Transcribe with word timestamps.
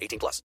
18 0.00 0.18
plus. 0.18 0.42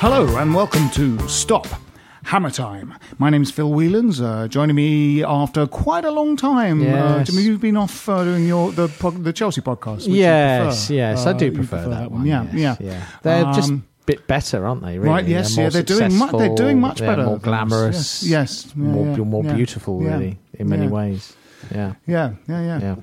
Hello 0.00 0.36
and 0.36 0.54
welcome 0.54 0.88
to 0.90 1.18
Stop 1.28 1.66
Hammer 2.24 2.50
Time. 2.50 2.94
My 3.18 3.30
name's 3.30 3.50
Phil 3.50 3.70
Whelans. 3.70 4.20
Uh, 4.20 4.48
joining 4.48 4.76
me 4.76 5.24
after 5.24 5.66
quite 5.66 6.04
a 6.04 6.10
long 6.10 6.36
time. 6.36 6.80
Uh, 6.82 6.84
Yes. 6.84 7.28
Jimmy, 7.28 7.42
you've 7.42 7.60
been 7.60 7.76
off 7.76 8.08
uh, 8.08 8.24
doing 8.24 8.46
your 8.46 8.70
the 8.72 8.88
pod, 8.88 9.24
the 9.24 9.32
Chelsea 9.32 9.60
podcast. 9.60 9.96
which 9.96 10.06
you 10.08 10.14
Yes, 10.16 10.86
prefer. 10.86 10.94
yes, 10.94 11.26
I 11.26 11.30
Uh, 11.30 11.32
do 11.34 11.44
you 11.46 11.52
prefer, 11.52 11.88
that, 11.88 12.10
one. 12.10 12.26
Yeah, 12.26 12.44
yes, 12.52 12.78
yeah, 12.80 12.86
yeah. 12.92 13.04
They're 13.22 13.44
just 13.54 13.70
a 13.70 13.74
Um, 13.74 13.84
bit 14.06 14.26
better, 14.26 14.66
aren't 14.66 14.82
they? 14.82 14.98
Really? 14.98 15.10
Right, 15.10 15.26
yes, 15.26 15.54
they're 15.56 15.64
yeah, 15.64 15.70
they're 15.70 15.82
doing 15.82 16.16
much. 16.18 16.32
They're 16.32 16.54
doing 16.54 16.80
much 16.80 16.98
successful, 16.98 17.06
better. 17.12 17.22
They're 17.22 17.30
more 17.30 17.38
glamorous. 17.38 18.22
Yes, 18.22 18.64
yes, 18.66 18.72
yeah, 18.76 18.82
more, 18.82 19.06
yeah, 19.16 19.24
more 19.24 19.44
yeah, 19.44 19.54
beautiful, 19.54 20.02
yeah, 20.02 20.12
really, 20.12 20.38
in 20.54 20.68
many 20.68 20.84
yeah. 20.84 20.90
ways. 20.90 21.32
Yeah, 21.72 21.94
Yeah, 22.06 22.32
yeah, 22.48 22.60
yeah. 22.62 22.78
yeah. 22.80 22.96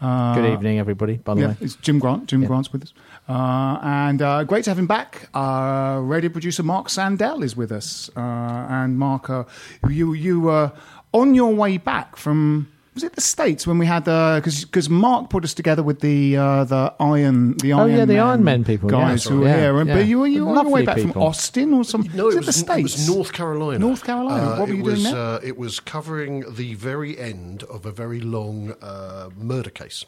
Uh, 0.00 0.34
Good 0.36 0.52
evening, 0.52 0.78
everybody. 0.78 1.16
By 1.16 1.34
the 1.34 1.40
yeah, 1.40 1.46
way, 1.48 1.56
it's 1.60 1.74
Jim 1.74 1.98
Grant. 1.98 2.26
Jim 2.28 2.42
Yeah. 2.42 2.46
Grant's 2.48 2.72
with 2.72 2.84
us, 2.84 2.92
uh, 3.28 3.78
and 3.82 4.22
uh, 4.22 4.44
great 4.44 4.62
to 4.64 4.70
have 4.70 4.78
him 4.78 4.86
back. 4.86 5.28
Uh, 5.34 5.98
radio 6.04 6.30
producer 6.30 6.62
Mark 6.62 6.86
Sandell 6.86 7.42
is 7.42 7.56
with 7.56 7.72
us, 7.72 8.08
uh, 8.16 8.20
and 8.20 8.96
Mark, 8.96 9.28
uh, 9.28 9.42
you 9.88 10.12
you 10.12 10.38
were 10.40 10.70
on 11.12 11.34
your 11.34 11.52
way 11.52 11.78
back 11.78 12.16
from. 12.16 12.68
Was 12.98 13.04
it 13.04 13.12
the 13.14 13.20
states 13.20 13.64
when 13.64 13.78
we 13.78 13.86
had 13.86 14.04
the 14.06 14.40
because 14.42 14.90
Mark 14.90 15.30
put 15.30 15.44
us 15.44 15.54
together 15.54 15.84
with 15.84 16.00
the 16.00 16.36
uh, 16.36 16.64
the 16.64 16.92
Iron 16.98 17.56
the 17.58 17.72
Iron 17.72 17.80
Oh, 17.80 17.84
Iron 17.84 17.98
yeah, 17.98 18.04
the 18.06 18.14
Man 18.14 18.26
Iron 18.26 18.42
Men 18.44 18.64
people, 18.64 18.90
yeah. 18.90 18.98
guys 19.10 19.22
who 19.24 19.38
were 19.38 19.46
Yeah, 19.46 19.56
here, 19.60 19.78
and 19.78 19.88
yeah. 19.88 19.94
but 19.98 20.06
you 20.06 20.18
were 20.18 20.26
you 20.26 20.44
were 20.46 20.58
on 20.58 20.64
your 20.66 20.72
way 20.74 20.84
back 20.84 20.96
people. 20.96 21.12
from 21.12 21.22
Austin 21.22 21.74
or 21.74 21.84
some 21.84 22.02
No, 22.12 22.24
was 22.24 22.34
it 22.34 22.38
it 22.38 22.40
was, 22.40 22.46
the 22.46 22.52
states 22.54 22.78
it 22.78 22.82
was 22.82 23.08
North 23.08 23.32
Carolina. 23.32 23.78
North 23.78 24.02
Carolina. 24.02 24.42
Uh, 24.42 24.58
what 24.58 24.68
were 24.68 24.74
you 24.74 24.82
was, 24.82 25.00
doing 25.02 25.14
there? 25.14 25.22
Uh, 25.36 25.40
it 25.44 25.56
was 25.56 25.78
covering 25.78 26.44
the 26.56 26.74
very 26.74 27.16
end 27.16 27.62
of 27.70 27.86
a 27.86 27.92
very 27.92 28.20
long 28.20 28.74
uh, 28.82 29.30
murder 29.36 29.70
case 29.70 30.04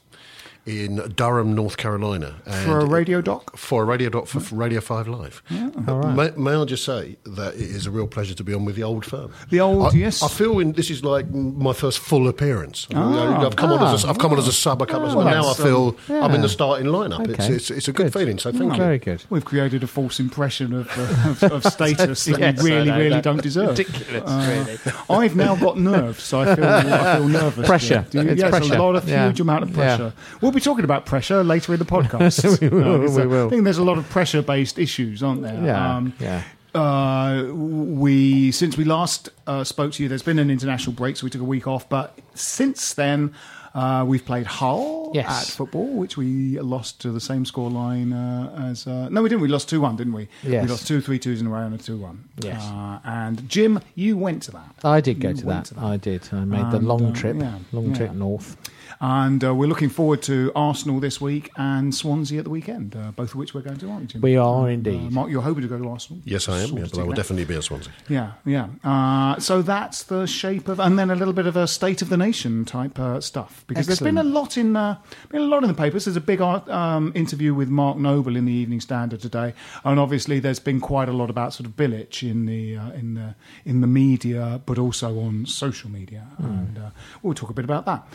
in 0.67 0.97
Durham, 1.17 1.55
North 1.55 1.77
Carolina. 1.77 2.35
for 2.65 2.81
a 2.81 2.85
radio 2.85 3.21
doc. 3.21 3.57
For 3.57 3.83
a 3.83 3.87
radio 3.87 4.09
doc 4.11 4.27
for 4.27 4.41
Radio 4.55 4.81
5 4.81 5.09
Live. 5.09 5.43
Uh, 5.51 6.13
may, 6.15 6.31
may 6.37 6.55
I 6.55 6.65
just 6.65 6.85
say 6.85 7.17
that 7.25 7.55
it 7.55 7.61
is 7.61 7.87
a 7.87 7.91
real 7.91 8.07
pleasure 8.07 8.35
to 8.35 8.45
be 8.45 8.53
on 8.55 8.65
with 8.65 8.77
the 8.77 8.83
old 8.83 9.05
firm. 9.05 9.33
The 9.51 9.61
old- 9.61 9.95
I, 9.95 9.97
yes. 9.97 10.23
I 10.23 10.29
feel 10.29 10.59
in, 10.61 10.73
this 10.73 10.91
is 10.91 11.03
like 11.05 11.29
my 11.31 11.73
first 11.73 11.99
full 11.99 12.29
appearance. 12.29 12.87
Ah. 12.95 13.45
I've 13.47 13.57
come 13.57 13.73
on 13.73 13.95
as 13.95 14.05
a, 14.05 14.09
I've 14.09 14.19
come 14.19 14.33
on 14.33 14.39
as 14.39 14.47
a 14.49 14.53
sub 14.53 14.83
a 14.83 14.87
couple 14.87 15.09
of 15.09 15.17
Oh, 15.17 15.23
times. 15.23 15.35
Now 15.35 15.51
I 15.51 15.55
feel 15.55 15.97
um, 16.09 16.23
I'm 16.25 16.35
in 16.35 16.43
the 16.43 16.49
starting 16.49 16.87
lineup. 16.89 17.29
It's, 17.29 17.41
Okay. 17.41 17.55
it's, 17.55 17.71
it's 17.71 17.89
a 17.89 17.93
good, 17.93 18.13
Good. 18.13 18.19
feeling, 18.21 18.39
so 18.39 18.53
thank 18.53 18.73
you. 18.73 18.79
very 18.79 18.99
good. 18.99 19.25
We've 19.31 19.45
created 19.45 19.83
a 19.83 19.87
false 19.87 20.21
impression 20.21 20.73
of, 20.75 20.89
uh, 20.97 21.31
of, 21.47 21.53
of 21.65 21.65
status 21.73 22.25
that 22.27 22.39
Yes, 22.39 22.63
we 22.63 22.71
really, 22.71 22.91
know, 22.91 22.99
really 22.99 23.21
don't 23.23 23.43
deserve. 23.43 23.71
ridiculous, 23.79 24.23
Uh, 24.31 24.77
I've 25.09 25.35
now 25.37 25.57
got 25.57 25.79
nerves, 25.79 26.23
so 26.23 26.41
I 26.41 26.55
feel, 26.55 26.65
I 26.65 27.17
feel 27.17 27.29
nervous. 27.41 27.67
Pressure. 27.67 28.05
It's 28.13 28.15
yes, 28.41 28.51
pressure. 28.51 28.75
a 28.75 28.83
lot 28.83 28.97
of 28.97 29.09
Yeah. 29.09 29.27
huge 29.27 29.41
amount 29.41 29.63
of 29.65 29.73
pressure. 29.73 30.13
We'll 30.41 30.50
be 30.55 30.61
talking 30.61 30.85
about 30.85 31.07
pressure 31.07 31.43
later 31.45 31.73
in 31.73 31.79
the 31.79 31.85
podcast. 31.97 32.61
We 32.61 32.69
will, 32.69 33.05
Uh, 33.19 33.27
we 33.27 33.47
I 33.47 33.49
think 33.49 33.65
there's 33.65 33.79
a 33.79 33.85
lot 33.85 33.99
of 33.99 34.09
pressure-based 34.09 34.79
issues, 34.79 35.23
aren't 35.23 35.43
there? 35.43 35.55
Yeah, 35.65 36.07
yeah. 36.19 36.43
Uh, 36.73 37.45
we 37.53 38.53
since 38.53 38.77
we 38.77 38.85
last 38.85 39.29
uh, 39.47 39.65
spoke 39.65 39.93
to 39.95 40.03
you, 40.03 40.09
there's 40.09 40.23
been 40.23 40.39
an 40.39 40.51
international 40.51 40.93
break, 40.95 41.17
so 41.17 41.25
we 41.25 41.31
took 41.31 41.41
a 41.41 41.45
week 41.45 41.67
off. 41.67 41.89
But 41.89 42.17
since 42.35 42.95
then, 42.95 43.35
uh, 43.75 44.05
we've 44.07 44.25
played 44.25 44.47
Hull 44.47 45.11
Yes. 45.13 45.27
at 45.51 45.57
football, 45.57 45.89
which 45.89 46.17
we 46.17 46.61
lost 46.61 47.01
to 47.01 47.11
the 47.11 47.21
same 47.21 47.45
scoreline 47.45 48.13
uh, 48.15 48.69
as. 48.71 48.87
Uh, 48.87 49.09
no, 49.09 49.21
we 49.23 49.29
didn't. 49.29 49.43
We 49.43 49.49
lost 49.49 49.69
two 49.69 49.81
one, 49.81 49.97
didn't 49.97 50.13
we? 50.13 50.29
Yes. 50.45 50.63
We 50.65 50.69
lost 50.71 50.87
two 50.87 51.01
three 51.01 51.19
twos 51.19 51.41
in 51.41 51.49
a 51.49 51.51
row 51.51 51.63
and 51.67 51.75
a 51.75 51.79
two 51.79 51.97
one. 51.97 52.29
Yes. 52.41 52.63
Uh, 52.63 53.01
and 53.05 53.49
Jim, 53.49 53.81
you 53.97 54.17
went 54.17 54.45
to 54.45 54.53
that. 54.53 54.75
I 54.85 55.01
did 55.01 55.19
go 55.21 55.33
to 55.33 55.47
that. 55.47 55.65
to 55.67 55.81
I 55.81 55.97
did. 55.97 56.29
I 56.33 56.45
made 56.45 56.71
the 56.71 56.79
long 56.79 57.07
uh, 57.07 57.13
trip, 57.15 57.37
yeah, 57.37 57.59
long 57.73 57.91
yeah. 57.91 57.97
trip 57.97 58.13
north. 58.13 58.57
And 59.01 59.45
uh, 59.45 59.55
we're 59.55 59.67
looking 59.69 59.89
forward 59.89 60.23
to 60.23 60.53
Arsenal 60.55 61.01
this 61.01 61.21
week 61.21 61.51
and 61.57 61.95
Swansea 61.95 62.39
at 62.39 62.45
the 62.45 62.51
weekend, 62.51 62.97
uh, 62.97 63.13
both 63.13 63.31
of 63.31 63.37
which 63.37 63.55
we're 63.55 63.61
going 63.63 63.79
to, 63.79 63.89
aren't 63.91 64.01
we, 64.03 64.07
Jim? 64.07 64.21
We 64.21 64.37
are 64.37 64.65
Uh, 64.65 64.69
indeed. 64.69 65.13
Mark, 65.13 65.31
you're 65.31 65.43
hoping 65.43 65.63
to 65.63 65.69
go 65.69 65.79
to 65.79 65.89
Arsenal? 65.89 66.23
Yes, 66.25 66.49
I 66.49 66.61
am. 66.61 66.77
Yeah, 66.77 66.87
but 66.91 66.99
I 66.99 67.03
will 67.05 67.15
definitely 67.15 67.45
be 67.45 67.55
at 67.57 67.65
Swansea. 67.65 67.93
Yeah, 68.09 68.33
yeah. 68.45 68.69
Uh, 68.83 69.39
so 69.41 69.63
that's 69.63 70.03
the 70.05 70.27
shape 70.27 70.69
of, 70.69 70.81
and 70.81 70.99
then 70.99 71.11
a 71.11 71.15
little 71.15 71.35
bit 71.35 71.47
of 71.47 71.57
a 71.57 71.67
state 71.67 72.03
of 72.03 72.09
the 72.09 72.17
nation 72.17 72.65
type 72.65 72.99
uh, 72.99 73.21
stuff 73.21 73.65
because 73.67 73.87
there's 73.87 74.01
been 74.01 74.19
a 74.19 74.23
lot 74.25 74.57
in, 74.57 74.77
uh, 74.77 74.97
been 75.31 75.43
a 75.43 75.47
lot 75.47 75.63
in 75.63 75.69
the 75.69 75.75
papers. 75.75 76.05
There's 76.07 76.17
a 76.17 76.21
big 76.21 76.41
art, 76.41 76.69
um, 76.69 77.13
interview 77.15 77.55
with 77.55 77.69
Mark 77.69 77.97
Noble 77.99 78.37
in 78.37 78.45
the 78.45 78.53
Evening 78.53 78.81
Standard 78.81 79.21
today, 79.21 79.55
and 79.85 79.99
obviously 80.01 80.41
there's 80.41 80.59
been 80.61 80.81
quite 80.81 81.09
a 81.09 81.13
lot 81.13 81.31
about 81.31 81.53
sort 81.55 81.67
of 81.67 81.77
Bilic 81.77 82.23
in 82.29 82.47
the 82.47 82.77
uh, 82.77 82.91
in 82.93 83.15
the 83.15 83.35
in 83.65 83.81
the 83.81 83.87
media, 83.87 84.61
but 84.67 84.79
also 84.79 85.19
on 85.21 85.47
social 85.47 85.91
media, 85.91 86.27
and 86.39 86.79
uh, 86.79 86.91
we'll 87.23 87.35
talk 87.35 87.51
a 87.51 87.55
bit 87.55 87.65
about 87.65 87.87
that. 87.87 88.07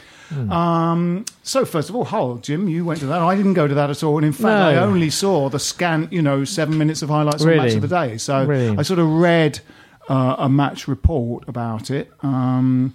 Um, 0.66 1.26
so 1.44 1.66
first 1.66 1.90
of 1.90 1.96
all, 1.96 2.06
Hull, 2.06 2.38
Jim, 2.38 2.68
you 2.68 2.86
went 2.86 3.00
to 3.02 3.06
that. 3.08 3.22
I 3.22 3.36
didn't 3.36 3.54
go 3.54 3.68
to 3.68 3.74
that 3.76 3.90
at 3.90 4.04
all, 4.04 4.18
and 4.18 4.26
in 4.26 4.32
fact, 4.34 4.44
No. 4.44 4.68
I 4.70 4.76
only 4.78 5.10
saw 5.10 5.50
the 5.50 5.60
scant, 5.60 6.12
you 6.12 6.22
know, 6.22 6.44
seven 6.44 6.78
minutes 6.78 7.02
of 7.02 7.10
highlights 7.10 7.44
on 7.44 7.56
match 7.58 7.74
of 7.74 7.82
the 7.82 7.88
day. 7.88 8.18
So 8.18 8.46
Really? 8.46 8.78
I 8.78 8.82
sort 8.82 9.00
of 9.00 9.08
read 9.08 9.60
uh, 10.10 10.36
a 10.40 10.50
match 10.50 10.88
report 10.88 11.48
about 11.48 11.92
it. 11.92 12.12
Um, 12.22 12.94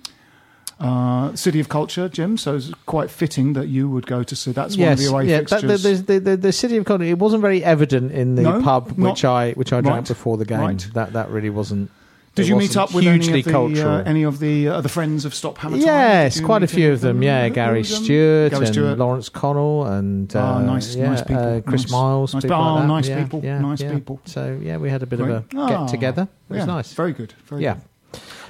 uh, 0.78 1.34
City 1.36 1.60
of 1.60 1.68
Culture, 1.68 2.08
Jim. 2.08 2.38
So 2.38 2.56
it's 2.56 2.72
quite 2.86 3.10
fitting 3.10 3.52
that 3.52 3.68
you 3.68 3.88
would 3.90 4.06
go 4.06 4.22
to 4.22 4.34
see. 4.34 4.52
That's 4.52 4.76
one 4.78 4.92
of 4.92 4.98
the 4.98 5.06
away 5.06 5.26
yeah. 5.26 5.42
That, 5.42 5.60
the, 5.60 5.68
fixtures. 5.68 6.02
the, 6.04 6.18
the, 6.18 6.36
the 6.38 6.52
city 6.52 6.76
of 6.78 6.86
Culture. 6.86 7.04
It 7.04 7.18
wasn't 7.18 7.42
very 7.42 7.62
evident 7.62 8.12
in 8.12 8.34
the 8.34 8.42
No, 8.42 8.62
pub 8.62 8.96
not- 8.96 9.10
which 9.10 9.24
I 9.24 9.52
which 9.52 9.72
I 9.74 9.82
drank 9.82 9.94
right, 9.96 10.08
before 10.08 10.38
the 10.38 10.46
game. 10.46 10.60
right. 10.60 10.88
That 10.94 11.12
that 11.12 11.28
really 11.30 11.50
wasn't. 11.50 11.90
Did 12.36 12.46
you 12.46 12.56
meet 12.56 12.76
up 12.76 12.94
with 12.94 13.02
hugely 13.04 13.28
any 13.32 13.40
of 13.40 13.44
the 13.44 13.50
cultural? 13.50 13.94
uh, 13.96 14.02
any 14.04 14.22
of 14.22 14.38
the 14.38 14.68
uh, 14.68 14.80
the 14.80 14.88
friends 14.88 15.24
of 15.24 15.34
Stop 15.34 15.58
Hammer 15.58 15.76
Time? 15.78 15.86
yes, 15.86 16.40
quite 16.40 16.62
a 16.62 16.66
few 16.68 16.92
of 16.92 17.00
them. 17.00 17.22
Yeah, 17.22 17.48
Gary 17.48 17.80
was 17.80 17.90
them? 17.90 18.04
Stewart 18.04 18.52
and 18.54 18.98
Lawrence 18.98 19.28
Connell 19.28 19.84
and 19.86 20.30
Ah, 20.36 20.56
uh, 20.58 20.62
nice- 20.62 20.94
yeah, 20.94 21.10
nice 21.10 21.22
people. 21.22 21.36
Uh, 21.56 21.60
Chris 21.60 21.82
Nice- 21.82 21.90
Miles. 21.90 22.34
nice 22.34 22.42
people 22.44 22.56
pe- 22.56 22.62
like 22.62 22.82
oh, 22.82 22.86
nice 22.86 23.08
Yeah, 23.08 23.22
people, 23.24 23.40
yeah, 23.44 23.58
nice 23.60 23.82
people. 23.82 24.20
So 24.26 24.58
yeah, 24.62 24.76
we 24.76 24.88
had 24.90 25.02
a 25.02 25.06
bit 25.06 25.18
Great. 25.18 25.30
of 25.30 25.44
a 25.54 25.56
Ah, 25.58 25.68
get 25.68 25.88
together. 25.88 26.28
It 26.48 26.54
was 26.56 26.66
nice. 26.66 26.92
Very 26.94 27.12
good. 27.12 27.34
Very 27.46 27.62
Yeah. 27.62 27.74
good. 27.74 27.82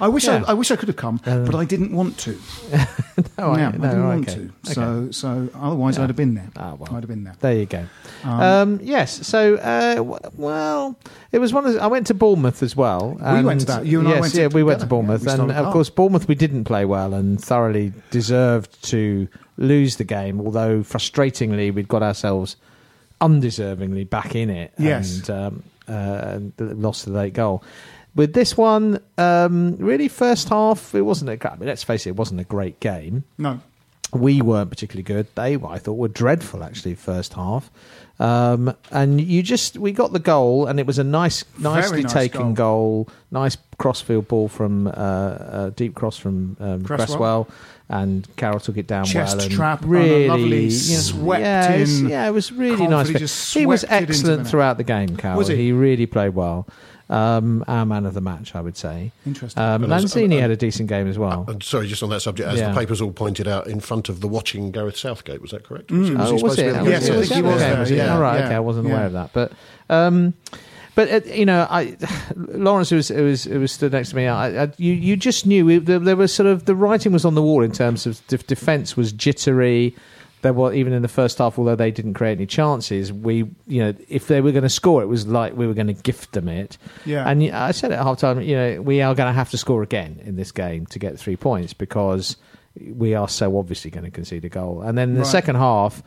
I 0.01 0.07
wish 0.09 0.25
Yeah. 0.25 0.43
I, 0.47 0.51
I 0.51 0.53
wish 0.53 0.71
I 0.71 0.75
could 0.75 0.87
have 0.89 0.97
come, 0.97 1.21
but 1.23 1.55
I 1.55 1.63
didn't 1.63 1.93
want 1.93 2.17
to. 2.19 2.37
No, 3.37 3.51
I- 3.51 3.59
yeah, 3.59 3.67
I 3.69 3.71
didn't 3.71 4.03
want 4.07 4.29
to. 4.29 4.39
Okay. 4.41 4.73
So, 4.73 5.11
so 5.11 5.49
otherwise, 5.55 5.97
I'd 5.99 6.09
have 6.09 6.15
been 6.15 6.33
there. 6.35 6.49
Ah, 6.57 6.73
well. 6.75 6.89
I'd 6.95 7.03
have 7.03 7.07
been 7.07 7.23
there. 7.23 7.35
There 7.39 7.53
you 7.53 7.65
go. 7.65 7.85
Um, 8.23 8.79
yes. 8.81 9.25
So, 9.27 9.55
uh, 9.55 9.95
w- 9.95 10.19
well, 10.35 10.97
it 11.31 11.39
was 11.39 11.53
one 11.53 11.65
of. 11.65 11.73
The, 11.73 11.81
I 11.83 11.87
went 11.87 12.07
to 12.07 12.13
Bournemouth 12.13 12.61
as 12.63 12.75
well. 12.75 13.17
We 13.33 13.43
went 13.43 13.61
to 13.61 13.65
that. 13.67 13.85
You 13.85 13.99
and 13.99 14.07
I 14.07 14.11
yes, 14.13 14.21
went 14.21 14.33
yeah, 14.35 14.47
to- 14.49 14.55
we 14.55 14.63
went 14.63 14.79
to. 14.81 14.85
Bournemouth, 14.87 15.23
Yeah, 15.25 15.33
and 15.41 15.51
of 15.51 15.71
course, 15.73 15.89
Bournemouth 15.89 16.27
we 16.27 16.35
didn't 16.35 16.63
play 16.65 16.85
well 16.85 17.13
and 17.13 17.41
thoroughly 17.41 17.93
deserved 18.11 18.81
to 18.89 19.27
lose 19.57 19.97
the 19.97 20.03
game. 20.03 20.39
Although 20.41 20.79
frustratingly, 20.81 21.73
we'd 21.73 21.87
got 21.87 22.01
ourselves 22.03 22.57
undeservingly 23.19 24.09
back 24.09 24.35
in 24.35 24.49
it. 24.49 24.73
Yes. 24.77 25.19
and, 25.19 25.29
um, 25.29 25.63
uh, 25.87 25.91
and 25.91 26.53
lost 26.81 27.05
the 27.05 27.11
late 27.11 27.33
goal. 27.33 27.63
With 28.13 28.33
this 28.33 28.57
one, 28.57 28.99
um, 29.17 29.77
really, 29.77 30.07
first 30.07 30.49
half 30.49 30.93
it 30.93 31.01
wasn't 31.01 31.29
a. 31.29 31.51
I 31.51 31.55
mean, 31.55 31.67
let's 31.67 31.83
face 31.83 32.05
it, 32.05 32.09
it 32.09 32.15
wasn't 32.17 32.41
a 32.41 32.43
great 32.43 32.79
game 32.79 33.23
No. 33.37 33.59
we 34.13 34.41
weren't 34.41 34.69
particularly 34.69 35.03
good. 35.03 35.27
They, 35.35 35.55
I 35.55 35.77
thought, 35.79 35.93
were 35.93 36.09
dreadful 36.09 36.63
actually 36.63 36.95
first 36.95 37.33
half. 37.33 37.71
Um, 38.19 38.75
and 38.91 39.19
you 39.19 39.41
just 39.41 39.77
we 39.77 39.93
got 39.93 40.11
the 40.13 40.19
goal, 40.19 40.67
and 40.67 40.79
it 40.79 40.85
was 40.85 40.99
a 40.99 41.03
nice, 41.03 41.43
nicely 41.57 42.03
nice 42.03 42.13
taken 42.13 42.53
goal. 42.53 43.07
nice 43.31 43.57
crossfield 43.77 44.27
ball 44.27 44.47
from 44.47 44.87
uh, 44.87 44.91
uh, 44.91 45.69
deep 45.71 45.95
cross 45.95 46.17
from 46.17 46.55
um, 46.59 46.83
Cresswell. 46.83 47.07
Cresswell. 47.07 47.47
and 47.89 48.27
Carroll 48.35 48.59
took 48.59 48.77
it 48.77 48.85
down 48.85 49.05
Chest 49.05 49.37
well. 49.37 49.45
And 49.45 49.53
trap, 49.55 49.81
and 49.81 49.89
a 49.89 49.91
really, 49.97 50.27
lovely 50.27 50.65
you 50.65 50.93
know, 50.93 50.99
swept 50.99 51.41
yeah, 51.41 51.71
it 51.73 51.79
was, 51.79 52.01
in 52.01 52.09
yeah, 52.09 52.27
it 52.27 52.31
was 52.31 52.51
really 52.51 52.87
nice. 52.87 53.07
he 53.07 53.13
He, 53.13 53.19
just 53.19 53.53
he 53.55 53.65
was 53.65 53.81
the 53.81 53.93
excellent 53.93 54.47
throughout 54.47 54.77
the 54.77 54.83
game. 54.83 55.17
Carroll, 55.17 55.37
Was 55.39 55.47
he? 55.47 55.55
he 55.55 55.71
really 55.71 56.05
played 56.05 56.35
well. 56.35 56.67
Um, 57.11 57.63
our 57.67 57.85
man 57.85 58.05
of 58.05 58.13
the 58.13 58.21
match, 58.21 58.55
I 58.55 58.61
would 58.61 58.77
say. 58.77 59.11
Interesting. 59.25 59.61
Um, 59.61 59.83
Lanzini 59.83 60.23
and- 60.23 60.33
had 60.33 60.49
a 60.51 60.55
decent 60.55 60.87
game 60.87 61.07
as 61.07 61.19
well. 61.19 61.43
And 61.49 61.61
sorry, 61.61 61.87
just 61.87 62.01
on 62.03 62.09
that 62.11 62.21
subject, 62.21 62.47
as 62.47 62.57
Yeah. 62.59 62.71
the 62.71 62.79
papers 62.79 63.01
all 63.01 63.11
pointed 63.11 63.47
out, 63.49 63.67
in 63.67 63.81
front 63.81 64.07
of 64.07 64.21
the 64.21 64.27
watching 64.29 64.71
Gareth 64.71 64.95
Southgate, 64.97 65.41
was 65.41 65.51
that 65.51 65.63
correct? 65.65 65.87
Mm. 65.89 65.99
Was 65.99 66.07
he- 66.09 66.15
was 66.15 66.21
he 66.25 66.29
Oh, 66.29 66.31
was 66.31 66.39
supposed 66.41 66.59
it? 66.59 66.75
at 66.75 66.83
the 66.85 66.89
Yes, 66.89 67.07
game? 67.07 67.11
I 67.17 67.21
think 67.23 67.33
he 67.35 67.41
was 67.41 67.59
there, 67.59 67.81
it? 67.81 67.89
yeah, 67.91 68.13
All 68.15 68.21
right, 68.21 68.39
yeah, 68.39 68.45
okay, 68.45 68.55
I 68.55 68.59
wasn't 68.59 68.87
aware 68.87 69.05
of 69.07 69.11
that, 69.13 69.31
but 69.33 69.51
um, 69.89 70.33
but 70.95 71.11
uh, 71.11 71.19
you 71.33 71.45
know, 71.45 71.67
I 71.69 71.97
Lawrence 72.35 72.89
who 72.89 72.95
was 72.95 73.09
who 73.09 73.23
was 73.23 73.43
who 73.43 73.59
was 73.59 73.71
stood 73.73 73.91
next 73.91 74.11
to 74.11 74.15
me. 74.15 74.27
I, 74.27 74.63
I, 74.63 74.71
you 74.77 74.93
you 74.93 75.17
just 75.17 75.45
knew 75.45 75.67
it, 75.69 75.85
there, 75.87 75.99
there 75.99 76.15
was 76.15 76.33
sort 76.33 76.47
of 76.47 76.63
the 76.65 76.75
writing 76.75 77.11
was 77.11 77.25
on 77.25 77.35
the 77.35 77.41
wall 77.41 77.61
in 77.61 77.71
terms 77.73 78.05
of 78.05 78.25
def- 78.27 78.47
defense 78.47 78.95
was 78.95 79.11
jittery. 79.11 79.95
There 80.41 80.53
were 80.53 80.73
even 80.73 80.93
in 80.93 81.01
the 81.01 81.07
first 81.07 81.37
half, 81.37 81.59
although 81.59 81.75
they 81.75 81.91
didn't 81.91 82.13
create 82.15 82.37
any 82.37 82.45
chances. 82.47 83.11
We, 83.13 83.49
you 83.67 83.83
know, 83.83 83.93
if 84.09 84.27
they 84.27 84.41
were 84.41 84.51
going 84.51 84.63
to 84.63 84.69
score, 84.69 85.01
it 85.03 85.07
was 85.07 85.27
like 85.27 85.55
we 85.55 85.67
were 85.67 85.73
going 85.73 85.87
to 85.87 85.93
gift 85.93 86.33
them 86.33 86.47
it. 86.47 86.77
Yeah. 87.05 87.27
And 87.29 87.43
I 87.51 87.71
said 87.71 87.91
at 87.91 88.01
half 88.01 88.17
time, 88.19 88.41
you 88.41 88.55
know, 88.55 88.81
we 88.81 89.01
are 89.01 89.13
going 89.13 89.27
to 89.27 89.33
have 89.33 89.51
to 89.51 89.57
score 89.57 89.83
again 89.83 90.19
in 90.25 90.35
this 90.35 90.51
game 90.51 90.85
to 90.87 90.99
get 90.99 91.19
three 91.19 91.35
points 91.37 91.73
because 91.73 92.37
we 92.95 93.13
are 93.13 93.27
so 93.27 93.57
obviously 93.57 93.91
going 93.91 94.05
to 94.05 94.11
concede 94.11 94.45
a 94.45 94.49
goal. 94.49 94.81
And 94.81 94.97
then 94.97 95.09
in 95.09 95.15
the 95.15 95.21
Right. 95.21 95.27
second 95.27 95.55
half, 95.57 96.01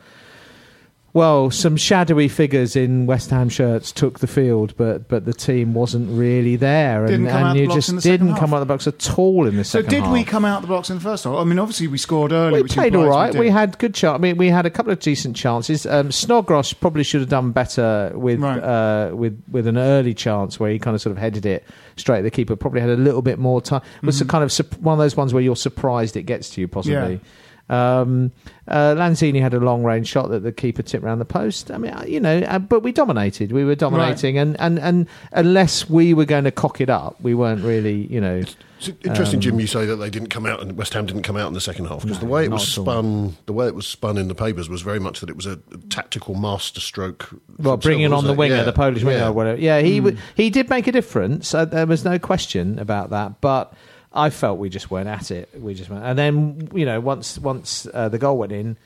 well, 1.15 1.49
some 1.49 1.77
shadowy 1.77 2.27
figures 2.27 2.75
in 2.75 3.05
West 3.05 3.29
Ham 3.29 3.47
shirts 3.47 3.93
took 3.93 4.19
the 4.19 4.27
field, 4.27 4.75
but 4.75 5.07
but 5.07 5.23
the 5.23 5.33
team 5.33 5.73
wasn't 5.73 6.09
really 6.11 6.57
there, 6.57 7.05
and, 7.05 7.25
and 7.25 7.57
the 7.57 7.61
you 7.61 7.71
just 7.71 7.95
the 7.95 8.01
second 8.01 8.27
didn't 8.27 8.37
come 8.37 8.53
out 8.53 8.57
of 8.57 8.67
the 8.67 8.73
box 8.73 8.85
at 8.85 9.17
all 9.17 9.47
in 9.47 9.55
the 9.55 9.63
second 9.63 9.85
half. 9.85 9.91
So 9.91 9.95
did 9.95 10.03
half. 10.03 10.11
we 10.11 10.25
come 10.25 10.43
out 10.43 10.57
of 10.57 10.61
the 10.63 10.67
box 10.67 10.89
in 10.89 10.97
the 10.97 11.01
first 11.01 11.23
half? 11.23 11.37
I 11.37 11.45
mean, 11.45 11.57
obviously 11.57 11.87
we 11.87 11.97
scored 11.97 12.33
early. 12.33 12.61
We 12.61 12.67
played 12.67 12.97
all 12.97 13.07
right. 13.07 13.31
did. 13.31 13.39
We, 13.39 13.49
had 13.49 13.79
good 13.79 13.93
chance. 13.95 14.13
I 14.13 14.17
mean, 14.17 14.35
we 14.35 14.49
had 14.49 14.65
a 14.65 14.69
couple 14.69 14.91
of 14.91 14.99
decent 14.99 15.37
chances. 15.37 15.85
Um, 15.85 16.11
Snodgrass 16.11 16.73
probably 16.73 17.05
should 17.05 17.21
have 17.21 17.29
done 17.29 17.51
better 17.51 18.11
with 18.13 18.41
Right. 18.41 18.59
uh, 18.59 19.15
with 19.15 19.41
with 19.49 19.67
an 19.67 19.77
early 19.77 20.13
chance 20.13 20.59
where 20.59 20.69
he 20.69 20.79
kind 20.79 20.95
of 20.95 21.01
sort 21.01 21.11
of 21.11 21.17
headed 21.17 21.45
it 21.45 21.63
straight 21.95 22.19
at 22.19 22.23
the 22.23 22.31
keeper. 22.31 22.57
Probably 22.57 22.81
had 22.81 22.89
a 22.89 22.97
little 22.97 23.21
bit 23.21 23.39
more 23.39 23.61
time. 23.61 23.81
It 24.03 24.05
was 24.05 24.19
a 24.19 24.25
kind 24.25 24.43
of 24.43 24.53
one 24.83 24.91
of 24.91 24.99
those 24.99 25.15
ones 25.15 25.33
where 25.33 25.41
you're 25.41 25.55
surprised 25.55 26.17
it 26.17 26.23
gets 26.23 26.49
to 26.49 26.61
you, 26.61 26.67
possibly. 26.67 27.21
Um, 27.67 28.31
uh, 28.67 28.93
Lanzini 28.95 29.41
had 29.41 29.53
a 29.53 29.59
long 29.59 29.83
range 29.83 30.07
shot 30.07 30.29
that 30.29 30.41
the 30.41 30.51
keeper 30.51 30.83
tipped 30.83 31.03
around 31.03 31.19
the 31.19 31.25
post. 31.25 31.71
I 31.71 31.77
mean, 31.77 31.91
uh, 31.91 32.03
you 32.07 32.19
know, 32.19 32.39
uh, 32.39 32.59
but 32.59 32.81
we 32.81 32.91
dominated. 32.91 33.51
We 33.51 33.63
were 33.65 33.75
dominating, 33.75 34.37
and, 34.37 34.59
and, 34.59 34.77
and 34.79 35.07
unless 35.31 35.89
we 35.89 36.13
were 36.13 36.25
going 36.25 36.43
to 36.43 36.51
cock 36.51 36.79
it 36.81 36.89
up, 36.89 37.19
we 37.21 37.33
weren't 37.33 37.63
really, 37.63 38.05
you 38.07 38.21
know. 38.21 38.43
It's 38.77 38.89
interesting, 39.03 39.39
Jim. 39.39 39.59
You 39.59 39.65
say 39.67 39.85
that 39.85 39.95
they 39.95 40.09
didn't 40.11 40.29
come 40.29 40.45
out, 40.45 40.61
and 40.61 40.77
West 40.77 40.93
Ham 40.93 41.05
didn't 41.07 41.23
come 41.23 41.37
out 41.37 41.47
in 41.47 41.53
the 41.53 41.61
second 41.61 41.85
half 41.85 42.01
because 42.03 42.17
No, 42.17 42.25
the 42.27 42.31
way 42.31 42.43
it 42.45 42.51
was 42.51 42.67
spun, 42.67 43.35
the 43.47 43.53
way 43.53 43.65
it 43.67 43.73
was 43.73 43.87
spun 43.87 44.17
in 44.17 44.27
the 44.27 44.35
papers 44.35 44.69
was 44.69 44.81
very 44.81 44.99
much 44.99 45.21
that 45.21 45.29
it 45.29 45.35
was 45.35 45.45
a 45.47 45.55
tactical 45.89 46.35
masterstroke. 46.35 47.29
Well, 47.57 47.77
bringing 47.77 48.13
on 48.13 48.25
the 48.25 48.33
it? 48.33 48.37
winger, 48.37 48.57
Yeah, 48.57 48.63
the 48.63 48.73
Polish 48.73 49.03
winger, 49.03 49.19
yeah. 49.19 49.27
or 49.29 49.31
whatever. 49.31 49.59
Yeah, 49.59 49.79
he 49.79 49.99
w- 49.99 50.17
he 50.35 50.49
did 50.51 50.69
make 50.69 50.85
a 50.87 50.91
difference. 50.91 51.53
Uh, 51.55 51.65
there 51.65 51.87
was 51.87 52.03
no 52.05 52.19
question 52.19 52.77
about 52.77 53.09
that. 53.11 53.41
But 53.41 53.73
I 54.15 54.29
felt 54.29 54.59
we 54.59 54.69
just 54.69 54.89
weren't 54.89 55.09
at 55.09 55.29
it. 55.29 55.49
We 55.53 55.73
just 55.73 55.89
weren't. 55.89 56.05
And 56.05 56.17
then 56.17 56.69
you 56.73 56.85
know, 56.85 56.99
once 56.99 57.37
once 57.37 57.87
uh, 57.93 58.09
the 58.09 58.17
goal 58.17 58.37
went 58.37 58.51
in, 58.51 58.77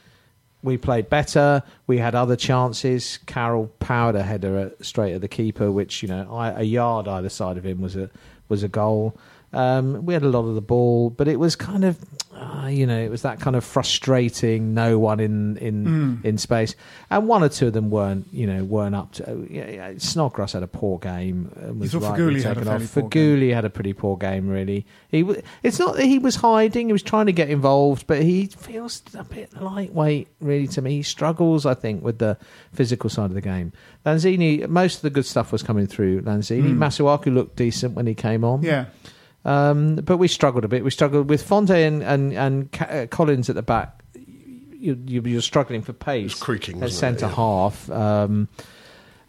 we 0.64 0.78
played 0.78 1.10
better. 1.10 1.64
We 1.88 2.00
had 2.00 2.16
other 2.16 2.36
chances. 2.36 3.20
Carroll 3.26 3.68
powered 3.80 4.16
a 4.16 4.24
header 4.24 4.58
at, 4.58 4.84
straight 4.86 5.14
at 5.14 5.22
the 5.22 5.28
keeper, 5.28 5.72
which 5.72 6.02
you 6.02 6.10
know, 6.10 6.28
I, 6.36 6.62
a 6.62 6.64
yard 6.64 7.08
either 7.08 7.30
side 7.30 7.58
of 7.58 7.66
him 7.66 7.80
was 7.82 7.96
a 7.96 8.10
was 8.50 8.64
a 8.64 8.68
goal. 8.68 9.16
Um, 9.52 10.06
we 10.06 10.14
had 10.14 10.24
a 10.24 10.30
lot 10.30 10.48
of 10.48 10.56
the 10.56 10.62
ball, 10.62 11.10
but 11.10 11.28
it 11.28 11.40
was 11.40 11.56
kind 11.56 11.84
of, 11.84 11.98
uh, 12.36 12.68
you 12.68 12.86
know, 12.86 13.00
it 13.00 13.10
was 13.10 13.24
that 13.24 13.40
kind 13.40 13.56
of 13.56 13.64
frustrating. 13.64 14.74
No 14.76 15.00
one 15.00 15.20
in 15.20 15.58
in 15.58 15.86
Mm. 15.86 16.26
in 16.26 16.38
space, 16.38 16.76
and 17.10 17.28
one 17.28 17.44
or 17.44 17.50
two 17.50 17.68
of 17.68 17.74
them 17.74 17.90
weren't, 17.90 18.28
you 18.32 18.46
know, 18.46 18.64
weren't 18.64 18.94
up 18.96 19.14
to. 19.14 19.32
Uh, 19.32 19.36
yeah, 19.50 19.92
Snodgrass 19.98 20.54
had 20.54 20.62
a 20.62 20.68
poor 20.68 21.00
game. 21.00 21.52
And 21.62 21.80
was 21.80 21.96
rightly 21.96 22.36
Feghouli 22.36 22.44
had 22.44 22.58
a 22.58 22.60
taken 22.62 22.68
off. 22.74 22.82
Feghouli 22.96 23.54
had 23.54 23.66
a 23.66 23.70
pretty 23.72 23.94
poor 23.94 24.18
game, 24.18 24.48
really. 24.48 24.86
He, 25.10 25.22
w- 25.22 25.42
it's 25.64 25.80
not 25.80 25.96
that 25.96 26.06
he 26.06 26.20
was 26.20 26.36
hiding; 26.38 26.88
he 26.88 26.94
was 26.94 27.02
trying 27.04 27.26
to 27.26 27.34
get 27.34 27.50
involved, 27.50 28.06
but 28.06 28.22
he 28.22 28.46
feels 28.46 29.02
a 29.18 29.24
bit 29.24 29.60
lightweight, 29.60 30.28
really. 30.40 30.68
To 30.68 30.82
me, 30.84 30.92
he 30.98 31.02
struggles, 31.04 31.66
I 31.66 31.74
think, 31.74 32.04
with 32.04 32.20
the 32.20 32.38
physical 32.72 33.10
side 33.10 33.26
of 33.26 33.34
the 33.34 33.42
game. 33.42 33.74
Lanzini, 34.06 34.68
most 34.70 34.98
of 34.98 35.02
the 35.02 35.10
good 35.10 35.26
stuff 35.26 35.52
was 35.52 35.64
coming 35.64 35.88
through. 35.88 36.22
Lanzini, 36.22 36.74
Masuaku 36.76 37.34
looked 37.34 37.56
decent 37.56 37.96
when 37.96 38.06
he 38.08 38.14
came 38.14 38.44
on. 38.44 38.62
Yeah. 38.64 38.86
Um, 39.46 39.96
but 39.96 40.18
we 40.18 40.28
struggled 40.28 40.66
a 40.66 40.68
bit. 40.68 40.84
We 40.84 40.92
struggled 40.92 41.30
with 41.30 41.42
Fonte 41.44 41.70
and 41.72 42.04
and, 42.04 42.34
and 42.34 42.72
Ca- 42.72 42.86
uh, 42.86 43.08
Collins 43.08 43.50
at 43.50 43.56
the 43.56 43.62
back. 43.62 44.04
You, 44.16 44.98
you, 45.06 45.22
you're 45.24 45.42
struggling 45.42 45.82
for 45.82 45.94
pace. 45.94 46.32
was 46.34 46.40
creaking, 46.42 46.82
at 46.84 46.92
centre 46.92 47.26
Yeah. 47.26 47.36
half. 47.36 47.90
Um, 47.92 48.48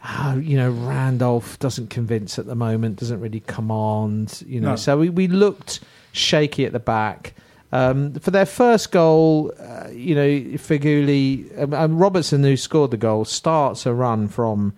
ah, 0.04 0.34
you 0.36 0.56
know, 0.56 0.70
Randolph 0.70 1.58
doesn't 1.58 1.90
convince 1.90 2.38
at 2.38 2.46
the 2.46 2.54
moment. 2.54 2.96
Doesn't 3.00 3.20
really 3.20 3.40
command. 3.40 4.42
You 4.46 4.60
know, 4.60 4.70
No. 4.70 4.76
so 4.76 4.98
we, 4.98 5.08
we 5.10 5.26
looked 5.28 5.80
shaky 6.12 6.64
at 6.66 6.72
the 6.72 6.78
back. 6.80 7.34
Um, 7.72 8.14
for 8.14 8.32
their 8.32 8.46
first 8.46 8.90
goal, 8.90 9.52
uh, 9.60 9.88
you 9.92 10.14
know, 10.16 10.28
Feghouli, 10.58 11.56
um, 11.62 11.72
um, 11.74 11.98
Robertson, 11.98 12.42
who 12.42 12.56
scored 12.56 12.90
the 12.90 12.96
goal, 12.96 13.24
starts 13.24 13.86
a 13.86 13.94
run 13.94 14.26
from, 14.28 14.72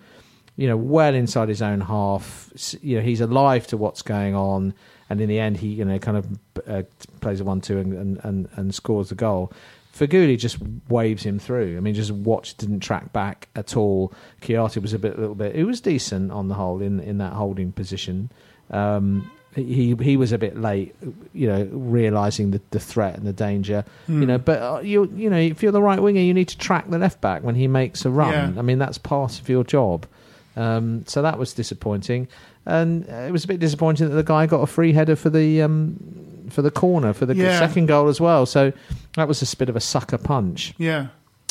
you 0.55 0.67
know, 0.67 0.77
well 0.77 1.13
inside 1.15 1.49
his 1.49 1.61
own 1.61 1.81
half. 1.81 2.51
You 2.81 2.97
know, 2.97 3.03
he's 3.03 3.21
alive 3.21 3.67
to 3.67 3.77
what's 3.77 4.01
going 4.01 4.35
on, 4.35 4.73
and 5.09 5.21
in 5.21 5.29
the 5.29 5.39
end, 5.39 5.57
he, 5.57 5.69
you 5.69 5.85
know, 5.85 5.99
kind 5.99 6.17
of 6.17 6.27
uh, 6.67 6.83
plays 7.21 7.39
a 7.39 7.43
one-two 7.43 7.77
and, 7.77 7.93
and, 7.93 8.19
and, 8.23 8.49
and 8.55 8.75
scores 8.75 9.09
the 9.09 9.15
goal. 9.15 9.51
Feghouli 9.95 10.39
just 10.39 10.57
waves 10.89 11.23
him 11.23 11.37
through. 11.37 11.77
I 11.77 11.79
mean, 11.79 11.93
just 11.93 12.11
watch, 12.11 12.57
didn't 12.57 12.79
track 12.79 13.13
back 13.13 13.47
at 13.55 13.77
all. 13.77 14.11
Kouyaté 14.41 14.81
was 14.81 14.93
a 14.93 14.97
bit, 14.97 15.15
a 15.15 15.19
little 15.19 15.35
bit. 15.35 15.55
He 15.55 15.63
was 15.63 15.81
decent 15.81 16.31
on 16.31 16.47
the 16.47 16.55
whole 16.55 16.81
in 16.81 16.99
in 16.99 17.19
that 17.19 17.33
holding 17.33 17.71
position. 17.71 18.31
Um, 18.71 19.29
he 19.55 19.95
he 20.01 20.17
was 20.17 20.31
a 20.31 20.39
bit 20.39 20.59
late, 20.59 20.95
you 21.33 21.47
know, 21.47 21.69
realizing 21.71 22.49
the, 22.49 22.61
the 22.71 22.79
threat 22.79 23.15
and 23.17 23.27
the 23.27 23.33
danger, 23.33 23.85
you 24.07 24.25
know. 24.25 24.39
But 24.39 24.61
uh, 24.63 24.79
you 24.79 25.11
you 25.15 25.29
know, 25.29 25.37
if 25.37 25.61
you're 25.61 25.71
the 25.71 25.81
right 25.81 26.01
winger, 26.01 26.21
you 26.21 26.33
need 26.33 26.47
to 26.47 26.57
track 26.57 26.89
the 26.89 26.97
left 26.97 27.21
back 27.21 27.43
when 27.43 27.53
he 27.53 27.67
makes 27.67 28.03
a 28.03 28.09
run. 28.09 28.31
Yeah. 28.31 28.59
I 28.59 28.63
mean, 28.63 28.79
that's 28.79 28.97
part 28.97 29.39
of 29.39 29.47
your 29.47 29.63
job. 29.63 30.07
Um, 30.55 31.03
so 31.07 31.21
that 31.21 31.37
was 31.39 31.53
disappointing, 31.53 32.27
and 32.65 33.09
uh, 33.09 33.13
it 33.27 33.31
was 33.31 33.43
a 33.43 33.47
bit 33.47 33.59
disappointing 33.59 34.09
that 34.09 34.15
the 34.15 34.23
guy 34.23 34.45
got 34.45 34.61
a 34.61 34.67
free 34.67 34.93
header 34.93 35.15
for 35.15 35.29
the 35.29 35.61
um, 35.63 35.97
for 36.49 36.61
the 36.61 36.69
corner 36.71 37.13
for 37.13 37.25
the 37.25 37.35
Yeah. 37.35 37.57
second 37.59 37.87
goal 37.87 38.07
as 38.07 38.21
well. 38.21 38.45
So 38.45 38.71
that 39.15 39.27
was 39.27 39.41
a 39.53 39.57
bit 39.57 39.69
of 39.69 39.75
a 39.75 39.79
sucker 39.79 40.17
punch, 40.19 40.73
Yeah. 40.77 41.07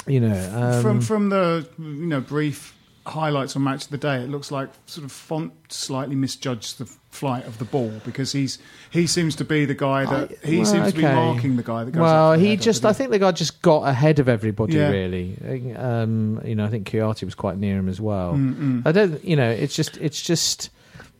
you 0.07 0.21
know. 0.21 0.51
Um, 0.55 0.83
from 0.83 1.01
from 1.01 1.29
the 1.31 1.67
you 1.79 2.07
know 2.07 2.21
brief 2.21 2.77
highlights 3.07 3.57
on 3.57 3.65
match 3.65 3.85
of 3.87 3.91
the 3.91 3.99
day, 3.99 4.17
it 4.23 4.31
looks 4.31 4.53
like 4.53 4.69
sort 4.87 5.05
of 5.05 5.11
Fonte 5.11 5.53
slightly 5.69 6.15
misjudged 6.15 6.79
the 6.79 6.89
flight 7.13 7.47
of 7.47 7.59
the 7.59 7.65
ball 7.67 7.93
because 8.05 8.33
he's 8.33 8.59
he 8.91 9.07
seems 9.07 9.37
to 9.37 9.45
be 9.45 9.65
the 9.67 9.75
guy 9.75 10.05
that 10.07 10.37
he 10.43 10.57
well, 10.57 10.65
seems 10.67 10.91
to 10.93 10.97
be 10.97 11.03
marking 11.03 11.57
the 11.57 11.63
guy 11.63 11.85
that 11.85 11.93
goes. 11.93 12.01
well, 12.01 12.33
up 12.33 12.37
for 12.39 12.41
the 12.43 12.49
he 12.49 12.57
just, 12.57 12.85
I 12.87 12.93
think 12.95 13.11
the 13.11 13.19
guy 13.19 13.31
just 13.33 13.63
got 13.63 13.83
ahead 13.87 14.19
of 14.19 14.29
everybody. 14.29 14.75
Yeah. 14.75 14.89
Really, 14.91 15.37
um, 15.77 16.41
you 16.45 16.55
know, 16.55 16.65
I 16.65 16.69
think 16.69 16.89
Kouyaté 16.91 17.25
was 17.25 17.35
quite 17.35 17.59
near 17.59 17.77
him 17.79 17.89
as 17.89 18.01
well. 18.01 18.33
Mm, 18.35 18.87
I 18.87 18.93
don't, 18.93 19.23
you 19.25 19.37
know, 19.37 19.49
it's 19.49 19.77
just, 19.77 19.97
it's 19.99 20.21
just, 20.23 20.71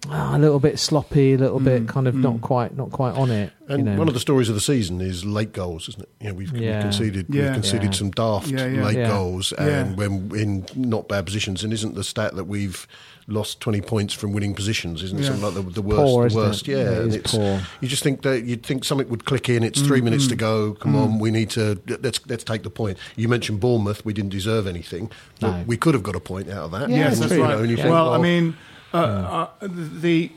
ah, 0.09 0.35
a 0.35 0.39
little 0.39 0.59
bit 0.61 0.79
sloppy, 0.79 1.35
a 1.35 1.39
little 1.39 1.61
Mm, 1.61 1.65
bit 1.65 1.89
kind 1.89 2.09
of 2.09 2.15
not 2.15 2.41
quite 2.41 2.75
not 2.77 2.91
quite 2.91 3.15
on 3.15 3.31
it. 3.31 3.53
And 3.69 3.79
you 3.81 3.85
know. 3.93 3.99
one 3.99 4.09
of 4.09 4.15
the 4.15 4.21
stories 4.21 4.49
of 4.49 4.55
the 4.55 4.61
season 4.61 5.01
is 5.03 5.25
late 5.27 5.53
goals, 5.53 5.89
isn't 5.91 6.03
it? 6.03 6.09
You 6.21 6.29
know, 6.29 6.35
we've, 6.35 6.53
Yeah. 6.57 6.77
we've 6.77 6.83
conceded 6.85 7.27
Yeah. 7.29 7.43
we've 7.45 7.53
conceded 7.55 7.93
Yeah. 7.93 7.99
some 7.99 8.11
daft 8.13 8.49
Yeah, 8.49 8.67
yeah. 8.67 8.85
late 8.85 8.97
Yeah. 8.97 9.09
goals, 9.09 9.53
Yeah. 9.59 9.67
and 9.67 9.97
when 9.97 10.31
in 10.35 10.67
not 10.75 11.07
bad 11.09 11.27
positions. 11.27 11.63
And 11.65 11.73
isn't 11.73 11.95
the 11.95 12.05
stat 12.05 12.35
that 12.37 12.45
we've 12.45 12.87
lost 13.27 13.61
twenty 13.61 13.81
points 13.81 14.13
from 14.15 14.33
winning 14.33 14.55
positions? 14.55 15.03
Isn't 15.03 15.19
it 15.19 15.23
Yeah. 15.23 15.29
something 15.29 15.45
like 15.45 15.55
the, 15.55 15.71
the 15.73 15.83
worst? 15.83 15.99
Poor, 16.03 16.23
the 16.23 16.27
isn't 16.27 16.41
it? 16.41 16.45
worst, 16.45 16.69
yeah. 16.69 16.77
Yeah, 16.77 16.83
it 16.91 16.99
and 16.99 17.09
is 17.09 17.15
it's, 17.17 17.33
poor. 17.35 17.61
You 17.81 17.89
just 17.89 18.03
think 18.03 18.23
that 18.23 18.45
you'd 18.45 18.65
think 18.65 18.85
something 18.85 19.09
would 19.09 19.25
click 19.25 19.49
in. 19.49 19.63
It's 19.63 19.81
3 19.81 20.01
minutes 20.01 20.27
to 20.29 20.37
go. 20.37 20.75
Come 20.75 20.97
on, 20.97 21.19
we 21.19 21.31
need 21.31 21.51
to 21.51 21.81
let's 22.03 22.21
let's 22.29 22.45
take 22.45 22.63
the 22.63 22.71
point. 22.71 22.99
You 23.17 23.29
mentioned 23.29 23.61
Bournemouth. 23.61 24.05
We 24.05 24.13
didn't 24.13 24.31
deserve 24.31 24.67
anything, 24.67 25.11
but 25.41 25.51
No. 25.59 25.65
we 25.67 25.77
could 25.77 25.95
have 25.95 26.03
got 26.03 26.17
a 26.17 26.21
point 26.21 26.49
out 26.51 26.65
of 26.65 26.71
that. 26.73 26.91
Yeah, 26.91 26.97
yes, 26.97 27.13
it's 27.13 27.21
that's 27.21 27.33
You 27.33 27.39
know, 27.39 27.45
right. 27.45 27.59
and 27.61 27.71
you 27.71 27.77
think, 27.77 27.89
well, 27.91 28.13
I 28.13 28.19
mean, 28.19 28.57
uh, 28.95 28.97
uh, 28.97 29.49
the 29.63 30.31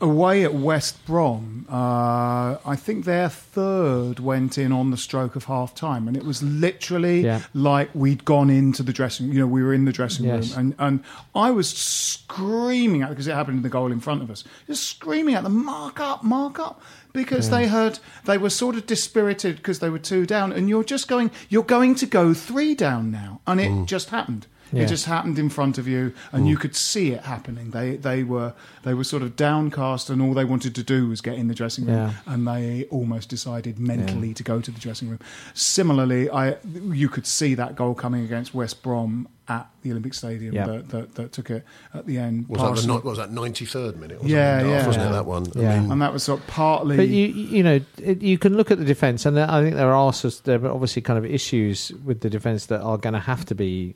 away 0.00 0.44
at 0.44 0.52
West 0.54 1.04
Brom, 1.06 1.66
uh, 1.70 2.56
I 2.66 2.76
think 2.76 3.04
their 3.04 3.28
third 3.28 4.18
went 4.20 4.58
in 4.58 4.70
on 4.72 4.90
the 4.90 4.96
stroke 4.96 5.34
of 5.36 5.44
half 5.44 5.74
time, 5.74 6.08
and 6.08 6.16
it 6.16 6.24
was 6.24 6.42
literally 6.42 7.22
Yeah. 7.22 7.40
like 7.54 7.90
we'd 7.94 8.24
gone 8.24 8.50
into 8.50 8.82
the 8.82 8.92
dressing. 8.92 9.28
You 9.32 9.38
know, 9.40 9.46
we 9.46 9.62
were 9.62 9.72
in 9.72 9.84
the 9.84 9.92
dressing 9.92 10.26
Yes. 10.26 10.50
room, 10.50 10.58
and 10.58 10.74
and 10.78 11.00
I 11.34 11.50
was 11.52 11.68
screaming 11.68 13.02
at 13.02 13.10
because 13.10 13.26
it 13.26 13.34
happened 13.34 13.58
in 13.58 13.62
the 13.62 13.68
goal 13.68 13.92
in 13.92 14.00
front 14.00 14.22
of 14.22 14.30
us, 14.30 14.44
just 14.66 14.84
screaming 14.88 15.34
at 15.34 15.42
them, 15.44 15.64
mark 15.64 16.00
up, 16.00 16.22
mark 16.24 16.58
up. 16.58 16.80
Because 17.12 17.48
they 17.50 17.68
heard 17.68 18.00
they 18.24 18.36
were 18.38 18.50
sort 18.50 18.74
of 18.74 18.86
dispirited 18.86 19.56
because 19.58 19.78
they 19.78 19.88
were 19.88 20.00
two 20.00 20.26
down, 20.26 20.52
and 20.52 20.68
you're 20.68 20.82
just 20.82 21.06
going, 21.06 21.30
you're 21.48 21.62
going 21.62 21.94
to 21.94 22.06
go 22.06 22.34
three 22.34 22.74
down 22.74 23.12
now, 23.12 23.40
and 23.46 23.60
it 23.60 23.86
just 23.86 24.10
happened. 24.10 24.48
Yeah. 24.76 24.82
It 24.84 24.88
just 24.88 25.06
happened 25.06 25.38
in 25.38 25.48
front 25.50 25.78
of 25.78 25.86
you, 25.88 26.12
and 26.32 26.46
you 26.48 26.56
could 26.56 26.74
see 26.76 27.12
it 27.12 27.22
happening. 27.22 27.70
They 27.70 27.96
they 27.96 28.22
were 28.22 28.52
they 28.82 28.94
were 28.94 29.04
sort 29.04 29.22
of 29.22 29.36
downcast, 29.36 30.10
and 30.10 30.20
all 30.22 30.34
they 30.34 30.44
wanted 30.44 30.74
to 30.74 30.82
do 30.82 31.08
was 31.08 31.20
get 31.20 31.34
in 31.34 31.48
the 31.48 31.54
dressing 31.54 31.86
room, 31.86 31.94
Yeah. 31.96 32.12
and 32.26 32.46
they 32.46 32.86
almost 32.90 33.28
decided 33.28 33.78
mentally 33.78 34.34
to 34.34 34.42
go 34.42 34.60
to 34.60 34.70
the 34.70 34.80
dressing 34.80 35.08
room. 35.08 35.20
Similarly, 35.54 36.28
I 36.30 36.56
you 36.92 37.08
could 37.08 37.26
see 37.26 37.54
that 37.54 37.76
goal 37.76 37.94
coming 37.94 38.24
against 38.24 38.54
West 38.54 38.82
Brom 38.82 39.28
at 39.46 39.66
the 39.82 39.90
Olympic 39.90 40.14
Stadium 40.14 40.54
Yeah. 40.54 40.66
that, 40.66 40.88
that, 40.88 41.14
that 41.16 41.32
took 41.32 41.50
it 41.50 41.64
at 41.92 42.06
the 42.06 42.16
end. 42.16 42.48
Was 42.48 42.60
that, 42.60 42.66
the, 42.68 42.74
past- 42.74 42.86
ni- 42.86 42.92
what 42.94 43.04
was 43.04 43.18
that 43.18 43.30
ninety 43.30 43.66
third 43.66 43.98
minute? 44.00 44.18
Or 44.22 44.26
Yeah, 44.26 44.58
something 44.60 44.70
daft, 44.72 44.80
yeah. 44.82 44.86
wasn't 44.86 45.06
it 45.06 45.12
that 45.12 45.26
one? 45.26 45.46
Yeah. 45.54 45.70
I 45.74 45.80
mean, 45.80 45.92
and 45.92 46.02
that 46.02 46.12
was 46.12 46.22
sort 46.22 46.40
of 46.40 46.46
partly. 46.46 46.96
But 46.96 47.08
you 47.08 47.26
you 47.26 47.62
know 47.62 47.80
it, 47.98 48.22
you 48.22 48.38
can 48.38 48.56
look 48.56 48.70
at 48.70 48.78
the 48.78 48.84
defense, 48.84 49.26
and 49.26 49.38
I 49.38 49.62
think 49.62 49.74
there 49.76 49.88
are 49.88 49.94
also, 49.94 50.30
there 50.30 50.64
are 50.64 50.70
obviously 50.72 51.02
kind 51.02 51.18
of 51.18 51.24
issues 51.24 51.92
with 52.04 52.20
the 52.20 52.30
defense 52.30 52.66
that 52.66 52.80
are 52.80 52.96
going 52.98 53.12
to 53.14 53.20
have 53.20 53.44
to 53.46 53.54
be, 53.54 53.94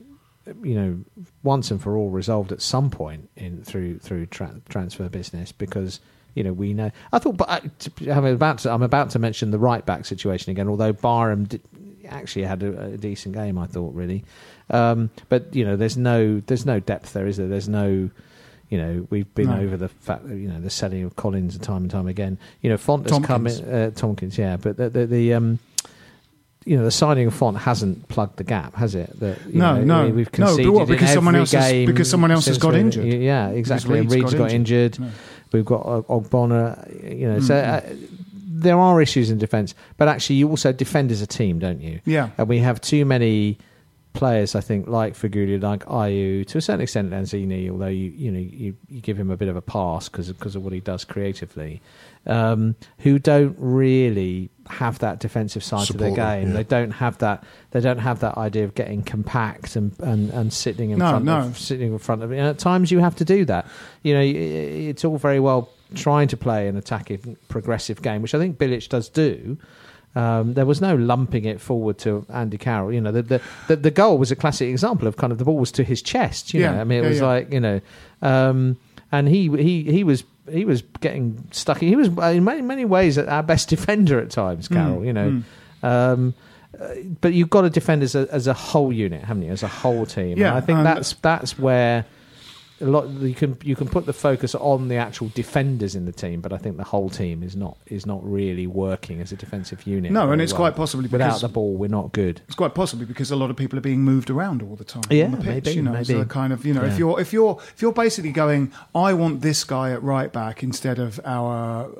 you 0.62 0.74
know, 0.74 0.98
once 1.42 1.70
and 1.70 1.80
for 1.80 1.96
all 1.96 2.10
resolved 2.10 2.52
at 2.52 2.60
some 2.62 2.90
point 2.90 3.28
in 3.36 3.62
through 3.62 3.98
through 3.98 4.26
tra- 4.26 4.60
transfer 4.68 5.08
business 5.08 5.52
because. 5.52 6.00
You 6.34 6.44
know, 6.44 6.52
we 6.52 6.72
know. 6.72 6.92
I 7.12 7.18
thought, 7.18 7.36
but 7.36 7.48
I, 7.48 7.60
I'm 8.08 8.24
about 8.24 8.58
to. 8.58 8.70
I'm 8.70 8.82
about 8.82 9.10
to 9.10 9.18
mention 9.18 9.50
the 9.50 9.58
right 9.58 9.84
back 9.84 10.04
situation 10.04 10.52
again. 10.52 10.68
Although 10.68 10.92
Byram 10.92 11.46
did, 11.46 11.62
actually 12.06 12.44
had 12.44 12.62
a, 12.62 12.92
a 12.92 12.96
decent 12.96 13.34
game, 13.34 13.58
I 13.58 13.66
thought 13.66 13.92
really. 13.92 14.24
Um, 14.70 15.10
but 15.30 15.52
you 15.52 15.64
know, 15.64 15.74
there's 15.74 15.96
no 15.96 16.40
there's 16.46 16.64
no 16.64 16.78
depth 16.78 17.12
there, 17.12 17.26
is 17.26 17.38
there? 17.38 17.48
There's 17.48 17.68
no 17.68 18.10
you 18.68 18.78
know, 18.78 19.06
we've 19.10 19.34
been 19.34 19.48
No. 19.48 19.58
over 19.58 19.76
the 19.76 19.88
fact 19.88 20.28
that 20.28 20.36
you 20.36 20.46
know 20.48 20.60
the 20.60 20.70
selling 20.70 21.02
of 21.02 21.16
Collins 21.16 21.58
time 21.58 21.82
and 21.82 21.90
time 21.90 22.06
again. 22.06 22.38
You 22.60 22.70
know, 22.70 22.76
Fonte 22.76 23.08
has 23.10 23.18
come 23.24 23.44
Tomkins. 23.46 23.58
in, 23.60 23.74
uh, 23.74 23.90
Tomkins, 23.90 24.38
yeah, 24.38 24.56
but 24.58 24.76
the 24.76 24.90
the, 24.90 25.06
the 25.06 25.34
um, 25.34 25.58
you 26.68 26.76
know 26.76 26.84
the 26.84 26.90
signing 26.90 27.26
of 27.26 27.34
Fonte 27.34 27.58
hasn't 27.60 28.08
plugged 28.08 28.36
the 28.36 28.44
gap, 28.44 28.74
has 28.76 28.94
it? 28.94 29.18
That, 29.20 29.38
you 29.46 29.58
No, 29.58 29.76
know, 29.82 29.84
no. 29.84 30.06
we- 30.06 30.12
we've 30.12 30.38
No, 30.38 30.46
but 30.46 30.46
conceded 30.48 30.72
what, 30.72 30.88
because 30.88 31.12
someone 31.12 31.34
else 31.36 31.52
has- 31.52 31.86
because 31.86 32.10
someone 32.10 32.30
else 32.30 32.46
has 32.46 32.58
got 32.58 32.74
we- 32.74 32.80
injured. 32.80 33.06
Yeah, 33.06 33.48
exactly. 33.48 34.00
Reid's 34.00 34.14
Reid's 34.14 34.32
got 34.32 34.38
got 34.38 34.52
injured. 34.52 34.96
injured. 34.96 35.00
No. 35.00 35.10
We've 35.52 35.64
got 35.64 35.86
Og- 35.86 36.06
Ogbonna. 36.08 37.18
You 37.18 37.28
know, 37.32 37.40
so. 37.40 37.56
Uh, 37.56 37.80
there 38.60 38.76
are 38.76 39.00
issues 39.00 39.30
in 39.30 39.38
defence, 39.38 39.72
but 39.98 40.08
actually, 40.08 40.34
you 40.34 40.48
also 40.48 40.72
defend 40.72 41.12
as 41.12 41.22
a 41.22 41.28
team, 41.28 41.60
don't 41.60 41.80
you? 41.80 42.00
Yeah. 42.04 42.30
And 42.38 42.48
we 42.48 42.58
have 42.58 42.80
too 42.80 43.04
many 43.04 43.56
players, 44.14 44.56
I 44.56 44.60
think, 44.60 44.88
like 44.88 45.14
Feghouli, 45.14 45.62
like 45.62 45.84
Ayew, 45.84 46.44
to 46.48 46.58
a 46.58 46.60
certain 46.60 46.80
extent 46.80 47.12
Lanzini, 47.12 47.70
although 47.70 47.86
you 47.86 48.10
you 48.16 48.32
know 48.32 48.40
you, 48.40 48.74
you 48.88 49.00
give 49.00 49.16
him 49.16 49.30
a 49.30 49.36
bit 49.36 49.46
of 49.48 49.54
a 49.54 49.60
pass 49.62 50.08
because 50.08 50.32
because 50.32 50.56
of 50.56 50.64
what 50.64 50.72
he 50.72 50.80
does 50.80 51.04
creatively, 51.04 51.80
um, 52.28 52.76
who 52.98 53.18
don't 53.18 53.56
really 53.58 54.50
have 54.70 54.98
that 54.98 55.18
defensive 55.18 55.64
side 55.64 55.86
to 55.86 55.94
their 55.96 56.14
game. 56.14 56.48
yeah. 56.48 56.54
They 56.54 56.64
don't 56.64 56.90
have 56.90 57.16
that. 57.18 57.42
They 57.70 57.80
don't 57.80 57.98
have 57.98 58.20
that 58.20 58.36
idea 58.36 58.64
of 58.64 58.74
getting 58.74 59.02
compact 59.02 59.76
and 59.76 59.98
and, 60.00 60.30
and 60.30 60.52
sitting 60.52 60.90
in 60.90 60.98
No, 60.98 61.10
front 61.10 61.24
no. 61.24 61.38
of 61.38 61.58
sitting 61.58 61.92
in 61.92 61.98
front 61.98 62.22
of. 62.22 62.30
And 62.30 62.40
at 62.40 62.58
times 62.58 62.90
you 62.90 62.98
have 63.00 63.16
to 63.16 63.24
do 63.24 63.44
that. 63.46 63.66
You 64.02 64.14
know, 64.14 64.20
it's 64.20 65.04
all 65.04 65.16
very 65.16 65.40
well 65.40 65.70
trying 65.94 66.28
to 66.28 66.36
play 66.36 66.68
an 66.68 66.76
attacking, 66.76 67.38
progressive 67.48 68.02
game, 68.02 68.20
which 68.20 68.34
I 68.34 68.38
think 68.38 68.58
Bilic 68.58 68.86
does 68.90 69.08
do. 69.08 69.56
Um, 70.14 70.54
there 70.54 70.66
was 70.66 70.80
no 70.80 70.96
lumping 70.96 71.44
it 71.44 71.60
forward 71.60 71.96
to 71.98 72.26
Andy 72.28 72.58
Carroll. 72.58 72.92
You 72.92 73.00
know, 73.00 73.12
the, 73.12 73.22
the 73.22 73.42
the 73.68 73.76
the 73.76 73.90
goal 73.90 74.18
was 74.18 74.30
a 74.30 74.36
classic 74.36 74.68
example 74.68 75.06
of 75.08 75.16
kind 75.16 75.32
of 75.32 75.38
the 75.38 75.44
ball 75.44 75.56
was 75.58 75.72
to 75.72 75.84
his 75.84 76.02
chest. 76.02 76.52
You 76.52 76.60
Yeah, 76.60 76.72
know, 76.72 76.80
I 76.80 76.84
mean, 76.84 76.98
it 77.00 77.02
yeah, 77.04 77.08
was 77.08 77.22
like 77.22 77.52
you 77.52 77.60
know, 77.60 77.80
um, 78.20 78.76
and 79.12 79.28
he 79.28 79.48
he 79.48 79.84
he 79.84 80.04
was 80.04 80.24
he 80.50 80.64
was 80.64 80.82
getting 81.00 81.42
stuck. 81.50 81.78
He 81.78 81.94
was 81.96 82.08
in 82.08 82.44
many 82.44 82.62
many 82.62 82.84
ways 82.84 83.18
our 83.18 83.42
best 83.42 83.68
defender 83.74 84.20
at 84.20 84.30
times. 84.30 84.68
Carroll, 84.68 85.04
you 85.04 85.12
know. 85.12 85.42
Um, 85.82 86.34
uh, 86.78 86.88
but 87.20 87.32
you've 87.32 87.50
got 87.50 87.62
to 87.62 87.70
defend 87.70 88.02
as 88.02 88.14
a 88.14 88.28
as 88.30 88.46
a 88.46 88.52
whole 88.54 88.92
unit, 88.92 89.24
haven't 89.24 89.42
you? 89.42 89.52
As 89.52 89.62
a 89.62 89.68
whole 89.68 90.06
team. 90.06 90.32
And 90.32 90.38
Yeah, 90.38 90.54
I 90.54 90.60
think 90.60 90.78
and- 90.78 90.86
that's 90.86 91.14
that's 91.14 91.58
where 91.58 92.04
a 92.80 92.86
lot 92.86 93.08
you 93.08 93.34
can 93.34 93.56
you 93.64 93.74
can 93.74 93.88
put 93.88 94.06
the 94.06 94.12
focus 94.12 94.54
on 94.54 94.88
the 94.88 94.96
actual 94.96 95.28
defenders 95.34 95.94
in 95.96 96.04
the 96.04 96.12
team, 96.12 96.40
but 96.40 96.52
I 96.52 96.58
think 96.58 96.76
the 96.76 96.84
whole 96.84 97.10
team 97.10 97.42
is 97.42 97.56
not 97.56 97.76
is 97.86 98.06
not 98.06 98.20
really 98.24 98.66
working 98.66 99.20
as 99.20 99.32
a 99.32 99.36
defensive 99.36 99.86
unit. 99.86 100.12
No, 100.12 100.30
and 100.30 100.40
it's 100.40 100.52
well. 100.52 100.60
quite 100.62 100.76
possibly 100.76 101.08
because 101.08 101.24
without 101.34 101.40
the 101.40 101.48
ball, 101.48 101.74
we're 101.74 101.88
not 101.88 102.12
good. 102.12 102.40
It's 102.46 102.54
quite 102.54 102.74
possibly 102.74 103.04
because 103.04 103.30
a 103.30 103.36
lot 103.36 103.50
of 103.50 103.56
people 103.56 103.78
are 103.78 103.82
being 103.82 104.02
moved 104.02 104.30
around 104.30 104.62
all 104.62 104.76
the 104.76 104.84
time 104.84 105.02
Yeah, 105.10 105.24
on 105.24 105.30
the 105.32 105.36
pitch. 105.38 105.46
maybe, 105.64 105.72
you 105.72 105.82
know, 105.82 105.92
maybe. 105.92 106.14
they're 106.14 106.24
kind 106.24 106.52
of 106.52 106.64
you 106.64 106.72
know, 106.74 106.84
Yeah. 106.84 106.92
if 106.92 106.98
you're 106.98 107.20
if 107.20 107.32
you're 107.32 107.58
if 107.74 107.82
you're 107.82 107.92
basically 107.92 108.32
going, 108.32 108.70
I 108.94 109.12
want 109.12 109.40
this 109.40 109.64
guy 109.64 109.90
at 109.92 110.02
right 110.02 110.32
back 110.32 110.62
instead 110.62 110.98
of 111.00 111.18
our 111.24 111.90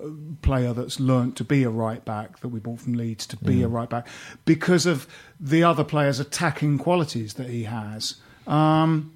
player 0.42 0.72
that's 0.72 1.00
learnt 1.00 1.36
to 1.36 1.44
be 1.44 1.64
a 1.64 1.70
right 1.70 2.04
back 2.04 2.38
that 2.40 2.48
we 2.48 2.60
bought 2.60 2.80
from 2.80 2.94
Leeds 2.94 3.26
to 3.26 3.36
be 3.36 3.62
a 3.62 3.68
right 3.68 3.90
back 3.90 4.06
because 4.44 4.86
of 4.86 5.06
the 5.40 5.64
other 5.64 5.82
player's 5.84 6.20
attacking 6.20 6.78
qualities 6.78 7.34
that 7.34 7.48
he 7.48 7.64
has. 7.64 8.16
Um, 8.46 9.12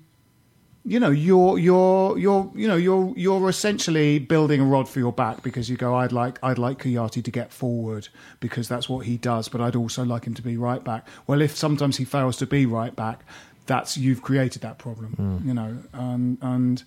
you 0.85 0.99
know 0.99 1.11
you're 1.11 1.59
you're 1.59 2.19
you're 2.19 2.51
you 2.55 2.67
know 2.67 2.77
you're 2.77 3.13
you're 3.17 3.49
essentially 3.49 4.19
building 4.19 4.61
a 4.61 4.65
rod 4.65 4.89
for 4.89 4.99
your 4.99 5.13
back 5.13 5.43
because 5.43 5.71
you 5.71 5.77
go 5.77 5.95
I'd 5.95 6.13
like 6.13 6.39
I'd 6.43 6.59
like 6.59 6.79
Kouyaté 6.83 7.23
to 7.23 7.31
get 7.31 7.53
forward 7.53 8.09
because 8.41 8.69
that's 8.69 8.89
what 8.89 9.07
he 9.07 9.17
does 9.17 9.49
but 9.49 9.61
I'd 9.61 9.77
also 9.77 10.05
like 10.05 10.25
him 10.25 10.35
to 10.35 10.43
be 10.43 10.57
right 10.57 10.83
back. 10.83 11.07
Well 11.27 11.41
if 11.41 11.57
sometimes 11.57 11.99
he 11.99 12.05
fails 12.05 12.37
to 12.39 12.47
be 12.47 12.67
right 12.67 12.95
back 12.97 13.25
that's 13.67 13.97
you've 13.97 14.23
created 14.23 14.63
that 14.63 14.79
problem 14.79 15.13
hmm. 15.13 15.49
you 15.49 15.55
know 15.55 15.79
and 15.93 16.39
and 16.43 16.83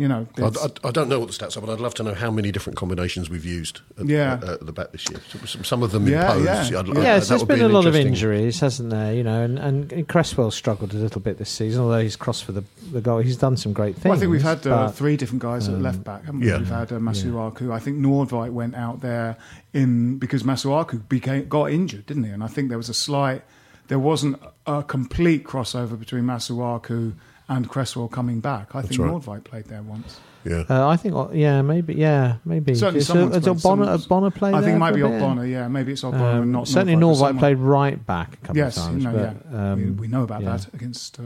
you 0.00 0.08
know 0.08 0.26
I, 0.38 0.42
I, 0.46 0.88
I 0.88 0.90
don't 0.90 1.08
know 1.10 1.20
what 1.20 1.30
the 1.30 1.34
stats 1.38 1.56
are, 1.56 1.60
but 1.60 1.68
I'd 1.70 1.78
love 1.80 1.94
to 1.94 2.02
know 2.02 2.14
how 2.14 2.30
many 2.30 2.50
different 2.50 2.76
combinations 2.78 3.28
we've 3.28 3.44
used 3.44 3.80
at, 3.98 4.06
Yeah. 4.06 4.34
at, 4.34 4.44
at 4.44 4.66
the 4.66 4.72
back 4.72 4.92
this 4.92 5.04
year. 5.10 5.20
Some, 5.46 5.62
some 5.64 5.82
of 5.82 5.90
them 5.92 6.08
Yeah, 6.08 6.32
imposed. 6.36 6.44
yeah. 6.72 6.78
I'd- 6.80 6.88
Yeah. 6.90 6.98
I'd- 6.98 7.02
Yes, 7.02 7.22
that 7.24 7.28
there's 7.28 7.40
would 7.42 7.48
be 7.48 7.54
been 7.56 7.64
a 7.64 7.68
lot 7.68 7.86
of 7.86 7.94
injuries, 7.94 8.60
hasn't 8.60 8.88
there? 8.90 9.12
You 9.14 9.22
know, 9.22 9.42
and, 9.42 9.58
and 9.58 10.08
Cresswell 10.08 10.50
struggled 10.50 10.94
a 10.94 10.96
little 10.96 11.20
bit 11.20 11.36
this 11.38 11.50
season, 11.50 11.82
although 11.82 12.00
he's 12.00 12.16
crossed 12.16 12.44
for 12.44 12.52
the, 12.52 12.64
the 12.92 13.00
goal. 13.02 13.18
He's 13.18 13.36
done 13.36 13.56
some 13.58 13.72
great 13.74 13.94
things. 13.94 14.04
Well, 14.06 14.14
I 14.14 14.18
think 14.18 14.32
we've 14.32 14.42
had 14.42 14.66
uh, 14.66 14.88
three 14.90 15.16
different 15.18 15.42
guys 15.42 15.68
at 15.68 15.78
left 15.80 16.02
back, 16.02 16.24
haven't 16.24 16.40
we? 16.40 16.48
yeah. 16.48 16.58
We've 16.58 16.68
had 16.68 16.90
uh, 16.92 16.96
Masuaku. 16.98 17.70
I 17.72 17.78
think 17.78 17.98
Nordtveit 17.98 18.52
went 18.52 18.74
out 18.76 19.00
there 19.02 19.36
in 19.74 20.18
because 20.18 20.42
Masuaku 20.44 21.06
became 21.08 21.46
got 21.48 21.70
injured, 21.70 22.06
didn't 22.06 22.24
he? 22.24 22.30
And 22.30 22.42
I 22.42 22.46
think 22.48 22.68
there 22.70 22.78
was 22.78 22.88
a 22.88 22.94
slight, 22.94 23.42
there 23.88 23.98
wasn't 23.98 24.40
a 24.66 24.82
complete 24.82 25.44
crossover 25.44 25.98
between 25.98 26.24
Masuaku 26.24 27.12
and 27.50 27.68
Cresswell 27.68 28.08
coming 28.08 28.40
back. 28.40 28.74
I 28.74 28.80
think 28.80 28.98
right. 29.00 29.10
Nordtveit 29.10 29.44
played 29.44 29.66
there 29.66 29.82
once. 29.82 30.18
Yeah. 30.44 30.64
Uh, 30.70 30.88
I 30.88 30.96
think, 30.96 31.14
uh, 31.14 31.28
yeah, 31.34 31.60
maybe, 31.60 31.94
yeah, 31.94 32.36
maybe. 32.46 32.74
Certainly, 32.74 33.00
Is, 33.00 33.08
someone's 33.08 33.36
is 33.36 33.42
played. 33.42 33.56
Ogbonna, 33.56 34.00
Some- 34.00 34.22
Ogbonna 34.24 34.34
played 34.34 34.54
I 34.54 34.58
think 34.58 34.64
there 34.66 34.76
it 34.76 34.78
might 34.78 34.94
be 34.94 35.00
a 35.02 35.08
bit? 35.08 35.20
Ogbonna. 35.20 35.50
Yeah, 35.50 35.68
maybe 35.68 35.92
it's 35.92 36.00
Ogbonna 36.02 36.14
Um, 36.36 36.42
and 36.44 36.52
not 36.52 36.66
certainly, 36.68 36.94
Nordtveit, 36.94 37.32
but 37.34 37.38
played 37.38 37.58
right 37.58 38.06
back 38.06 38.32
a 38.34 38.36
couple 38.38 38.56
Yes, 38.56 38.78
of 38.78 38.84
times. 38.84 39.04
no, 39.04 39.12
but, 39.12 39.20
yeah, 39.52 39.74
we, 39.74 39.82
um, 39.82 39.96
we 39.98 40.08
know 40.08 40.22
about 40.22 40.42
yeah. 40.42 40.56
that 40.56 40.72
against 40.72 41.18
uh, 41.20 41.22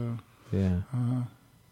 Yeah, 0.51 0.79
uh, 0.93 1.21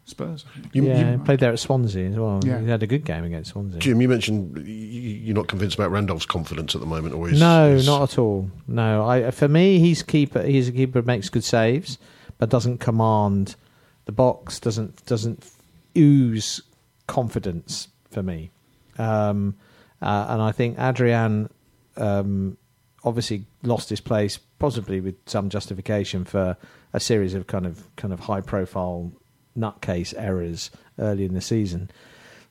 Spurs. 0.05 0.45
You- 0.71 0.83
yeah, 0.85 0.99
you- 1.11 1.17
he 1.17 1.23
played 1.25 1.39
there 1.41 1.51
at 1.51 1.59
Swansea 1.59 2.09
as 2.11 2.15
well. 2.15 2.39
Yeah. 2.45 2.59
He 2.61 2.69
had 2.69 2.81
a 2.83 2.87
good 2.87 3.03
game 3.03 3.23
against 3.25 3.51
Swansea. 3.51 3.79
Jim, 3.79 3.99
you 3.99 4.07
mentioned 4.07 4.55
y- 4.55 4.61
y- 4.63 4.65
you're 4.67 5.35
not 5.35 5.47
convinced 5.47 5.75
about 5.77 5.91
Randolph's 5.91 6.25
confidence 6.27 6.75
at 6.75 6.79
the 6.81 6.87
moment, 6.87 7.13
or 7.15 7.27
is 7.29 7.39
no, 7.39 7.71
is- 7.71 7.85
not 7.87 8.03
at 8.03 8.17
all. 8.19 8.49
No, 8.67 9.05
I 9.05 9.31
for 9.31 9.47
me, 9.49 9.79
he's 9.79 10.01
keeper. 10.03 10.43
He's 10.43 10.69
a 10.69 10.71
keeper 10.71 11.01
who 11.01 11.05
makes 11.07 11.27
good 11.27 11.43
saves, 11.43 11.97
but 12.37 12.49
doesn't 12.49 12.77
command 12.79 13.55
the 14.05 14.11
box. 14.11 14.59
Doesn't 14.59 15.05
doesn't 15.05 15.49
ooze 15.97 16.61
confidence 17.07 17.87
for 18.09 18.23
me. 18.23 18.51
Um, 18.97 19.55
uh, 20.01 20.27
and 20.29 20.41
I 20.41 20.51
think 20.51 20.77
Adrian 20.79 21.49
um, 21.97 22.57
obviously 23.03 23.45
lost 23.63 23.89
his 23.89 24.01
place, 24.01 24.37
possibly 24.59 25.01
with 25.01 25.15
some 25.25 25.49
justification 25.49 26.25
for 26.25 26.57
a 26.93 26.99
series 26.99 27.33
of 27.33 27.47
kind 27.47 27.65
of 27.65 27.95
kind 27.95 28.13
of 28.13 28.19
high 28.19 28.41
profile 28.41 29.11
nutcase 29.57 30.13
errors 30.17 30.71
early 30.99 31.25
in 31.25 31.33
the 31.33 31.41
season. 31.41 31.89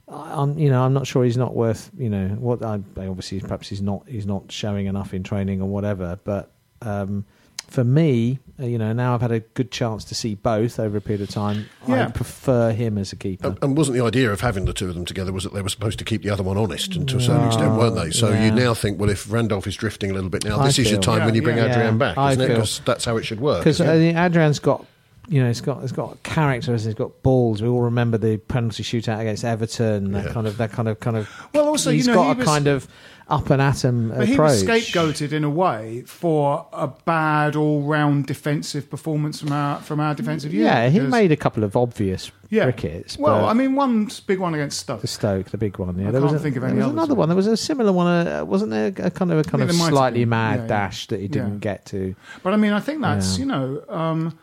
I'm, 0.08 0.58
you 0.58 0.68
know, 0.68 0.82
I'm 0.82 0.92
not 0.92 1.06
sure 1.06 1.24
he's 1.24 1.36
not 1.36 1.54
worth, 1.54 1.90
you 1.96 2.10
know, 2.10 2.28
what. 2.28 2.62
I, 2.62 2.74
obviously, 2.98 3.40
perhaps 3.40 3.68
he's 3.68 3.80
not, 3.80 4.06
he's 4.06 4.26
not 4.26 4.50
showing 4.50 4.86
enough 4.86 5.14
in 5.14 5.22
training 5.22 5.62
or 5.62 5.68
whatever. 5.68 6.18
But 6.24 6.52
um, 6.82 7.24
for 7.72 7.84
me, 7.84 8.38
uh, 8.60 8.66
you 8.66 8.76
know, 8.76 8.92
now 8.92 9.14
I've 9.14 9.22
had 9.22 9.32
a 9.32 9.40
good 9.40 9.70
chance 9.70 10.04
to 10.04 10.14
see 10.14 10.34
both 10.34 10.78
over 10.78 10.98
a 10.98 11.00
period 11.00 11.22
of 11.22 11.30
time. 11.30 11.68
Yeah. 11.88 12.06
I 12.06 12.10
prefer 12.10 12.70
him 12.72 12.98
as 12.98 13.12
a 13.12 13.16
keeper. 13.16 13.48
And, 13.48 13.58
and 13.62 13.76
wasn't 13.76 13.96
the 13.96 14.04
idea 14.04 14.30
of 14.30 14.42
having 14.42 14.66
the 14.66 14.74
two 14.74 14.88
of 14.88 14.94
them 14.94 15.06
together 15.06 15.32
was 15.32 15.44
that 15.44 15.54
they 15.54 15.62
were 15.62 15.70
supposed 15.70 15.98
to 15.98 16.04
keep 16.04 16.22
the 16.22 16.30
other 16.30 16.42
one 16.42 16.58
honest, 16.58 16.94
and 16.94 17.08
to 17.08 17.16
a 17.16 17.20
certain 17.20 17.46
extent, 17.46 17.74
weren't 17.76 17.96
they? 17.96 18.10
So 18.10 18.28
yeah. 18.28 18.44
you 18.44 18.50
now 18.52 18.74
think, 18.74 19.00
well, 19.00 19.08
if 19.08 19.32
Randolph 19.32 19.66
is 19.66 19.74
drifting 19.74 20.10
a 20.10 20.14
little 20.14 20.30
bit 20.30 20.44
now, 20.44 20.60
I 20.60 20.66
this 20.66 20.78
is 20.78 20.90
your 20.90 21.02
feel- 21.02 21.14
time 21.14 21.24
when 21.24 21.34
you 21.34 21.42
bring 21.42 21.56
yeah. 21.56 21.70
Adrian 21.70 21.98
Yeah, 21.98 22.14
back, 22.14 22.32
isn't 22.32 22.44
it? 22.44 22.48
Because 22.48 22.80
that's 22.84 23.06
how 23.06 23.16
it 23.16 23.24
should 23.24 23.40
work. 23.40 23.60
Because 23.60 23.80
I 23.80 23.96
think 23.96 24.18
Adrian's 24.18 24.58
got, 24.58 24.84
you 25.28 25.42
know, 25.42 25.48
it's 25.48 25.60
got 25.60 25.82
it's 25.82 25.92
got 25.92 26.22
character, 26.22 26.74
it's 26.74 26.86
got 26.94 27.22
balls. 27.22 27.62
We 27.62 27.68
all 27.68 27.82
remember 27.82 28.18
the 28.18 28.38
penalty 28.38 28.82
shootout 28.82 29.20
against 29.20 29.44
Everton. 29.44 30.12
That 30.12 30.26
Yeah. 30.26 30.32
kind 30.32 30.46
of 30.46 30.56
that 30.58 30.72
kind 30.72 30.88
of 30.88 31.00
kind 31.00 31.16
of. 31.16 31.28
Well, 31.54 31.66
also, 31.68 31.90
you 31.90 31.96
he's 31.96 32.08
know, 32.08 32.14
got 32.14 32.24
he 32.26 32.32
a 32.32 32.34
was- 32.36 32.46
kind 32.46 32.66
of 32.66 32.88
up 33.28 33.48
and 33.50 33.62
atom 33.62 34.08
But 34.08 34.28
approach. 34.28 34.28
he 34.28 34.38
was 34.38 34.64
scapegoated 34.64 35.32
in 35.32 35.42
a 35.44 35.48
way 35.48 36.02
for 36.06 36.66
a 36.72 36.88
bad 36.88 37.54
all-round 37.56 38.26
defensive 38.26 38.90
performance 38.90 39.40
from 39.40 39.52
our 39.52 39.78
from 39.80 40.00
our 40.00 40.14
defensive 40.14 40.52
unit. 40.52 40.66
Yeah, 40.70 40.88
he 40.90 41.00
made 41.00 41.30
a 41.32 41.36
couple 41.36 41.62
of 41.64 41.76
obvious 41.76 42.30
yeah. 42.50 42.66
wickets. 42.66 43.16
Well, 43.16 43.46
I 43.46 43.54
mean, 43.54 43.74
one 43.76 44.10
big 44.26 44.38
one 44.40 44.54
against 44.54 44.80
Stoke. 44.80 45.00
the 45.00 45.06
Stoke, 45.06 45.46
the 45.50 45.56
big 45.56 45.78
one. 45.78 45.98
Yeah, 45.98 46.08
I 46.08 46.10
there 46.10 46.20
was 46.20 46.32
can't 46.32 46.40
a, 46.40 46.42
think 46.42 46.56
of 46.56 46.64
any. 46.64 46.72
there 46.74 46.78
was 46.84 46.86
others, 46.88 46.98
another 46.98 47.14
one. 47.14 47.28
There 47.28 47.36
was 47.36 47.46
a 47.46 47.56
similar 47.56 47.92
one. 47.92 48.26
Uh, 48.26 48.44
wasn't 48.44 48.72
there 48.72 48.88
a 48.88 49.10
kind 49.10 49.30
of 49.32 49.38
a 49.38 49.44
kind 49.44 49.62
of 49.62 49.68
there 49.68 49.78
might 49.78 49.84
have 49.84 49.92
slightly 49.94 50.24
mad 50.24 50.56
Yeah, 50.56 50.62
yeah. 50.62 50.66
dash 50.68 51.06
that 51.06 51.20
he 51.20 51.28
didn't 51.28 51.52
Yeah. 51.54 51.58
get 51.60 51.86
to? 51.86 52.14
But 52.42 52.52
I 52.54 52.56
mean, 52.56 52.72
I 52.72 52.80
think 52.80 53.00
that's 53.00 53.38
Yeah. 53.38 53.44
you 53.44 53.50
know, 53.50 53.82
um, 53.88 54.34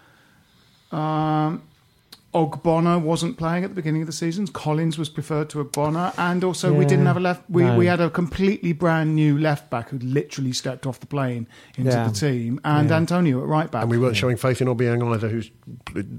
um, 0.91 1.62
Ogbonna 2.46 3.01
wasn't 3.01 3.38
playing 3.38 3.63
at 3.63 3.69
the 3.72 3.75
beginning 3.75 4.01
of 4.01 4.08
the 4.08 4.13
season. 4.13 4.48
Collins 4.48 4.98
was 4.98 5.10
preferred 5.10 5.50
to 5.51 5.63
Ogbonna, 5.63 6.13
and 6.17 6.43
also 6.43 6.74
we 6.74 6.86
didn't 6.86 7.05
have 7.05 7.17
a 7.17 7.19
left. 7.19 7.43
We, 7.50 7.63
No. 7.63 7.77
we 7.77 7.86
had 7.88 8.00
a 8.00 8.10
completely 8.10 8.74
brand 8.74 9.15
new 9.15 9.38
left 9.38 9.69
back 9.69 9.89
who 9.89 9.98
literally 10.00 10.53
stepped 10.53 10.86
off 10.86 11.00
the 11.00 11.05
plane 11.08 11.48
into 11.77 11.91
Yeah. 11.91 12.08
the 12.08 12.13
team, 12.13 12.60
and 12.63 12.89
Yeah. 12.89 12.98
Antonio 12.98 13.41
at 13.41 13.48
right 13.48 13.69
back. 13.72 13.81
and 13.84 13.91
we 13.91 13.98
weren't 13.98 14.15
showing 14.17 14.38
faith 14.38 14.62
in 14.62 14.67
Obiang 14.67 15.03
either, 15.13 15.29
who 15.29 15.41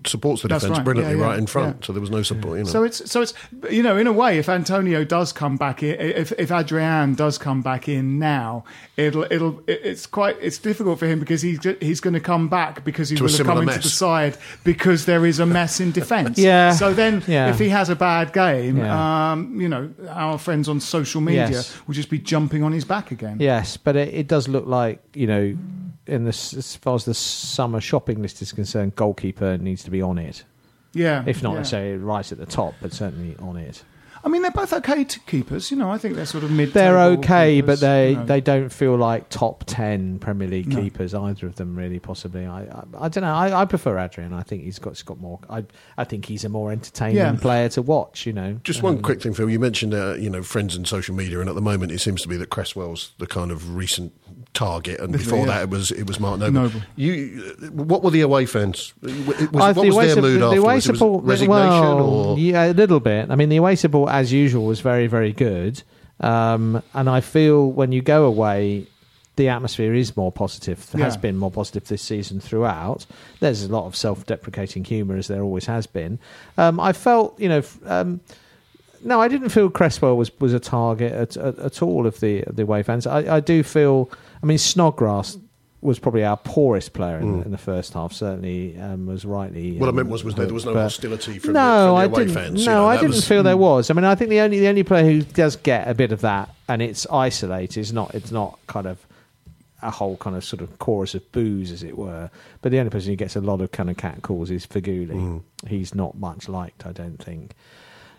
supports 0.07 0.43
the 0.43 0.49
That's 0.49 0.62
defence 0.62 0.79
right. 0.79 0.85
brilliantly 0.85 1.17
Yeah, 1.17 1.23
yeah, 1.23 1.31
right 1.31 1.39
in 1.39 1.47
front. 1.47 1.77
yeah. 1.81 1.87
So 1.87 1.93
there 1.93 2.00
was 2.00 2.11
no 2.11 2.23
support. 2.23 2.59
You 2.59 2.65
know. 2.65 2.71
So 2.71 2.83
it's 2.85 3.11
so 3.11 3.23
it's 3.23 3.35
you 3.71 3.83
know 3.83 3.97
in 3.97 4.07
a 4.07 4.12
way 4.12 4.39
if 4.39 4.49
Antonio 4.49 5.05
does 5.05 5.33
come 5.33 5.57
back 5.57 5.83
in 5.83 5.99
if 6.00 6.33
if 6.39 6.50
Adrian 6.53 7.15
does 7.15 7.39
come 7.39 7.62
back 7.62 7.89
in 7.89 8.19
now 8.19 8.65
it'll 8.97 9.27
it'll 9.31 9.62
it's 9.67 10.07
quite 10.07 10.37
it's 10.41 10.59
difficult 10.59 10.99
for 10.99 11.07
him 11.07 11.19
because 11.21 11.43
he's 11.43 11.59
he's 11.81 12.00
going 12.00 12.15
to 12.15 12.21
come 12.21 12.49
back 12.49 12.85
because 12.85 13.09
he 13.09 13.17
To 13.17 13.25
will 13.25 13.31
have 13.31 13.47
come 13.47 13.59
into 13.59 13.75
mess. 13.75 13.83
the 13.85 13.89
side 13.91 14.37
because 14.65 15.07
there 15.07 15.25
is 15.27 15.39
a 15.41 15.47
mess 15.47 15.81
in 15.81 15.91
defence. 15.93 16.09
Yeah. 16.37 16.73
So 16.73 16.93
then 16.95 17.23
Yeah. 17.26 17.50
if 17.50 17.59
he 17.59 17.69
has 17.71 17.88
a 17.88 17.97
bad 17.97 18.33
game, 18.33 18.76
Yeah. 18.79 19.33
um, 19.33 19.61
you 19.61 19.69
know 19.69 19.90
our 20.09 20.38
friends 20.38 20.69
on 20.69 20.81
social 20.81 21.21
media 21.21 21.49
Yes. 21.50 21.76
will 21.87 21.95
just 21.95 22.11
be 22.11 22.19
jumping 22.19 22.62
on 22.62 22.73
his 22.73 22.85
back 22.85 23.11
again. 23.11 23.37
Yes, 23.40 23.76
but 23.76 23.97
it, 23.97 24.12
it 24.14 24.29
does 24.29 24.49
look 24.49 24.67
like 24.67 24.99
you 25.14 25.26
know, 25.26 25.57
in 26.07 26.25
the 26.25 26.31
as 26.31 26.76
far 26.76 26.95
as 26.95 27.05
the 27.05 27.14
summer 27.14 27.81
shopping 27.81 28.21
list 28.23 28.43
is 28.43 28.52
concerned, 28.52 28.97
goalkeeper 28.97 29.59
needs 29.59 29.83
to 29.85 29.90
be 29.90 30.02
on 30.02 30.19
it. 30.19 30.45
Yeah. 30.93 31.23
If 31.26 31.43
not 31.43 31.52
yeah. 31.52 31.59
necessarily 31.59 31.97
right 31.99 32.33
at 32.33 32.38
the 32.38 32.47
top, 32.47 32.75
but 32.83 32.93
certainly 32.93 33.37
on 33.40 33.57
it. 33.57 33.85
I 34.23 34.29
mean 34.29 34.43
they're 34.43 34.50
both 34.50 34.73
okay 34.73 35.05
to 35.05 35.21
keepers. 35.21 35.71
You 35.71 35.77
know 35.79 35.91
I 35.91 35.99
think 35.99 36.15
they're 36.15 36.27
sort 36.27 36.45
of 36.45 36.50
mid. 36.50 36.73
They're 36.75 36.99
okay, 37.00 37.61
but 37.62 37.81
they, 37.81 38.11
you 38.11 38.17
know. 38.17 38.25
they 38.27 38.41
don't 38.41 38.69
feel 38.69 38.97
like 38.97 39.29
top 39.31 39.65
ten 39.67 40.19
Premier 40.19 40.47
League 40.49 40.69
No. 40.69 40.81
keepers 40.83 41.15
either 41.15 41.47
of 41.47 41.57
them. 41.57 41.75
Really, 41.75 41.99
possibly. 41.99 42.45
I 42.47 42.62
I, 42.65 42.85
I 43.00 43.09
don't 43.09 43.23
know. 43.23 43.35
I, 43.35 43.62
I 43.62 43.65
prefer 43.65 43.99
Adrian. 43.99 44.33
I 44.33 44.43
think 44.43 44.65
he's 44.65 44.79
got 44.79 44.91
he's 44.91 45.03
got 45.03 45.19
more. 45.21 45.41
I 45.49 45.65
I 45.97 46.05
think 46.05 46.27
he's 46.27 46.45
a 46.45 46.49
more 46.49 46.71
entertaining 46.73 47.17
Yeah. 47.17 47.35
player 47.37 47.69
to 47.71 47.83
watch. 47.83 48.27
You 48.27 48.33
know, 48.35 48.61
Just 48.65 48.81
Um, 48.81 48.85
one 48.95 49.03
quick 49.03 49.23
thing, 49.23 49.33
Phil. 49.35 49.49
You 49.49 49.59
mentioned, 49.59 49.95
uh, 49.95 50.15
you 50.19 50.29
know, 50.31 50.43
friends 50.43 50.77
and 50.77 50.87
social 50.87 51.15
media, 51.15 51.41
and 51.41 51.49
at 51.49 51.55
the 51.55 51.62
moment 51.62 51.93
it 51.93 52.00
seems 52.00 52.21
to 52.23 52.29
be 52.29 52.37
that 52.37 52.50
Cresswell's 52.50 53.12
the 53.19 53.27
kind 53.27 53.50
of 53.50 53.75
recent 53.75 54.12
target, 54.52 55.00
and 55.00 55.12
before 55.12 55.38
yeah. 55.40 55.47
that 55.47 55.62
it 55.62 55.71
was 55.71 55.90
it 55.92 56.07
was 56.07 56.19
Mark 56.21 56.38
Noble. 56.40 56.52
Noble. 56.62 56.80
You, 56.97 57.54
uh, 57.62 57.66
what 57.73 58.02
were 58.02 58.11
the 58.11 58.21
away 58.23 58.47
fans? 58.47 58.92
Was, 59.02 59.12
I- 59.12 59.45
what 59.73 59.75
the 59.75 59.80
was 59.83 59.95
away 59.95 60.07
their 60.07 60.14
sup- 60.16 60.23
mood 60.25 60.40
the 60.40 60.47
away 60.47 60.57
afterwards? 60.76 60.87
It 60.87 60.90
was 60.90 60.99
support, 60.99 61.25
resignation, 61.25 61.69
well, 61.80 62.00
or 62.02 62.38
yeah, 62.38 62.66
a 62.66 62.73
little 62.73 63.00
bit. 63.00 63.30
I 63.30 63.37
mean, 63.37 63.49
the 63.49 63.57
away 63.57 63.76
support, 63.76 64.11
as 64.11 64.33
usual, 64.33 64.66
was 64.66 64.80
very, 64.80 65.07
very 65.07 65.33
good. 65.33 65.83
Um, 66.21 66.83
and 66.95 67.09
I 67.09 67.21
feel 67.21 67.71
when 67.71 67.92
you 67.92 68.02
go 68.02 68.25
away, 68.26 68.87
the 69.37 69.49
atmosphere 69.49 69.95
is 69.95 70.16
more 70.16 70.30
positive. 70.33 70.78
Has 70.92 71.14
Yeah. 71.14 71.21
been 71.21 71.37
more 71.38 71.50
positive 71.50 71.85
this 71.88 72.02
season 72.02 72.40
throughout. 72.40 73.07
There's 73.38 73.62
a 73.64 73.69
lot 73.69 73.87
of 73.87 73.97
self-deprecating 73.97 74.85
humour, 74.85 75.16
as 75.16 75.28
there 75.28 75.42
always 75.42 75.64
has 75.66 75.87
been. 75.87 76.19
Um, 76.59 76.78
I 76.80 76.92
felt, 76.92 77.38
you 77.40 77.49
know. 77.49 77.59
f- 77.59 77.78
Um, 77.87 78.21
no, 79.02 79.19
I 79.19 79.28
didn't 79.28 79.49
feel 79.49 79.71
Cresswell 79.71 80.19
was, 80.19 80.30
was 80.40 80.52
a 80.52 80.61
target 80.61 81.12
at, 81.12 81.37
at, 81.38 81.59
at 81.59 81.80
all 81.83 82.07
of 82.07 82.21
the 82.21 82.45
the 82.52 82.64
away 82.64 82.83
fans. 82.83 83.07
I, 83.07 83.37
I 83.37 83.40
do 83.40 83.62
feel. 83.62 84.11
I 84.43 84.47
mean, 84.47 84.59
Snodgrass 84.59 85.37
was 85.83 85.99
probably 85.99 86.25
our 86.25 86.37
poorest 86.37 86.93
player 86.93 87.19
in, 87.19 87.39
the, 87.39 87.45
in 87.47 87.51
the 87.53 87.59
first 87.59 87.95
half. 87.95 88.13
Certainly, 88.13 88.79
um, 88.79 89.07
was 89.07 89.25
rightly. 89.25 89.79
What 89.79 89.87
I 89.87 89.91
um, 89.91 89.97
meant 89.97 90.09
was, 90.09 90.25
was 90.25 90.35
there, 90.35 90.47
there 90.47 90.55
was 90.55 90.67
no 90.67 90.75
hostility 90.75 91.39
from, 91.39 91.55
no, 91.55 91.61
the, 91.61 91.87
from 91.87 91.89
the 91.89 91.95
I 91.95 92.05
away 92.05 92.19
didn't. 92.25 92.35
fans. 92.35 92.67
No, 92.67 92.73
you 92.73 92.79
know, 92.79 92.87
I 92.87 92.97
didn't 92.97 93.11
was- 93.11 93.29
feel 93.29 93.43
there 93.43 93.57
was. 93.57 93.91
I 93.91 93.95
mean, 93.95 94.05
I 94.05 94.15
think 94.15 94.31
the 94.31 94.41
only 94.41 94.61
the 94.61 94.69
only 94.69 94.83
player 94.83 95.05
who 95.05 95.23
does 95.23 95.57
get 95.57 95.89
a 95.89 95.95
bit 95.95 96.13
of 96.13 96.21
that, 96.21 96.55
and 96.69 96.83
it's 96.83 97.07
isolated. 97.11 97.81
It's 97.81 97.93
not. 97.93 98.15
It's 98.15 98.31
not 98.31 98.59
kind 98.67 98.87
of 98.87 99.07
a 99.83 99.91
whole 99.91 100.17
kind 100.19 100.37
of 100.37 100.45
sort 100.45 100.61
of 100.61 100.79
chorus 100.79 101.15
of 101.15 101.33
boos, 101.33 101.73
as 101.73 101.83
it 101.83 101.97
were. 101.97 102.31
But 102.61 102.73
the 102.73 102.79
only 102.79 102.91
person 102.91 103.11
who 103.11 103.17
gets 103.17 103.37
a 103.37 103.41
lot 103.41 103.63
of 103.63 103.73
kind 103.73 103.89
of 103.89 103.97
cat 103.97 104.21
calls 104.23 104.50
is 104.50 104.67
Feghouli. 104.67 105.09
Mm. 105.09 105.43
He's 105.67 105.95
not 105.95 106.19
much 106.19 106.49
liked, 106.49 106.85
I 106.85 106.93
don't 106.93 107.23
think. 107.23 107.55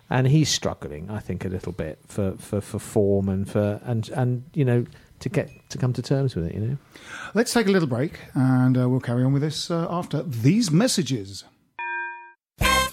And 0.10 0.28
he's 0.28 0.50
struggling, 0.50 1.10
I 1.10 1.20
think, 1.20 1.46
a 1.46 1.48
little 1.48 1.72
bit 1.72 2.00
for, 2.08 2.34
for, 2.40 2.60
for 2.60 2.80
form 2.80 3.30
and 3.30 3.50
for 3.50 3.80
and 3.86 4.10
and 4.10 4.44
you 4.54 4.66
know 4.66 4.86
to 5.22 5.30
get 5.30 5.70
to 5.70 5.78
come 5.78 5.94
to 5.94 6.02
terms 6.02 6.36
with 6.36 6.46
it. 6.46 6.54
You 6.54 6.60
know. 6.60 6.78
Let's 7.34 7.54
take 7.54 7.68
a 7.68 7.72
little 7.72 7.88
break 7.88 8.20
and 8.34 8.78
uh, 8.78 8.90
we'll 8.90 9.00
carry 9.00 9.24
on 9.24 9.34
with 9.34 9.42
this 9.42 9.72
uh, 9.72 9.88
after 9.90 10.22
these 10.24 10.70
messages. 10.72 11.44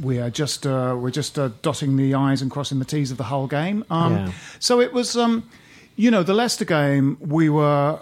we 0.00 0.18
are 0.18 0.30
just 0.30 0.66
uh, 0.66 0.96
we're 0.98 1.10
just 1.10 1.38
uh, 1.38 1.50
dotting 1.62 1.96
the 1.96 2.14
i's 2.14 2.42
and 2.42 2.50
crossing 2.50 2.78
the 2.78 2.84
t's 2.84 3.10
of 3.10 3.18
the 3.18 3.24
whole 3.24 3.46
game. 3.46 3.84
Um, 3.90 4.14
Yeah. 4.14 4.32
So 4.58 4.80
it 4.80 4.92
was, 4.92 5.16
um, 5.16 5.48
you 5.96 6.10
know, 6.10 6.22
the 6.22 6.34
Leicester 6.34 6.64
game. 6.64 7.16
We 7.20 7.48
were 7.48 8.00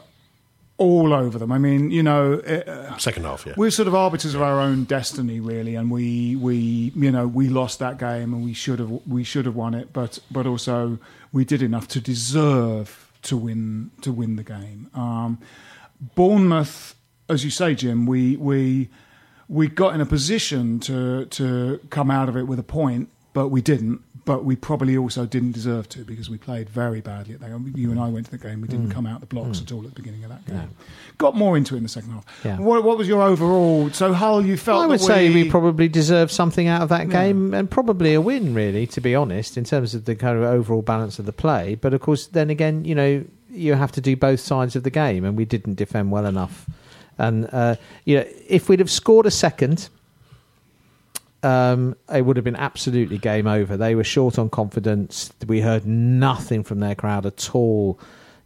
all 0.77 1.13
over 1.13 1.39
them. 1.39 1.53
I 1.53 1.59
mean, 1.59 1.91
you 1.91 2.03
know, 2.03 2.35
uh, 2.35 2.97
second 2.99 3.25
half, 3.25 3.47
yeah. 3.47 3.55
we're 3.57 3.71
sort 3.71 3.87
of 3.87 3.95
arbiters 3.95 4.35
of 4.35 4.43
our 4.43 4.61
own 4.61 4.85
destiny, 4.85 5.41
really, 5.41 5.77
and 5.77 5.91
we 5.91 6.37
we 6.37 6.93
you 6.97 7.11
know 7.11 7.27
we 7.27 7.49
lost 7.49 7.79
that 7.79 7.99
game 7.99 8.35
and 8.35 8.45
we 8.45 8.53
should 8.53 8.79
have 8.79 8.91
we 9.07 9.25
should 9.25 9.47
have 9.47 9.55
won 9.55 9.75
it, 9.75 9.93
but 9.93 10.19
but 10.31 10.47
also 10.47 10.99
we 11.33 11.45
did 11.45 11.63
enough 11.63 11.89
to 11.89 12.01
deserve 12.01 13.11
to 13.23 13.37
win 13.37 13.91
to 14.03 14.13
win 14.13 14.37
the 14.37 14.43
game. 14.43 14.91
Um, 14.95 15.39
Bournemouth, 16.15 16.95
as 17.29 17.45
you 17.45 17.51
say, 17.51 17.75
Jim, 17.75 18.07
we 18.07 18.37
we 18.37 18.89
we 19.49 19.69
got 19.69 19.95
in 19.95 20.01
a 20.01 20.07
position 20.07 20.81
to 20.81 21.25
to 21.27 21.81
come 21.91 22.11
out 22.11 22.29
of 22.29 22.37
it 22.37 22.45
with 22.45 22.59
a 22.59 22.65
point 22.65 23.09
but 23.33 23.49
we 23.49 23.61
didn't. 23.61 24.01
But 24.27 24.45
we 24.45 24.55
probably 24.57 24.97
also 24.97 25.27
didn't 25.27 25.53
deserve 25.53 25.89
to 25.91 26.05
because 26.05 26.31
we 26.31 26.39
played 26.39 26.71
very 26.71 27.01
badly 27.03 27.35
at 27.35 27.41
that 27.41 27.51
game. 27.51 27.73
You 27.77 27.91
and 27.91 27.99
I 28.01 28.09
went 28.09 28.25
to 28.27 28.31
the 28.31 28.39
game. 28.39 28.61
We 28.63 28.69
didn't 28.69 28.89
Mm. 28.89 28.93
come 28.93 29.07
out 29.07 29.19
the 29.21 29.27
blocks 29.27 29.59
Mm. 29.59 29.63
at 29.63 29.73
all 29.73 29.81
at 29.81 29.89
the 29.93 30.01
beginning 30.01 30.23
of 30.23 30.31
that 30.31 30.47
game. 30.47 30.57
Yeah. 30.57 30.67
Got 31.19 31.37
more 31.37 31.57
into 31.59 31.75
it 31.75 31.79
in 31.79 31.83
the 31.83 31.89
second 31.91 32.13
half. 32.13 32.25
Yeah. 32.45 32.59
What, 32.61 32.85
what 32.85 32.97
was 32.97 33.07
your 33.09 33.21
overall? 33.23 33.91
So 33.91 34.13
Hull, 34.15 34.47
you 34.47 34.57
felt 34.57 34.85
I 34.85 34.87
would 34.87 35.01
that 35.01 35.05
say 35.05 35.35
we 35.35 35.51
probably 35.51 35.89
deserved 35.89 36.31
something 36.31 36.69
out 36.69 36.81
of 36.81 36.89
that 36.91 37.09
Yeah. 37.09 37.25
game 37.25 37.53
and 37.53 37.69
probably 37.69 38.15
a 38.15 38.21
win, 38.21 38.55
really, 38.55 38.87
to 38.87 39.01
be 39.01 39.15
honest, 39.17 39.59
in 39.59 39.65
terms 39.65 39.95
of 39.97 40.05
the 40.05 40.15
kind 40.15 40.39
of 40.39 40.45
overall 40.45 40.81
balance 40.83 41.19
of 41.19 41.27
the 41.27 41.33
play. 41.33 41.75
But 41.75 41.93
of 41.93 42.01
course, 42.01 42.27
then 42.29 42.49
again, 42.51 42.85
you 42.87 42.95
know, 42.95 43.25
you 43.51 43.75
have 43.75 43.91
to 43.93 44.01
do 44.01 44.17
both 44.17 44.39
sides 44.41 44.75
of 44.77 44.85
the 44.85 44.91
game, 44.91 45.25
and 45.25 45.37
we 45.37 45.45
didn't 45.45 45.75
defend 45.75 46.13
well 46.13 46.25
enough. 46.25 46.67
And 47.19 47.49
uh, 47.53 47.77
you 48.05 48.17
know, 48.19 48.27
if 48.49 48.69
we'd 48.69 48.81
have 48.81 48.91
scored 48.91 49.27
a 49.27 49.31
second, 49.31 49.89
um, 51.43 51.95
it 52.13 52.23
would 52.23 52.37
have 52.37 52.45
been 52.45 52.57
absolutely 52.57 53.19
game 53.19 53.47
over. 53.47 53.77
They 53.77 53.95
were 53.95 54.05
short 54.05 54.39
on 54.39 54.49
confidence. 54.49 55.33
We 55.47 55.61
heard 55.61 55.87
nothing 55.87 56.63
from 56.65 56.81
their 56.81 56.95
crowd 56.95 57.27
at 57.27 57.55
all. 57.55 57.99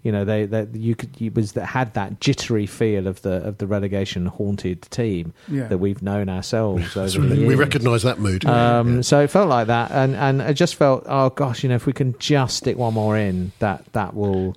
You 0.02 0.12
know, 0.12 0.24
they, 0.24 0.46
they 0.46 0.66
you 0.74 0.94
could 0.94 1.10
you 1.20 1.30
was 1.32 1.52
that 1.52 1.66
had 1.66 1.94
that 1.94 2.20
jittery 2.20 2.66
feel 2.66 3.06
of 3.06 3.22
the 3.22 3.44
of 3.44 3.58
the 3.58 3.66
relegation 3.66 4.26
haunted 4.26 4.82
team 4.82 5.32
Yeah. 5.48 5.66
that 5.68 5.78
we've 5.78 6.02
known 6.02 6.28
ourselves 6.28 6.96
over 6.96 7.08
So 7.08 7.20
the 7.20 7.46
we 7.46 7.54
recognise 7.56 8.02
that 8.04 8.18
mood. 8.20 8.44
Um, 8.46 9.02
So 9.02 9.20
it 9.20 9.26
felt 9.28 9.48
like 9.48 9.66
that, 9.66 9.90
and 9.90 10.14
and 10.14 10.40
I 10.40 10.52
just 10.52 10.76
felt, 10.76 11.04
oh 11.06 11.30
gosh, 11.30 11.62
you 11.62 11.68
know, 11.68 11.74
if 11.74 11.84
we 11.86 11.92
can 11.92 12.14
just 12.18 12.56
stick 12.56 12.76
one 12.76 12.94
more 12.94 13.16
in, 13.16 13.52
that 13.58 13.84
that 13.92 14.14
will 14.14 14.56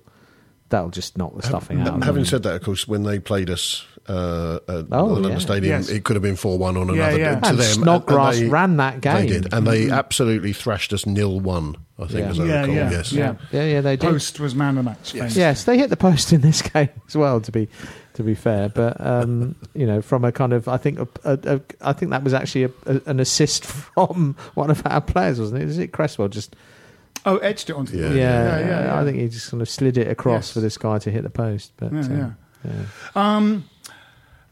that'll 0.68 0.90
just 0.90 1.18
knock 1.18 1.36
the 1.36 1.42
stuffing 1.42 1.80
Ha- 1.80 1.90
out. 1.90 2.04
Having 2.04 2.24
said 2.24 2.44
that, 2.44 2.54
of 2.54 2.62
course, 2.62 2.86
when 2.88 3.02
they 3.02 3.18
played 3.18 3.50
us 3.50 3.84
uh, 4.08 4.56
at 4.68 4.68
Oh, 4.68 4.84
the 4.84 5.12
London 5.14 5.32
yeah. 5.32 5.38
Stadium, 5.38 5.80
Yes. 5.80 5.88
it 5.88 6.04
could 6.04 6.16
have 6.16 6.22
been 6.22 6.36
4 6.36 6.58
1 6.58 6.76
on 6.76 6.88
Yeah, 6.88 6.92
another 6.94 7.18
yeah. 7.18 7.40
to 7.40 7.46
And 7.48 7.58
them. 7.58 7.64
Snodgrass 7.66 8.38
they- 8.38 8.48
ran 8.48 8.76
that 8.78 9.00
They 9.02 9.26
game. 9.26 9.42
did. 9.42 9.54
And 9.54 9.66
they 9.66 9.86
Mhm. 9.86 9.92
absolutely 9.96 10.52
thrashed 10.52 10.92
us 10.92 11.06
nil 11.06 11.38
1, 11.40 11.76
I 12.00 12.06
think, 12.06 12.26
as 12.28 12.40
I 12.40 12.44
yeah, 12.44 12.60
recall. 12.62 12.74
yeah, 12.74 12.90
yes. 12.90 13.12
yeah, 13.12 13.34
yeah, 13.52 13.64
yeah, 13.64 13.80
they 13.80 13.96
did. 13.96 14.10
Post 14.10 14.40
was 14.40 14.54
man 14.54 14.70
of 14.78 14.84
the 14.84 14.90
match. 14.90 15.12
famous. 15.12 15.36
Yes, 15.36 15.64
they 15.64 15.78
hit 15.78 15.90
the 15.90 15.96
post 15.96 16.32
in 16.32 16.40
this 16.40 16.62
game 16.74 16.88
as 17.08 17.16
well. 17.16 17.40
To 17.40 17.52
be 17.52 17.68
to 18.14 18.22
be 18.22 18.34
fair, 18.34 18.68
but 18.68 19.00
um, 19.04 19.54
you 19.74 19.86
know, 19.86 20.02
from 20.02 20.24
a 20.24 20.32
kind 20.32 20.52
of, 20.52 20.68
I 20.68 20.76
think, 20.76 20.98
a, 20.98 21.08
a, 21.24 21.38
a, 21.56 21.60
I 21.80 21.92
think 21.94 22.10
that 22.10 22.22
was 22.22 22.34
actually 22.34 22.64
a, 22.64 22.70
a, 22.86 23.00
an 23.06 23.20
assist 23.20 23.64
from 23.94 24.36
one 24.54 24.70
of 24.70 24.82
our 24.84 25.00
players, 25.00 25.38
wasn't 25.40 25.62
it? 25.62 25.68
Is 25.68 25.78
it 25.78 25.92
Cresswell 25.92 26.28
just? 26.28 26.54
Oh, 27.24 27.36
edged 27.36 27.70
it 27.70 27.76
onto 27.76 27.92
the 27.96 27.98
Yeah, 28.02 28.08
yeah, 28.08 28.14
yeah, 28.14 28.58
yeah, 28.66 28.84
yeah. 28.86 29.00
I 29.00 29.04
think 29.04 29.16
he 29.18 29.28
just 29.28 29.48
kind 29.50 29.62
of 29.62 29.68
slid 29.68 29.96
it 29.96 30.08
across 30.08 30.48
Yes. 30.48 30.52
for 30.52 30.60
this 30.60 30.76
guy 30.76 30.98
to 30.98 31.10
hit 31.10 31.22
the 31.22 31.30
post. 31.30 31.70
But 31.76 31.92
Yeah, 31.92 32.00
uh, 32.00 32.30
yeah. 32.64 32.72
Um, 33.14 33.64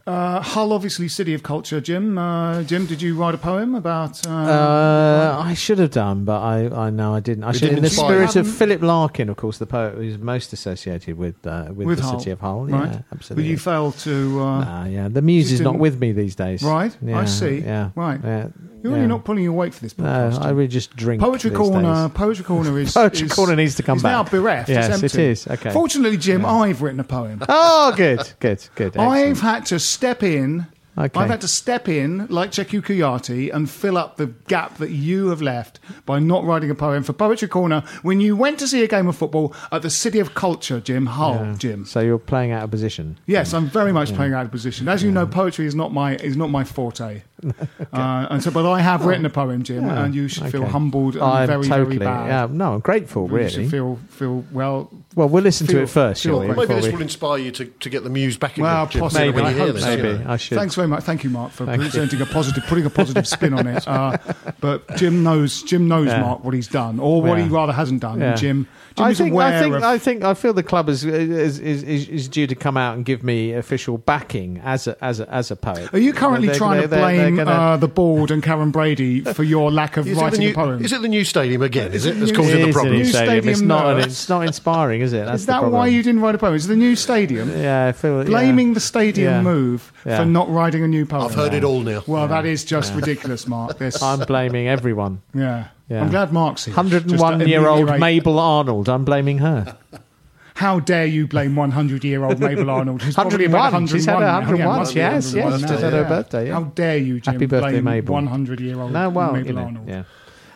uh, 0.07 0.41
Hull, 0.41 0.73
obviously, 0.73 1.07
city 1.07 1.33
of 1.33 1.43
culture. 1.43 1.79
Jim, 1.81 2.17
uh, 2.17 2.63
Jim, 2.63 2.85
did 2.85 3.01
you 3.01 3.15
write 3.15 3.35
a 3.35 3.37
poem 3.37 3.75
about? 3.75 4.25
Uh, 4.25 4.31
Uh, 4.31 5.37
I 5.43 5.53
should 5.53 5.77
have 5.79 5.91
done, 5.91 6.25
but 6.25 6.39
I, 6.41 6.87
I 6.87 6.89
know 6.89 7.13
I 7.13 7.19
didn't. 7.19 7.43
I 7.43 7.51
should, 7.51 7.61
didn't 7.61 7.77
in 7.77 7.83
the 7.83 7.89
spirit 7.89 8.35
of 8.35 8.49
Philip 8.49 8.81
Larkin, 8.81 9.29
of 9.29 9.37
course, 9.37 9.57
the 9.59 9.65
poet 9.65 9.95
who's 9.95 10.17
most 10.17 10.53
associated 10.53 11.17
with 11.17 11.35
uh, 11.45 11.65
with, 11.69 11.87
with 11.87 11.97
the 11.99 12.03
Hull, 12.03 12.19
city 12.19 12.31
of 12.31 12.39
Hull. 12.39 12.65
right? 12.65 12.91
Yeah, 12.91 13.01
absolutely. 13.11 13.43
But 13.43 13.49
you 13.49 13.57
failed 13.57 13.97
to. 13.99 14.39
Uh, 14.41 14.65
Ah, 14.67 14.85
yeah, 14.85 15.07
the 15.07 15.21
muse 15.21 15.51
is 15.51 15.61
not 15.61 15.77
with 15.77 15.99
me 15.99 16.11
these 16.11 16.35
days. 16.35 16.63
Right, 16.63 16.95
I 17.13 17.25
see. 17.25 17.59
Yeah, 17.59 17.89
Right. 17.95 18.19
Yeah, 18.23 18.47
You're, 18.83 18.93
yeah. 18.93 18.99
you're 18.99 19.07
not 19.07 19.23
pulling 19.25 19.43
your 19.43 19.53
weight 19.53 19.73
for 19.75 19.81
this 19.81 19.97
No. 19.97 20.37
I 20.41 20.49
really 20.49 20.67
just 20.67 20.95
drink. 20.95 21.21
Poetry 21.21 21.51
corner. 21.51 22.07
days. 22.07 22.11
Poetry 22.13 22.43
corner 22.45 22.79
is 22.79 22.93
Poetry 23.01 23.27
is- 23.27 23.33
corner 23.33 23.55
needs 23.55 23.75
to 23.75 23.83
come 23.83 23.99
back. 23.99 24.11
now 24.11 24.23
bereft. 24.23 24.69
Yes, 24.69 24.89
it's 24.89 25.03
empty. 25.03 25.23
is. 25.23 25.47
Okay. 25.47 25.69
Fortunately, 25.71 26.17
Jim, 26.17 26.45
I've 26.45 26.81
written 26.81 26.99
a 26.99 27.03
poem. 27.03 27.43
Oh, 27.47 27.93
good, 27.95 28.21
good, 28.39 28.67
good. 28.75 28.97
I've 28.97 29.39
had 29.41 29.65
to 29.67 29.79
step 29.91 30.23
in. 30.23 30.67
Okay. 30.97 31.17
I've 31.21 31.29
had 31.29 31.39
to 31.39 31.47
step 31.47 31.87
in, 31.87 32.27
like 32.27 32.51
Cheikhou 32.51 32.81
Kouyaté, 32.81 33.49
and 33.53 33.69
fill 33.69 33.97
up 33.97 34.17
the 34.17 34.27
gap 34.49 34.77
that 34.79 34.91
you 34.91 35.29
have 35.29 35.41
left 35.41 35.79
by 36.05 36.19
not 36.19 36.43
writing 36.43 36.69
a 36.69 36.75
poem 36.75 37.01
for 37.03 37.13
Poetry 37.13 37.47
Corner 37.47 37.81
when 38.01 38.19
you 38.19 38.35
went 38.35 38.59
to 38.59 38.67
see 38.67 38.83
a 38.83 38.89
game 38.89 39.07
of 39.07 39.15
football 39.15 39.55
at 39.71 39.83
the 39.83 39.89
City 39.89 40.19
of 40.19 40.33
Culture, 40.35 40.81
Jim 40.81 41.05
Hull, 41.05 41.35
Yeah. 41.35 41.55
Jim. 41.57 41.85
So 41.85 42.01
you're 42.01 42.19
playing 42.19 42.51
out 42.51 42.65
of 42.65 42.71
position. 42.71 43.17
Yes, 43.25 43.53
I'm 43.53 43.67
very 43.69 43.93
much 43.93 44.09
Yeah. 44.11 44.17
playing 44.17 44.33
out 44.33 44.45
of 44.45 44.51
position. 44.51 44.89
As 44.89 45.01
you 45.01 45.11
know, 45.11 45.25
poetry 45.25 45.65
is 45.65 45.75
not 45.75 45.93
my 45.93 46.15
is 46.17 46.35
not 46.35 46.49
my 46.49 46.65
forte. 46.65 47.21
uh, 47.93 48.27
and 48.29 48.43
so, 48.43 48.51
but 48.51 48.69
I 48.69 48.79
have 48.81 49.05
written 49.05 49.25
a 49.25 49.29
poem, 49.29 49.63
Jim, 49.63 49.85
Yeah, 49.85 50.03
and 50.03 50.13
you 50.15 50.27
should 50.27 50.51
feel 50.51 50.65
humbled 50.65 51.15
and 51.15 51.23
I'm 51.23 51.47
very, 51.47 51.63
totally, 51.67 51.97
very 51.97 52.11
bad. 52.11 52.27
Yeah, 52.27 52.47
no, 52.55 52.73
I'm 52.75 52.79
grateful. 52.79 53.27
You 53.27 53.35
Really. 53.35 53.49
should 53.49 53.71
feel 53.71 53.99
feel 54.09 54.43
well. 54.51 54.89
well, 55.15 55.29
we'll 55.29 55.43
listen 55.43 55.67
to 55.67 55.81
it 55.81 55.89
first, 55.89 56.23
feel 56.23 56.39
shall 56.39 56.47
we? 56.47 56.53
Maybe 56.55 56.73
this 56.73 56.85
we- 56.85 56.91
will 56.91 57.01
inspire 57.01 57.37
you 57.39 57.51
to, 57.51 57.65
to 57.65 57.89
get 57.89 58.03
the 58.03 58.09
muse 58.09 58.37
back 58.37 58.53
again. 58.53 58.63
Well, 58.65 58.87
Jim, 58.87 59.01
possibly. 59.01 59.29
when 59.31 59.45
I 59.45 59.49
you 59.49 59.55
hear 59.55 59.65
hope 59.65 59.75
this, 59.75 59.83
so. 59.83 59.91
you 59.95 60.03
know. 60.03 60.23
I 60.27 60.37
should. 60.37 60.57
Thanks 60.57 60.75
very 60.75 60.87
much. 60.87 61.03
Thank 61.03 61.23
you, 61.23 61.29
Mark, 61.29 61.51
for 61.51 61.65
Thank 61.65 61.81
you. 61.83 61.89
presenting 61.89 62.21
a 62.21 62.25
positive, 62.25 62.63
putting 62.67 62.85
a 62.85 62.89
positive 62.89 63.27
spin 63.27 63.53
on 63.53 63.67
it. 63.67 63.85
Uh, 63.91 64.17
but 64.61 64.95
Jim 64.95 65.23
knows, 65.23 65.63
Jim 65.63 65.87
knows, 65.87 66.07
Yeah. 66.07 66.21
Mark, 66.21 66.43
what 66.43 66.53
he's 66.53 66.67
done, 66.67 66.99
or 66.99 67.21
what 67.21 67.37
Yeah. 67.37 67.43
he 67.45 67.49
rather 67.49 67.73
hasn't 67.73 67.99
done. 68.01 68.19
Yeah. 68.19 68.29
And 68.31 68.39
Jim, 68.39 68.67
Jim 68.95 69.05
I 69.05 69.13
think, 69.13 69.31
aware 69.33 69.47
I 69.57 69.59
think, 69.61 69.75
of. 69.75 69.83
I 69.83 69.97
think, 69.97 70.23
I 70.23 70.33
feel 70.33 70.53
the 70.53 70.63
club 70.63 70.89
is 70.89 71.05
is, 71.05 71.59
is 71.59 71.83
is 71.83 72.09
is 72.09 72.27
due 72.27 72.45
to 72.47 72.55
come 72.55 72.75
out 72.77 72.95
and 72.95 73.05
give 73.05 73.23
me 73.23 73.53
official 73.53 73.97
backing 73.97 74.59
as 74.63 74.87
a 74.87 75.01
as 75.03 75.19
a 75.19 75.29
as 75.33 75.49
a 75.51 75.55
poet. 75.55 75.93
Are 75.93 75.99
you 75.99 76.11
currently 76.13 76.47
They're- 76.49 76.57
trying 76.57 76.71
they're- 76.79 76.81
to 76.83 76.87
they're- 76.89 76.99
they're 76.99 77.25
blame 77.31 77.35
gonna- 77.37 77.51
uh, 77.51 77.77
the 77.77 77.87
board 77.87 78.31
and 78.31 78.43
Karren 78.43 78.71
Brady 78.71 79.21
for 79.21 79.43
your 79.43 79.71
lack 79.71 79.97
of 79.97 80.07
Is 80.07 80.17
writing 80.17 80.39
new, 80.41 80.51
a 80.51 80.53
poem? 80.53 80.83
is 80.83 80.91
it 80.91 81.01
the 81.01 81.07
new 81.07 81.23
stadium 81.23 81.61
again? 81.61 81.91
Is 81.93 82.05
it? 82.05 82.17
it 82.17 82.19
That's 82.19 82.31
causing 82.33 82.59
It 82.61 82.65
the 82.67 82.71
problem. 82.73 82.93
new 82.93 82.99
New 82.99 83.05
stadium. 83.05 83.47
It's 83.47 83.61
not. 83.61 83.95
nerves. 83.97 84.05
It's 84.07 84.29
not 84.29 84.41
inspiring, 84.41 85.01
is 85.01 85.13
it? 85.13 85.25
That's 85.25 85.41
Is 85.41 85.45
that 85.47 85.71
why 85.71 85.87
you 85.87 86.03
didn't 86.03 86.21
write 86.21 86.35
a 86.35 86.37
poem? 86.37 86.55
Is 86.55 86.65
it 86.65 86.69
the 86.69 86.75
new 86.75 86.95
stadium? 86.95 87.49
Yeah, 87.57 87.87
I 87.87 87.91
feel 87.93 88.23
Blaming 88.25 88.69
yeah. 88.69 88.73
the 88.75 88.79
stadium 88.81 89.33
Yeah. 89.33 89.41
move 89.41 89.91
Yeah. 90.05 90.17
for 90.17 90.25
not 90.25 90.49
writing 90.51 90.83
a 90.83 90.87
new 90.87 91.05
poem. 91.05 91.23
I've 91.23 91.35
heard 91.35 91.53
it 91.53 91.63
all 91.63 91.81
now. 91.81 92.03
Well, 92.07 92.27
that 92.27 92.45
is 92.45 92.63
just 92.65 92.93
ridiculous, 92.93 93.47
Mark. 93.47 93.77
This, 93.77 94.01
I'm 94.09 94.19
blaming 94.19 94.67
everyone. 94.67 95.21
yeah. 95.33 95.65
Yeah. 95.91 96.01
I'm 96.03 96.09
glad 96.09 96.31
Mark's 96.31 96.63
here. 96.65 96.73
101 96.73 97.47
year 97.49 97.67
old 97.67 97.99
Mabel 97.99 98.39
Arnold. 98.39 98.87
I'm 98.87 99.03
blaming 99.03 99.39
her. 99.39 99.77
How 100.55 100.79
dare 100.79 101.05
you 101.05 101.27
blame 101.27 101.55
100 101.55 102.03
year 102.05 102.23
old 102.23 102.39
Mabel 102.39 102.69
Arnold? 102.69 103.01
Who's 103.01 103.15
probably 103.15 103.45
about 103.45 103.73
101. 103.73 103.87
She's 103.87 104.05
had 104.05 104.19
her 104.19 104.25
101 104.25 104.59
now. 104.59 104.67
101. 104.79 104.95
Yes, 104.95 105.33
yes, 105.33 105.43
101 105.43 105.59
she's 105.59 105.69
now. 105.81 105.89
had 105.89 105.93
her 105.93 106.03
birthday, 106.07 106.47
yeah. 106.47 106.53
How 106.53 106.63
dare 106.63 106.97
you, 106.97 107.19
Jim, 107.19 107.33
Happy 107.33 107.45
birthday, 107.45 107.71
blame 107.71 107.83
Mabel. 107.83 108.13
100 108.13 108.59
year 108.61 108.79
old 108.79 108.91
No, 108.93 109.09
well, 109.09 109.33
Mabel 109.33 109.47
you 109.47 109.53
know, 109.53 109.63
Arnold? 109.63 109.89
yeah. 109.89 110.03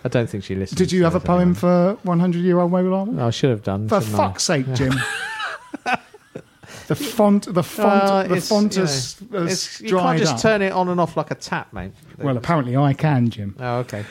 I 0.05 0.07
don't 0.07 0.29
think 0.29 0.43
she 0.45 0.55
listens. 0.55 0.77
Did 0.77 0.91
you 0.91 1.03
have 1.03 1.15
a 1.15 1.19
poem 1.19 1.41
anyway. 1.49 1.55
for 1.59 1.97
100 2.03 2.37
year 2.39 2.59
old 2.59 2.71
Mabel 2.71 2.93
Arnold? 2.93 3.19
I 3.19 3.29
should 3.31 3.49
have 3.49 3.63
done. 3.63 3.89
For 3.89 3.99
shouldn't 3.99 4.19
I? 4.19 4.27
fuck's 4.27 4.43
sake, 4.43 4.71
Jim. 4.73 4.93
the 6.87 6.95
font, 6.95 7.51
the 7.53 7.63
font, 7.63 8.03
Uh, 8.03 8.23
the 8.23 8.41
font 8.41 8.75
you 8.75 8.83
know, 8.83 9.43
it's- 9.45 9.81
you 9.81 9.97
can't 9.97 10.19
just 10.19 10.35
up. 10.35 10.39
turn 10.41 10.61
it 10.61 10.71
on 10.71 10.87
and 10.89 11.01
off 11.01 11.17
like 11.17 11.31
a 11.31 11.35
tap, 11.35 11.73
mate. 11.73 11.91
Well, 12.17 12.37
apparently 12.37 12.77
I 12.77 12.93
can, 12.93 13.29
Jim. 13.29 13.55
Oh, 13.59 13.77
okay. 13.79 14.05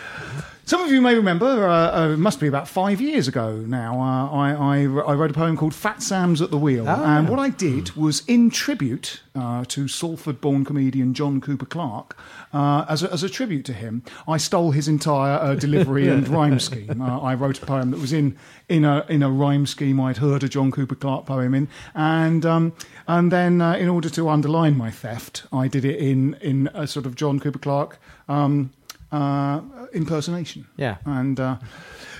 Some 0.66 0.80
of 0.80 0.90
you 0.90 1.02
may 1.02 1.14
remember, 1.14 1.68
uh, 1.68 2.06
uh, 2.06 2.12
it 2.14 2.18
must 2.18 2.40
be 2.40 2.46
about 2.46 2.66
five 2.66 2.98
years 2.98 3.28
ago 3.28 3.56
now, 3.56 4.00
uh, 4.00 4.30
I, 4.34 4.52
I, 4.52 4.78
I 4.84 5.14
wrote 5.14 5.30
a 5.30 5.34
poem 5.34 5.58
called 5.58 5.74
Fat 5.74 6.02
Sam's 6.02 6.40
at 6.40 6.50
the 6.50 6.56
Wheel. 6.56 6.88
Oh, 6.88 7.04
and 7.04 7.26
yeah. 7.26 7.30
what 7.30 7.38
I 7.38 7.50
did 7.50 7.90
was, 7.90 8.22
in 8.26 8.48
tribute 8.48 9.20
uh, 9.34 9.66
to 9.66 9.88
Salford 9.88 10.40
born 10.40 10.64
comedian 10.64 11.12
John 11.12 11.42
Cooper 11.42 11.66
Clarke, 11.66 12.16
uh, 12.54 12.86
as, 12.88 13.02
a, 13.02 13.12
as 13.12 13.22
a 13.22 13.28
tribute 13.28 13.66
to 13.66 13.74
him, 13.74 14.04
I 14.26 14.38
stole 14.38 14.70
his 14.70 14.88
entire 14.88 15.38
uh, 15.38 15.54
delivery 15.54 16.08
and 16.08 16.26
rhyme 16.28 16.58
scheme. 16.58 17.02
Uh, 17.02 17.20
I 17.20 17.34
wrote 17.34 17.62
a 17.62 17.66
poem 17.66 17.90
that 17.90 18.00
was 18.00 18.14
in, 18.14 18.34
in, 18.70 18.86
a, 18.86 19.04
in 19.10 19.22
a 19.22 19.30
rhyme 19.30 19.66
scheme 19.66 20.00
I'd 20.00 20.16
heard 20.16 20.42
a 20.42 20.48
John 20.48 20.72
Cooper 20.72 20.94
Clarke 20.94 21.26
poem 21.26 21.52
in. 21.52 21.68
And, 21.94 22.46
um, 22.46 22.72
and 23.06 23.30
then, 23.30 23.60
uh, 23.60 23.74
in 23.74 23.90
order 23.90 24.08
to 24.08 24.30
underline 24.30 24.78
my 24.78 24.90
theft, 24.90 25.44
I 25.52 25.68
did 25.68 25.84
it 25.84 25.98
in, 25.98 26.38
in 26.40 26.70
a 26.72 26.86
sort 26.86 27.04
of 27.04 27.16
John 27.16 27.38
Cooper 27.38 27.58
Clarke. 27.58 27.93
Um, 28.28 28.70
uh, 29.12 29.60
impersonation. 29.92 30.66
Yeah. 30.76 30.96
And 31.04 31.38
uh, 31.38 31.56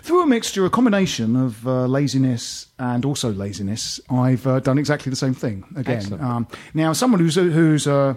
through 0.03 0.23
a 0.23 0.27
mixture, 0.27 0.65
a 0.65 0.71
combination 0.71 1.35
of 1.35 1.67
uh, 1.67 1.87
laziness 1.87 2.69
and 2.79 3.05
also 3.05 3.33
laziness, 3.33 4.01
I've 4.09 4.47
uh, 4.47 4.61
done 4.61 4.79
exactly 4.79 5.11
the 5.11 5.17
same 5.17 5.35
thing 5.35 5.65
again. 5.77 6.13
Um, 6.21 6.47
now, 6.73 6.93
someone 6.93 7.19
who's 7.21 7.35
who's 7.35 7.87
uh, 7.89 8.15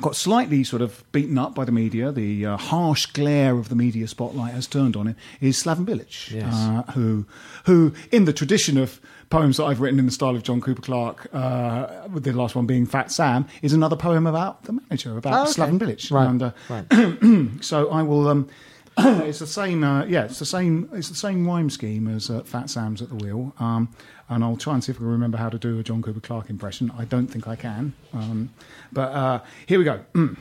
got 0.00 0.16
slightly 0.16 0.64
sort 0.64 0.82
of 0.82 1.04
beaten 1.12 1.38
up 1.38 1.54
by 1.54 1.64
the 1.64 1.70
media, 1.72 2.10
the 2.10 2.46
uh, 2.46 2.56
harsh 2.56 3.06
glare 3.06 3.56
of 3.56 3.68
the 3.68 3.76
media 3.76 4.08
spotlight 4.08 4.54
has 4.54 4.66
turned 4.66 4.96
on 4.96 5.06
him, 5.06 5.16
is 5.40 5.62
Slaven 5.62 5.84
Bilic, 5.86 6.30
Yes. 6.32 6.52
uh, 6.54 6.82
who, 6.94 7.24
who, 7.66 7.92
in 8.10 8.24
the 8.24 8.32
tradition 8.32 8.78
of 8.78 9.00
poems 9.32 9.56
that 9.56 9.64
I've 9.64 9.80
written 9.80 9.98
in 9.98 10.06
the 10.06 10.12
style 10.12 10.36
of 10.36 10.42
John 10.42 10.60
Cooper 10.60 10.82
Clarke, 10.82 11.26
uh, 11.32 12.06
with 12.12 12.22
the 12.24 12.32
last 12.32 12.54
one 12.54 12.66
being 12.66 12.86
Fat 12.86 13.10
Sam, 13.10 13.46
is 13.62 13.72
another 13.72 13.96
poem 13.96 14.26
about 14.26 14.62
the 14.64 14.74
manager, 14.74 15.16
about 15.16 15.32
Oh, 15.32 15.42
okay. 15.50 15.52
Slaven 15.52 15.78
Bilic. 15.80 16.10
Right, 16.12 16.28
And, 16.28 16.42
uh, 16.42 16.52
right. 16.68 17.60
so 17.64 17.90
I 17.90 18.02
will. 18.02 18.28
Um, 18.28 18.48
it's 18.98 19.38
the 19.38 19.46
same. 19.46 19.82
Uh, 19.82 20.04
yeah, 20.04 20.24
it's 20.24 20.38
the 20.38 20.44
same. 20.44 20.88
It's 20.92 21.08
the 21.08 21.14
same 21.14 21.46
rhyme 21.46 21.70
scheme 21.70 22.08
as 22.08 22.28
uh, 22.30 22.42
Fat 22.42 22.68
Sam's 22.68 23.00
at 23.00 23.08
the 23.08 23.14
wheel. 23.16 23.54
Um, 23.58 23.88
and 24.28 24.44
I'll 24.44 24.56
try 24.56 24.74
and 24.74 24.84
see 24.84 24.92
if 24.92 24.96
I 24.96 25.00
can 25.00 25.08
remember 25.08 25.38
how 25.38 25.48
to 25.48 25.58
do 25.58 25.78
a 25.78 25.82
John 25.82 26.02
Cooper 26.02 26.20
Clarke 26.20 26.50
impression. 26.50 26.92
I 26.98 27.04
don't 27.06 27.26
think 27.26 27.48
I 27.48 27.56
can. 27.56 27.94
Um, 28.12 28.50
but 28.92 29.12
uh, 29.12 29.40
here 29.66 29.78
we 29.78 29.84
go. 29.84 30.00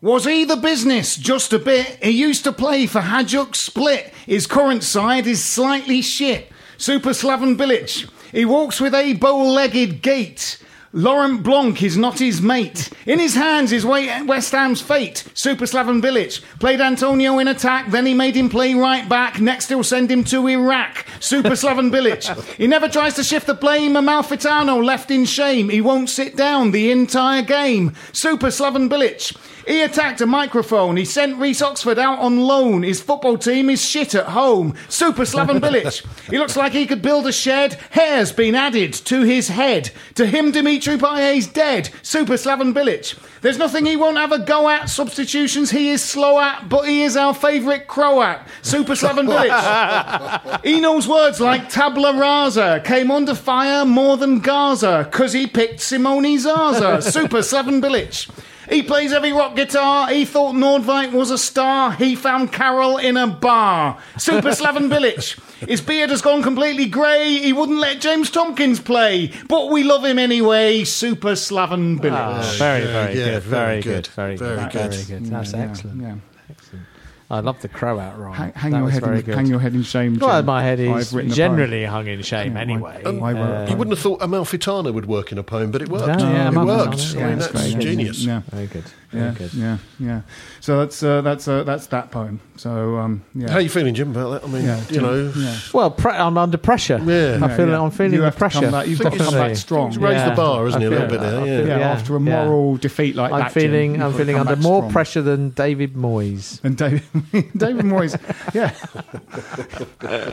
Was 0.00 0.26
he 0.26 0.44
the 0.44 0.56
business? 0.56 1.16
Just 1.16 1.52
a 1.52 1.58
bit. 1.58 1.98
He 2.02 2.10
used 2.10 2.44
to 2.44 2.52
play 2.52 2.86
for 2.86 3.00
Hajduk 3.00 3.56
Split. 3.56 4.12
His 4.26 4.46
current 4.46 4.84
side 4.84 5.26
is 5.26 5.44
slightly 5.44 6.02
shit. 6.02 6.52
Super 6.76 7.10
Slaven 7.10 7.56
Bilic. 7.56 8.08
He 8.30 8.44
walks 8.44 8.80
with 8.80 8.94
a 8.94 9.14
bow-legged 9.14 10.00
gait. 10.00 10.62
Laurent 10.92 11.42
Blanc 11.42 11.82
is 11.82 11.96
not 11.96 12.18
his 12.18 12.40
mate. 12.40 12.90
In 13.06 13.18
his 13.18 13.34
hands 13.34 13.72
is 13.72 13.84
West 13.84 14.52
Ham's 14.52 14.80
fate. 14.80 15.24
Super 15.34 15.64
Slaven 15.64 16.00
Bilic 16.00 16.42
played 16.60 16.80
Antonio 16.80 17.40
in 17.40 17.48
attack, 17.48 17.90
then 17.90 18.06
he 18.06 18.14
made 18.14 18.36
him 18.36 18.48
play 18.48 18.72
right 18.74 19.06
back. 19.06 19.38
Next 19.40 19.68
he'll 19.68 19.82
send 19.84 20.10
him 20.10 20.24
to 20.24 20.46
Iraq. 20.46 21.04
Super 21.20 21.50
Slaven 21.50 21.90
Bilic. 21.90 22.42
He 22.54 22.66
never 22.68 22.88
tries 22.88 23.14
to 23.14 23.24
shift 23.24 23.48
the 23.48 23.54
blame. 23.54 23.94
Amalfitano 23.94 24.82
left 24.82 25.10
in 25.10 25.24
shame. 25.24 25.68
He 25.68 25.80
won't 25.80 26.08
sit 26.08 26.36
down 26.36 26.70
the 26.70 26.90
entire 26.90 27.42
game. 27.42 27.94
Super 28.12 28.46
Slaven 28.46 28.88
Bilic. 28.88 29.36
He 29.68 29.82
attacked 29.82 30.22
a 30.22 30.26
microphone. 30.26 30.96
He 30.96 31.04
sent 31.04 31.36
Reece 31.36 31.60
Oxford 31.60 31.98
out 31.98 32.20
on 32.20 32.40
loan. 32.40 32.82
His 32.82 33.02
football 33.02 33.36
team 33.36 33.68
is 33.68 33.84
shit 33.84 34.14
at 34.14 34.28
home. 34.28 34.74
Super 34.88 35.24
Slaven 35.24 35.60
Bilic. 35.60 36.06
He 36.30 36.38
looks 36.38 36.56
like 36.56 36.72
he 36.72 36.86
could 36.86 37.02
build 37.02 37.26
a 37.26 37.32
shed. 37.32 37.74
Hair's 37.90 38.32
been 38.32 38.54
added 38.54 38.94
to 38.94 39.24
his 39.24 39.48
head. 39.48 39.90
To 40.14 40.24
him, 40.24 40.52
Dimitri 40.52 40.96
Payet's 40.96 41.48
dead. 41.48 41.90
Super 42.00 42.34
Slaven 42.34 42.72
Bilic. 42.72 43.18
There's 43.42 43.58
nothing 43.58 43.84
he 43.84 43.94
won't 43.94 44.16
have 44.16 44.32
a 44.32 44.38
go 44.38 44.70
at. 44.70 44.88
Substitutions 44.88 45.70
he 45.70 45.90
is 45.90 46.02
slow 46.02 46.40
at, 46.40 46.70
but 46.70 46.88
he 46.88 47.02
is 47.02 47.14
our 47.14 47.34
favourite 47.34 47.88
Croat. 47.88 48.38
Super 48.62 48.94
Slaven 48.94 49.28
Bilic. 49.28 50.64
he 50.64 50.80
knows 50.80 51.06
words 51.06 51.42
like 51.42 51.70
tabla 51.70 52.18
rasa, 52.18 52.80
came 52.86 53.10
under 53.10 53.34
fire 53.34 53.84
more 53.84 54.16
than 54.16 54.38
Gaza, 54.38 55.06
cause 55.12 55.34
he 55.34 55.46
picked 55.46 55.80
Simone 55.80 56.38
Zaza. 56.38 57.02
Super 57.02 57.40
Slaven 57.40 57.82
Bilic. 57.82 58.30
He 58.68 58.82
plays 58.82 59.12
heavy 59.12 59.32
rock 59.32 59.56
guitar. 59.56 60.08
He 60.08 60.24
thought 60.24 60.54
Nordtveit 60.54 61.12
was 61.12 61.30
a 61.30 61.38
star. 61.38 61.92
He 61.92 62.14
found 62.14 62.52
Carroll 62.52 62.98
in 62.98 63.16
a 63.16 63.26
bar. 63.26 63.98
Super 64.18 64.50
Slaven 64.50 64.88
Bilic. 64.92 65.38
His 65.66 65.80
beard 65.80 66.10
has 66.10 66.20
gone 66.22 66.42
completely 66.42 66.86
grey. 66.86 67.38
He 67.38 67.52
wouldn't 67.52 67.78
let 67.78 68.00
James 68.00 68.30
Tomkins 68.30 68.78
play, 68.80 69.32
but 69.48 69.70
we 69.70 69.82
love 69.84 70.04
him 70.04 70.18
anyway. 70.18 70.84
Super 70.84 71.32
Slaven 71.32 71.98
Bilic. 71.98 72.12
Ah, 72.12 72.54
very, 72.58 72.84
very 72.84 73.14
Yeah, 73.18 73.24
good. 73.24 73.42
very 73.42 73.66
Very 73.66 73.82
good. 73.82 73.92
good. 73.94 74.06
Very 74.08 74.36
Very 74.36 74.56
good. 74.56 74.72
good. 74.72 74.94
Very 74.94 75.20
good. 75.20 75.30
That's 75.30 75.52
Yeah, 75.52 75.58
excellent. 75.60 76.02
yeah. 76.02 76.14
Excellent. 76.50 76.84
I 77.30 77.40
love 77.40 77.60
the 77.60 77.68
crow 77.68 77.98
out 78.00 78.18
rhyme. 78.18 78.32
Hang, 78.32 78.52
hang 78.54 78.72
your 78.74 78.88
head 78.88 79.02
in, 79.02 79.20
good. 79.20 79.34
hang 79.34 79.46
your 79.46 79.60
head 79.60 79.74
in 79.74 79.82
shame. 79.82 80.18
Well, 80.18 80.42
my 80.42 80.62
head 80.62 80.80
is 80.80 81.14
I've 81.14 81.26
generally 81.28 81.84
hung 81.84 82.06
in 82.06 82.22
shame 82.22 82.54
Yeah, 82.54 82.60
anyway. 82.62 83.02
I- 83.04 83.08
I 83.10 83.32
wrote 83.32 83.36
a 83.36 83.64
Uh, 83.64 83.70
You 83.70 83.76
wouldn't 83.76 83.94
have 83.96 84.02
thought 84.02 84.20
Amalfitano 84.20 84.94
would 84.94 85.04
work 85.06 85.30
in 85.30 85.36
a 85.36 85.42
poem, 85.42 85.70
but 85.70 85.82
it 85.82 85.88
worked. 85.90 86.06
No, 86.06 86.16
yeah, 86.18 86.48
it 86.48 86.54
Amalfitano, 86.54 86.66
worked. 86.86 87.14
yeah, 87.14 87.20
I 87.26 87.28
mean, 87.28 87.38
that's 87.38 87.52
that's 87.52 87.72
great. 87.74 87.82
genius. 87.82 88.24
Yeah. 88.24 88.40
Very 88.50 88.66
good. 88.66 88.84
Yeah, 89.10 89.20
Very 89.30 89.34
good. 89.36 89.54
yeah, 89.54 89.78
yeah. 89.98 90.20
So 90.60 90.80
that's 90.80 91.02
uh, 91.02 91.22
that's 91.22 91.48
uh, 91.48 91.62
that's 91.64 91.86
that 91.86 92.10
poem. 92.10 92.40
So 92.56 92.96
um, 92.98 93.22
yeah. 93.34 93.48
How 93.50 93.56
are 93.56 93.60
you 93.62 93.70
feeling, 93.70 93.94
Jim, 93.94 94.10
about 94.10 94.42
that? 94.42 94.44
I 94.48 94.52
mean, 94.52 94.64
Yeah, 94.66 94.78
you 94.80 94.94
Jim, 94.94 95.02
know, 95.02 95.32
yeah. 95.34 95.56
Well, 95.72 95.90
pre- 95.90 96.12
I'm 96.12 96.36
under 96.36 96.58
pressure. 96.58 96.98
Yeah. 97.02 97.38
I 97.42 97.56
feel, 97.56 97.68
yeah. 97.68 97.80
I'm 97.80 97.90
feeling 97.90 98.12
You 98.14 98.18
the 98.18 98.24
have 98.26 98.34
to 98.34 98.38
come 98.40 98.50
pressure. 98.50 98.70
back- 98.70 98.86
you've 98.86 98.98
got 99.00 99.12
to 99.14 99.18
come 99.18 99.32
back 99.34 99.56
strong. 99.56 99.88
He's 99.88 99.98
raised 99.98 100.26
the 100.26 100.34
bar, 100.34 100.64
hasn't 100.66 100.82
I 100.84 100.86
he, 100.88 100.92
a 100.92 100.98
little 100.98 101.08
bit 101.08 101.20
there, 101.20 101.38
yeah. 101.38 101.44
feel- 101.58 101.68
yeah, 101.68 101.78
yeah, 101.78 101.90
after 101.90 102.16
a 102.16 102.20
yeah. 102.22 102.44
moral 102.44 102.76
defeat 102.76 103.16
like 103.16 103.32
I'm 103.32 103.40
that, 103.40 103.52
Jim, 103.54 103.62
feeling, 103.62 103.92
you've 103.94 104.02
I'm 104.02 104.12
feeling 104.12 104.36
under 104.36 104.56
more 104.56 104.80
strong. 104.80 104.92
pressure 104.92 105.22
than 105.22 105.50
David 105.50 105.94
Moyes. 105.94 106.60
And 106.62 106.76
David, 106.76 107.02
David 107.56 107.84
Moyes, 107.84 108.14
yeah, 108.54 108.74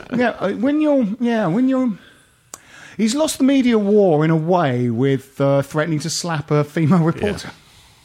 yeah. 0.15 0.29
uh, 0.39 0.51
When 0.53 0.81
you're, 0.81 1.05
yeah, 1.19 1.47
when 1.47 1.67
you're, 1.69 1.91
he's 2.97 3.15
lost 3.15 3.37
the 3.37 3.43
media 3.43 3.77
war 3.77 4.23
in 4.25 4.31
a 4.31 4.35
way 4.35 4.89
with 4.89 5.39
uh, 5.41 5.61
threatening 5.61 5.99
to 5.99 6.09
slap 6.09 6.51
a 6.51 6.63
female 6.63 7.03
reporter. 7.03 7.51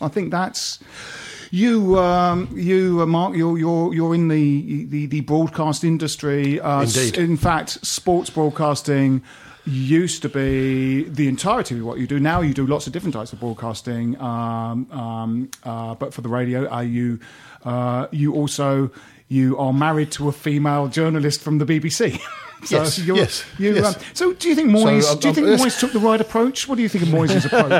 I 0.01 0.09
think 0.09 0.31
that's 0.31 0.79
you, 1.51 1.99
um, 1.99 2.49
you, 2.55 3.01
uh, 3.03 3.07
Mark. 3.07 3.37
You're 3.37 3.59
you're 3.59 3.93
you're 3.95 4.15
in 4.15 4.29
the 4.29 4.85
the, 4.87 5.07
the 5.07 5.21
broadcast 5.21 5.85
industry. 5.85 6.61
Uh, 6.61 6.83
s- 6.83 6.97
Indeed. 6.97 7.19
in 7.19 7.37
fact, 7.37 7.85
sports 7.85 8.31
broadcasting 8.31 9.23
used 9.67 10.23
to 10.23 10.29
be 10.31 11.03
the 11.05 11.29
entirety 11.29 11.79
of 11.79 11.85
what 11.85 11.99
you 11.99 12.07
do. 12.07 12.19
Now 12.19 12.41
you 12.41 12.55
do 12.55 12.67
lots 12.67 12.87
of 12.87 12.95
different 12.95 13.15
types 13.15 13.33
of 13.35 13.41
broadcasting. 13.41 14.19
Um, 14.21 14.91
um, 14.91 15.51
uh, 15.65 15.95
but 15.97 16.15
for 16.15 16.23
the 16.23 16.31
radio, 16.31 16.67
uh, 16.73 16.81
you 16.81 17.21
uh, 17.65 18.07
you 18.11 18.35
also 18.35 18.91
you 19.29 19.57
are 19.59 19.73
married 19.73 20.11
to 20.13 20.29
a 20.29 20.33
female 20.33 20.89
journalist 20.89 21.41
from 21.41 21.59
the 21.59 21.65
BBC. 21.65 22.19
so 22.65 22.77
Yes, 22.83 22.99
you're, 22.99 23.17
yes, 23.17 23.45
you, 23.59 23.75
yes. 23.75 23.97
Um, 23.97 24.03
so 24.13 24.33
do 24.35 24.49
you 24.49 24.55
think 24.57 24.71
Moyes? 24.71 25.05
So, 25.05 25.13
um, 25.13 25.19
do 25.21 25.29
you 25.29 25.35
think 25.35 25.47
um, 25.47 25.57
Moyes 25.57 25.79
took 25.79 25.93
the 25.93 25.99
right 26.01 26.21
approach? 26.21 26.67
What 26.69 26.75
do 26.77 26.83
you 26.83 26.89
think 26.91 27.05
of 27.05 27.11
Moyes' 27.11 27.45
approach? 27.47 27.71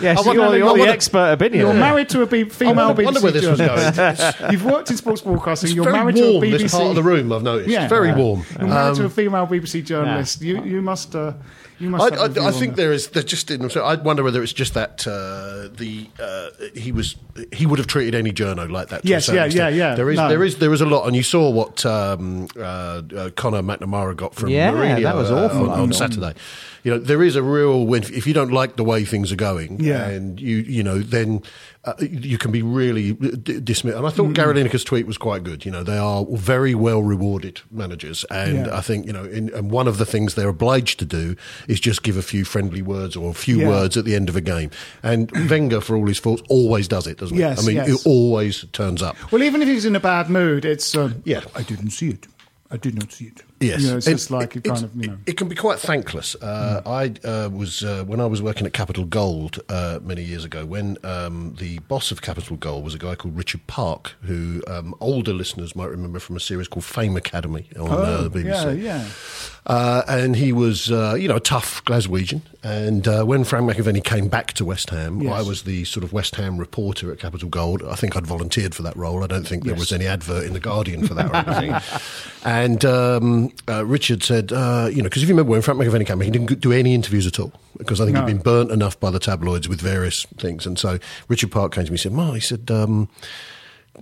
Yes, 0.00 0.18
I 0.18 0.20
wonder- 0.20 0.32
you're, 0.34 0.44
I 0.52 0.56
you're 0.58 0.66
wonder- 0.66 0.84
the 0.84 0.90
expert 0.92 1.32
opinion. 1.32 1.60
You're 1.64 1.74
married 1.74 2.08
to 2.10 2.22
a 2.22 2.26
B- 2.26 2.44
female 2.44 2.78
I 2.90 2.92
wonder- 2.92 3.02
BBC 3.02 3.04
wonder 3.06 3.20
where 3.22 3.32
this 3.32 3.46
was 3.46 3.58
journalist. 3.58 4.38
going. 4.38 4.52
You've 4.52 4.64
worked 4.64 4.90
in 4.90 4.96
sports 4.98 5.22
broadcasting. 5.22 5.68
It's 5.70 5.74
you're 5.76 5.84
very 5.86 5.96
married 5.96 6.14
warm, 6.16 6.40
to 6.42 6.46
a 6.46 6.50
BBC. 6.52 6.58
this 6.58 6.72
part 6.72 6.84
of 6.86 6.94
the 6.94 7.02
room, 7.02 7.32
I've 7.32 7.42
noticed. 7.42 7.70
It's 7.70 7.88
very 7.88 8.12
warm. 8.12 8.44
You're 8.58 8.68
married 8.68 8.96
to 8.96 9.02
a 9.02 9.04
Um, 9.06 9.10
female 9.10 9.46
BBC 9.46 9.82
journalist. 9.84 10.40
You 10.42 10.62
you 10.62 10.82
must 10.82 11.16
uh, 11.16 11.32
you 11.78 11.90
must. 11.90 12.12
I, 12.12 12.22
have 12.22 12.38
I, 12.38 12.48
I 12.48 12.50
think 12.52 12.72
that. 12.74 12.82
there 12.82 12.92
is. 12.92 13.08
There 13.08 13.22
just 13.22 13.46
didn't. 13.46 13.70
So 13.70 13.84
I 13.84 13.94
wonder 13.96 14.22
whether 14.22 14.42
it's 14.42 14.52
just 14.52 14.74
that 14.74 15.06
uh, 15.06 15.68
the 15.76 16.06
uh, 16.20 16.48
he 16.74 16.92
was 16.92 17.16
he 17.52 17.66
would 17.66 17.78
have 17.78 17.86
treated 17.88 18.14
any 18.14 18.32
journo 18.32 18.70
like 18.70 18.88
that. 18.88 19.02
To 19.02 19.08
Yes, 19.08 19.28
a 19.28 19.34
yeah, 19.34 19.44
extent. 19.44 19.74
yeah, 19.74 19.90
yeah. 19.90 19.94
There 19.94 20.10
is 20.10 20.16
No. 20.16 20.28
there 20.28 20.42
is 20.44 20.56
there 20.58 20.72
is 20.72 20.80
a 20.80 20.86
lot, 20.86 21.06
and 21.06 21.14
you 21.16 21.22
saw 21.22 21.50
what 21.50 21.84
um, 21.86 22.48
uh, 22.56 22.60
uh, 23.16 23.30
Conor 23.36 23.62
McNamara 23.62 24.16
got 24.16 24.34
from 24.34 24.48
Yeah, 24.50 24.72
Mourinho 24.72 25.02
that 25.02 25.14
was 25.16 25.30
uh, 25.30 25.44
awful. 25.46 25.70
on, 25.70 25.80
on 25.80 25.92
Saturday. 25.92 26.34
You 26.86 26.92
know, 26.92 26.98
there 26.98 27.20
is 27.20 27.34
a 27.34 27.42
real 27.42 27.84
when 27.84 28.04
if 28.04 28.28
you 28.28 28.32
don't 28.32 28.52
like 28.52 28.76
the 28.76 28.84
way 28.84 29.04
things 29.04 29.32
are 29.32 29.36
going, 29.36 29.80
Yeah. 29.80 30.06
and 30.06 30.40
you 30.40 30.58
you 30.58 30.84
know 30.84 31.00
then. 31.00 31.42
Uh, 31.84 31.94
you 32.00 32.36
can 32.36 32.50
be 32.50 32.62
really 32.62 33.12
d- 33.12 33.60
dismissed, 33.60 33.96
and 33.96 34.04
I 34.04 34.10
thought 34.10 34.32
Gary 34.34 34.54
Lineker's 34.54 34.82
tweet 34.82 35.06
was 35.06 35.16
quite 35.16 35.44
good. 35.44 35.64
You 35.64 35.70
know, 35.70 35.84
they 35.84 35.96
are 35.96 36.24
very 36.32 36.74
well 36.74 37.00
rewarded 37.00 37.60
managers, 37.70 38.24
and 38.28 38.66
Yeah. 38.66 38.76
I 38.76 38.80
think 38.80 39.06
you 39.06 39.12
know, 39.12 39.22
in, 39.22 39.50
and 39.54 39.70
one 39.70 39.86
of 39.86 39.98
the 39.98 40.04
things 40.04 40.34
they're 40.34 40.48
obliged 40.48 40.98
to 40.98 41.04
do 41.04 41.36
is 41.68 41.78
just 41.78 42.02
give 42.02 42.16
a 42.16 42.22
few 42.22 42.44
friendly 42.44 42.82
words 42.82 43.14
or 43.14 43.30
a 43.30 43.34
few 43.34 43.60
Yeah. 43.60 43.68
words 43.68 43.96
at 43.96 44.04
the 44.04 44.16
end 44.16 44.28
of 44.28 44.34
a 44.34 44.40
game. 44.40 44.70
And 45.04 45.30
Wenger, 45.50 45.80
for 45.80 45.94
all 45.96 46.06
his 46.08 46.18
faults, 46.18 46.42
always 46.48 46.88
does 46.88 47.06
it, 47.06 47.18
doesn't 47.18 47.36
Yes, 47.38 47.60
he? 47.60 47.64
I 47.64 47.66
mean, 47.68 47.76
yes. 47.88 48.00
it 48.04 48.06
always 48.08 48.64
turns 48.72 49.00
up. 49.00 49.14
Well, 49.30 49.44
even 49.44 49.62
if 49.62 49.68
he's 49.68 49.84
in 49.84 49.94
a 49.94 50.00
bad 50.00 50.28
mood, 50.28 50.64
it's 50.64 50.96
uh, 50.96 51.12
Yeah. 51.24 51.42
I 51.54 51.62
didn't 51.62 51.90
see 51.90 52.08
it. 52.08 52.26
I 52.68 52.78
did 52.78 52.96
not 52.96 53.12
see 53.12 53.26
it. 53.26 53.44
Yes, 53.60 53.80
You 53.82 53.90
know, 53.90 53.96
it's 53.96 54.06
It- 54.06 54.12
just 54.12 54.30
like 54.30 54.54
it, 54.56 54.64
kind 54.64 54.84
of 54.84 54.90
you 54.96 55.08
know. 55.08 55.18
it, 55.26 55.36
can 55.38 55.48
be 55.48 55.54
quite 55.54 55.78
thankless. 55.78 56.34
Uh, 56.36 56.82
I 56.84 57.14
uh, 57.26 57.48
was 57.50 57.82
uh, 57.82 58.04
when 58.06 58.20
I 58.20 58.26
was 58.26 58.42
working 58.42 58.66
at 58.66 58.74
Capital 58.74 59.04
Gold 59.06 59.60
uh, 59.70 59.98
many 60.02 60.22
years 60.22 60.44
ago. 60.44 60.66
When 60.66 60.98
um, 61.04 61.54
the 61.58 61.78
boss 61.80 62.10
of 62.10 62.20
Capital 62.20 62.56
Gold 62.56 62.84
was 62.84 62.94
a 62.94 62.98
guy 62.98 63.14
called 63.14 63.34
Richard 63.36 63.66
Park, 63.66 64.14
who 64.22 64.62
um, 64.66 64.94
older 65.00 65.32
listeners 65.32 65.74
might 65.74 65.88
remember 65.88 66.18
from 66.18 66.36
a 66.36 66.40
series 66.40 66.68
called 66.68 66.84
Fame 66.84 67.16
Academy 67.16 67.68
on 67.78 67.90
uh, 67.90 68.28
the 68.28 68.30
BBC. 68.30 68.64
Oh, 68.66 68.70
yeah, 68.72 68.98
yeah. 68.98 69.04
Uh, 69.68 70.02
and 70.08 70.36
he 70.36 70.52
was, 70.52 70.92
uh, 70.92 71.16
you 71.18 71.26
know, 71.26 71.36
a 71.36 71.40
tough 71.40 71.84
Glaswegian. 71.86 72.42
And 72.62 73.08
uh, 73.08 73.24
when 73.24 73.42
Frank 73.42 73.68
McAvennie 73.68 74.04
came 74.04 74.28
back 74.28 74.52
to 74.54 74.64
West 74.64 74.90
Ham, 74.90 75.20
Yes. 75.22 75.32
I 75.32 75.42
was 75.42 75.62
the 75.62 75.84
sort 75.84 76.04
of 76.04 76.12
West 76.12 76.36
Ham 76.36 76.56
reporter 76.58 77.10
at 77.10 77.18
Capital 77.18 77.48
Gold. 77.48 77.82
I 77.82 77.94
think 77.96 78.16
I'd 78.16 78.26
volunteered 78.26 78.74
for 78.76 78.82
that 78.82 78.96
role. 78.96 79.24
I 79.24 79.26
don't 79.26 79.46
think 79.46 79.64
there 79.64 79.72
Yes. 79.72 79.80
was 79.80 79.92
any 79.92 80.06
advert 80.06 80.44
in 80.44 80.52
the 80.52 80.60
Guardian 80.60 81.06
for 81.06 81.14
that 81.14 81.30
or 81.32 81.36
anything. 81.50 81.80
and 82.44 82.84
um, 82.84 83.45
uh, 83.68 83.84
Richard 83.84 84.22
said, 84.22 84.52
uh, 84.52 84.88
you 84.90 84.98
know, 84.98 85.04
because 85.04 85.22
if 85.22 85.28
you 85.28 85.34
remember 85.34 85.52
when 85.52 85.62
Frank 85.62 85.80
McAvennie 85.80 86.06
came, 86.06 86.20
he 86.20 86.30
didn't 86.30 86.60
do 86.60 86.72
any 86.72 86.94
interviews 86.94 87.26
at 87.26 87.38
all 87.40 87.52
because 87.78 88.00
I 88.00 88.04
think 88.04 88.14
No. 88.14 88.20
he'd 88.26 88.32
been 88.32 88.42
burnt 88.42 88.70
enough 88.70 88.98
by 89.00 89.10
the 89.10 89.18
tabloids 89.18 89.68
with 89.68 89.80
various 89.80 90.24
things. 90.38 90.66
And 90.66 90.78
so 90.78 90.98
Richard 91.28 91.50
Park 91.50 91.74
came 91.74 91.84
to 91.84 91.90
me 91.90 91.94
and 91.94 92.00
said, 92.00 92.12
Mark, 92.12 92.34
he 92.34 92.40
said, 92.40 92.70
um, 92.70 93.08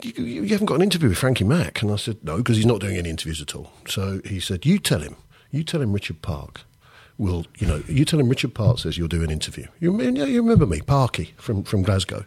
you, 0.03 0.25
you 0.25 0.49
haven't 0.49 0.67
got 0.67 0.77
an 0.77 0.83
interview 0.83 1.09
with 1.09 1.19
Frankie 1.19 1.45
Mack. 1.45 1.83
And 1.83 1.91
I 1.91 1.97
said, 1.97 2.19
no, 2.23 2.39
because 2.39 2.57
he's 2.57 2.67
not 2.67 2.81
doing 2.81 2.97
any 2.97 3.11
interviews 3.11 3.41
at 3.41 3.55
all. 3.55 3.71
So 3.87 4.21
he 4.25 4.41
said, 4.41 4.65
you 4.67 4.79
tell 4.79 5.01
him, 5.01 5.17
you 5.51 5.63
tell 5.65 5.81
him 5.81 5.93
Richard 5.93 6.21
Park 6.23 6.63
will, 7.19 7.47
you 7.59 7.67
know, 7.67 7.83
you 7.89 8.05
tell 8.05 8.19
him 8.19 8.29
Richard 8.29 8.55
Park 8.55 8.79
says 8.81 8.99
you'll 8.99 9.09
do 9.09 9.23
an 9.23 9.31
interview. 9.31 9.67
You, 9.81 9.99
you 10.01 10.43
remember 10.43 10.67
me, 10.67 10.81
Parky 10.81 11.33
from, 11.37 11.63
from 11.63 11.83
Glasgow. 11.83 12.25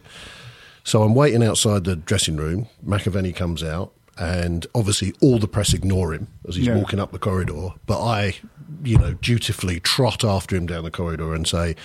So 0.84 1.02
I'm 1.02 1.14
waiting 1.14 1.42
outside 1.42 1.84
the 1.84 1.94
dressing 1.96 2.36
room. 2.36 2.68
McAvennie 2.86 3.36
comes 3.36 3.62
out, 3.62 3.92
and 4.18 4.66
obviously 4.74 5.12
all 5.20 5.38
the 5.38 5.48
press 5.48 5.72
ignore 5.74 6.12
him 6.12 6.28
as 6.48 6.56
he's 6.56 6.66
Yeah. 6.66 6.76
walking 6.76 6.98
up 6.98 7.12
the 7.12 7.18
corridor. 7.18 7.70
But 7.86 8.02
I, 8.02 8.36
you 8.84 8.98
know, 8.98 9.14
dutifully 9.14 9.80
trot 9.80 10.24
after 10.24 10.56
him 10.56 10.66
down 10.66 10.84
the 10.84 10.90
corridor 10.90 11.34
and 11.34 11.46
say, 11.46 11.76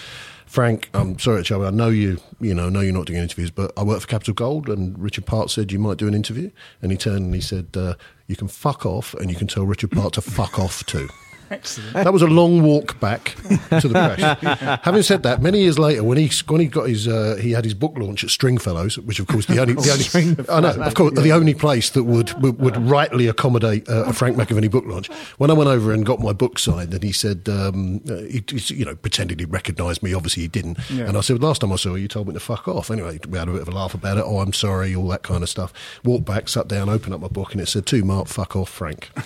Frank, 0.45 0.89
I'm 0.93 1.17
sorry 1.17 1.37
to 1.41 1.43
trouble. 1.43 1.65
I 1.65 1.71
know 1.71 1.89
you, 1.89 2.19
you 2.39 2.53
know, 2.53 2.69
know 2.69 2.81
you're 2.81 2.93
not 2.93 3.07
doing 3.07 3.19
interviews, 3.19 3.49
but 3.49 3.71
I 3.75 3.83
work 3.83 4.01
for 4.01 4.07
Capital 4.07 4.33
Gold, 4.35 4.69
and 4.69 4.97
Richard 4.99 5.25
Park 5.25 5.49
said 5.49 5.71
you 5.71 5.79
might 5.79 5.97
do 5.97 6.07
an 6.07 6.13
interview. 6.13 6.51
And 6.81 6.91
he 6.91 6.97
turned 6.97 7.25
and 7.25 7.33
he 7.33 7.41
said, 7.41 7.69
uh, 7.75 7.95
"You 8.27 8.35
can 8.35 8.47
fuck 8.47 8.85
off, 8.85 9.15
and 9.15 9.31
you 9.31 9.35
can 9.35 9.47
tell 9.47 9.65
Richard 9.65 9.89
Park 9.91 10.13
to 10.13 10.21
fuck 10.21 10.59
off 10.59 10.85
too." 10.85 11.09
Excellent. 11.53 11.93
That 11.93 12.13
was 12.13 12.21
a 12.21 12.27
long 12.27 12.61
walk 12.63 12.99
back 12.99 13.35
to 13.79 13.87
the 13.87 13.93
press. 13.93 14.79
Having 14.83 15.03
said 15.03 15.23
that, 15.23 15.41
many 15.41 15.59
years 15.61 15.77
later, 15.77 16.03
when 16.03 16.17
he 16.17 16.29
when 16.47 16.61
he 16.61 16.67
got 16.67 16.89
his 16.89 17.07
uh, 17.07 17.37
he 17.41 17.51
had 17.51 17.63
his 17.63 17.73
book 17.73 17.93
launch 17.97 18.23
at 18.23 18.29
Stringfellows, 18.29 18.97
which 18.99 19.19
of 19.19 19.27
course 19.27 19.45
the 19.45 19.59
only, 19.59 19.73
the 19.73 19.91
only 20.15 20.45
I 20.49 20.59
know 20.59 20.81
of 20.81 20.93
course 20.95 21.13
the 21.13 21.31
only 21.31 21.53
place 21.53 21.89
that 21.91 22.03
would 22.03 22.33
would, 22.41 22.59
would 22.59 22.77
rightly 22.77 23.27
accommodate 23.27 23.87
uh, 23.87 24.05
a 24.05 24.13
Frank 24.13 24.37
McAvennie 24.37 24.71
book 24.71 24.85
launch. 24.85 25.07
When 25.37 25.49
I 25.49 25.53
went 25.53 25.69
over 25.69 25.91
and 25.91 26.05
got 26.05 26.19
my 26.19 26.33
book 26.33 26.57
signed, 26.59 26.93
and 26.93 27.03
he 27.03 27.11
said, 27.11 27.47
um, 27.49 28.01
uh, 28.09 28.15
he, 28.15 28.43
he, 28.49 28.75
you 28.75 28.85
know, 28.85 28.95
pretended 28.95 29.39
he 29.39 29.45
recognised 29.45 30.01
me. 30.03 30.13
Obviously, 30.13 30.43
he 30.43 30.49
didn't. 30.49 30.77
Yeah. 30.89 31.05
And 31.05 31.17
I 31.17 31.21
said, 31.21 31.41
last 31.41 31.61
time 31.61 31.71
I 31.71 31.75
saw 31.75 31.95
you, 31.95 32.03
you 32.03 32.07
told 32.07 32.27
me 32.27 32.33
to 32.33 32.39
fuck 32.39 32.67
off. 32.67 32.89
Anyway, 32.91 33.19
we 33.27 33.37
had 33.37 33.47
a 33.47 33.51
bit 33.51 33.61
of 33.61 33.67
a 33.67 33.71
laugh 33.71 33.93
about 33.93 34.17
it. 34.17 34.23
Oh, 34.25 34.39
I'm 34.39 34.53
sorry, 34.53 34.95
all 34.95 35.07
that 35.09 35.23
kind 35.23 35.43
of 35.43 35.49
stuff. 35.49 35.73
Walked 36.03 36.25
back, 36.25 36.49
sat 36.49 36.67
down, 36.67 36.89
opened 36.89 37.13
up 37.13 37.21
my 37.21 37.27
book, 37.27 37.53
and 37.53 37.61
it 37.61 37.67
said, 37.67 37.85
"To 37.87 38.03
Mark, 38.03 38.27
fuck 38.27 38.55
off, 38.55 38.69
Frank." 38.69 39.09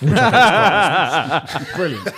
Brilliant. 1.74 2.08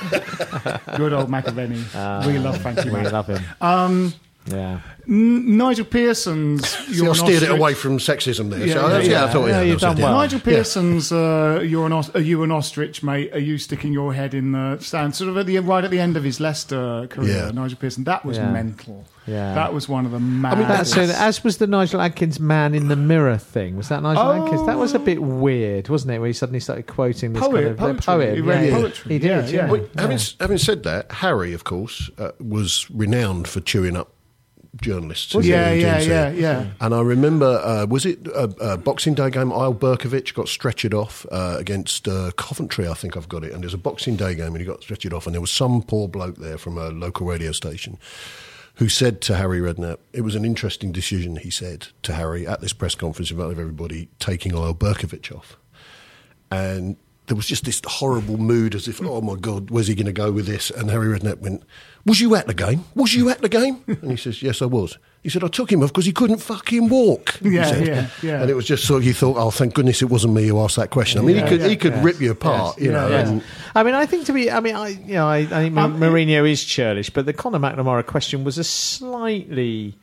Good 0.97 1.13
old 1.13 1.29
McAvennie. 1.29 2.27
we 2.27 2.39
love 2.39 2.61
Frankie 2.63 2.89
We 2.91 2.97
Mack. 3.03 3.13
love 3.13 3.27
him. 3.27 3.43
Um, 3.61 4.15
Yeah. 4.51 4.81
N- 5.09 5.57
Nigel 5.57 5.85
Pearson's. 5.87 6.69
See, 6.87 6.97
You're 6.97 7.11
I 7.11 7.15
steered 7.15 7.43
it 7.43 7.51
away 7.51 7.75
from 7.75 7.99
sexism 7.99 8.51
there. 8.51 8.67
so 8.69 8.89
that's- 8.89 9.09
yeah, 9.09 9.25
I 9.25 9.29
thought 9.31 9.47
yeah, 9.49 9.63
you've 9.63 9.81
done 9.81 9.97
well. 10.01 10.15
Nigel 10.15 10.39
Yeah. 10.45 10.45
Pearson's 10.45 11.11
uh, 11.13 11.63
"You're 11.67 11.87
an 11.87 11.93
Os- 11.93 12.15
are 12.15 12.21
you 12.21 12.43
an 12.43 12.51
ostrich, 12.53 13.03
mate? 13.03 13.33
Are 13.35 13.39
you 13.39 13.59
sticking 13.59 13.93
your 13.93 14.13
head 14.15 14.35
in 14.35 14.53
the 14.53 14.79
sand? 14.81 15.15
Sort 15.17 15.31
of 15.31 15.37
at 15.39 15.47
the 15.47 15.59
right 15.61 15.85
at 15.85 15.91
the 15.91 15.99
end 16.01 16.17
of 16.17 16.25
his 16.25 16.39
Leicester 16.41 17.07
career, 17.09 17.47
Yeah. 17.47 17.51
Nigel 17.51 17.79
Pearson. 17.79 18.05
That 18.05 18.25
was 18.25 18.37
Yeah. 18.37 18.51
mental. 18.51 19.05
Yeah. 19.27 19.55
that 19.55 19.73
was 19.73 19.89
one 19.89 20.07
of 20.07 20.13
the 20.13 20.19
mad. 20.19 20.59
That's 20.59 20.93
so, 20.93 21.03
as 21.03 21.45
was 21.45 21.59
the 21.59 21.67
Nigel 21.69 22.01
Adkins 22.01 22.41
man 22.41 22.75
in 22.75 22.89
the 22.89 22.97
mirror 22.97 23.37
thing. 23.37 23.77
Was 23.77 23.89
that 23.89 24.03
Nigel 24.03 24.23
Oh. 24.23 24.45
Adkins? 24.45 24.67
That 24.67 24.79
was 24.79 24.93
a 24.95 24.99
bit 24.99 25.23
weird, 25.23 25.89
wasn't 25.89 26.13
it? 26.15 26.19
Where 26.19 26.27
he 26.27 26.33
suddenly 26.33 26.59
started 26.59 26.87
quoting 26.89 27.35
this 27.35 27.43
Poet, 27.43 27.53
kind 27.53 27.67
of 27.69 27.79
uh, 27.81 27.83
poetry. 27.85 28.03
poet. 28.27 28.35
He 28.35 28.41
read 28.41 28.67
yeah, 28.69 28.75
poetry. 28.75 29.13
He 29.13 29.19
did. 29.21 29.29
Yeah, 29.29 29.47
Yeah, 29.47 29.51
yeah. 29.67 29.71
Well, 29.71 29.87
having, 29.97 30.19
having 30.41 30.59
said 30.59 30.83
that, 30.85 31.13
Harry, 31.13 31.53
of 31.53 31.63
course, 31.65 32.11
uh, 32.19 32.33
was 32.41 32.91
renowned 32.91 33.47
for 33.47 33.61
chewing 33.61 33.97
up 33.97 34.13
journalists. 34.77 35.35
in 35.35 35.43
yeah, 35.43 35.73
yeah, 35.73 35.99
yeah, 36.01 36.31
yeah. 36.31 36.67
And 36.81 36.95
I 36.95 37.01
remember, 37.01 37.61
uh, 37.65 37.87
was 37.87 38.07
it 38.07 38.27
a, 38.29 38.45
a 38.61 38.77
Boxing 38.79 39.15
Day 39.15 39.31
game? 39.31 39.51
Eyal 39.51 39.77
Berkovic 39.77 40.35
got 40.35 40.47
stretchered 40.47 40.95
off 40.95 41.27
uh, 41.31 41.57
against 41.59 42.07
uh, 42.07 42.31
Coventry, 42.37 42.89
I 42.89 42.95
think 42.95 43.17
I've 43.17 43.29
got 43.29 43.45
it. 43.45 43.53
And 43.53 43.63
there's 43.63 43.75
a 43.75 43.79
Boxing 43.79 44.17
Day 44.17 44.35
game 44.35 44.49
and 44.49 44.59
he 44.59 44.65
got 44.65 44.81
stretchered 44.81 45.13
off. 45.13 45.27
And 45.27 45.35
there 45.35 45.41
was 45.41 45.51
some 45.51 45.83
poor 45.83 46.09
bloke 46.09 46.37
there 46.37 46.59
from 46.59 46.79
a 46.79 46.89
local 46.89 47.27
radio 47.27 47.53
station 47.53 47.99
who 48.77 48.89
said 48.89 49.21
to 49.21 49.37
Harry 49.37 49.61
Redknapp, 49.61 49.99
it 50.13 50.23
was 50.23 50.35
an 50.35 50.45
interesting 50.45 50.93
decision, 50.93 51.37
he 51.37 51.51
said 51.51 51.89
to 52.03 52.15
Harry 52.15 52.47
at 52.47 52.61
this 52.61 52.73
press 52.73 52.95
conference 52.95 53.31
in 53.31 53.37
front 53.37 53.53
of 53.53 53.59
everybody, 53.59 54.09
taking 54.19 54.53
Eyal 54.53 54.77
Berkovic 54.77 55.37
off. 55.37 55.59
And 56.51 56.97
there 57.31 57.37
was 57.37 57.47
just 57.47 57.65
this 57.65 57.81
horrible 57.87 58.37
mood 58.37 58.75
as 58.75 58.89
if, 58.89 59.01
oh 59.01 59.21
my 59.21 59.37
God, 59.37 59.71
where's 59.71 59.87
he 59.87 59.95
going 59.95 60.07
to 60.07 60.13
go 60.13 60.33
with 60.33 60.47
this? 60.47 60.69
And 60.71 60.91
Harry 60.91 61.07
Redknapp 61.17 61.39
went, 61.39 61.63
Was 62.05 62.21
you 62.21 62.35
at 62.35 62.49
the 62.49 62.55
game? 62.55 62.85
Was 62.97 63.15
you 63.15 63.31
at 63.31 63.41
the 63.41 63.49
game? 63.49 63.85
And 63.87 64.11
he 64.11 64.17
says, 64.17 64.43
Yes, 64.43 64.61
I 64.61 64.67
was. 64.67 64.99
He 65.23 65.29
said, 65.29 65.45
I 65.45 65.49
took 65.49 65.71
him 65.71 65.83
off 65.83 65.91
because 65.91 66.07
he 66.07 66.13
couldn't 66.13 66.39
fucking 66.39 66.89
walk. 66.89 67.39
Yeah, 67.43 67.77
yeah, 67.77 68.09
yeah. 68.23 68.41
And 68.41 68.51
it 68.51 68.55
was 68.55 68.65
just 68.67 68.85
sort 68.87 69.03
of, 69.03 69.07
you 69.07 69.13
thought, 69.15 69.37
oh, 69.37 69.51
thank 69.51 69.75
goodness 69.75 70.01
it 70.03 70.07
wasn't 70.07 70.33
me 70.35 70.47
who 70.47 70.59
asked 70.61 70.77
that 70.77 70.91
question. 70.91 71.21
I 71.21 71.25
mean, 71.25 71.37
Yeah, 71.37 71.43
he 71.45 71.49
could, 71.51 71.61
yeah, 71.61 71.69
he 71.69 71.77
could 71.77 71.93
yeah. 71.93 72.03
rip 72.03 72.21
you 72.21 72.31
apart, 72.33 72.77
Yes, 72.79 72.85
you 72.87 72.91
yeah, 72.93 73.01
know. 73.01 73.09
yeah. 73.09 73.29
And, 73.29 73.43
I 73.75 73.83
mean, 73.83 73.95
I 73.95 74.07
think 74.07 74.27
to 74.27 74.33
be, 74.33 74.51
I 74.51 74.61
mean, 74.61 74.75
I, 74.75 74.89
you 74.89 75.15
know, 75.15 75.29
I, 75.29 75.39
I 75.39 75.45
think 75.47 75.77
Um, 75.77 76.01
Mourinho 76.01 76.51
is 76.51 76.65
churlish, 76.65 77.11
but 77.11 77.27
the 77.27 77.33
Conor 77.35 77.59
McNamara 77.59 78.05
question 78.07 78.45
was 78.45 78.57
a 78.59 78.65
slightly 78.65 79.95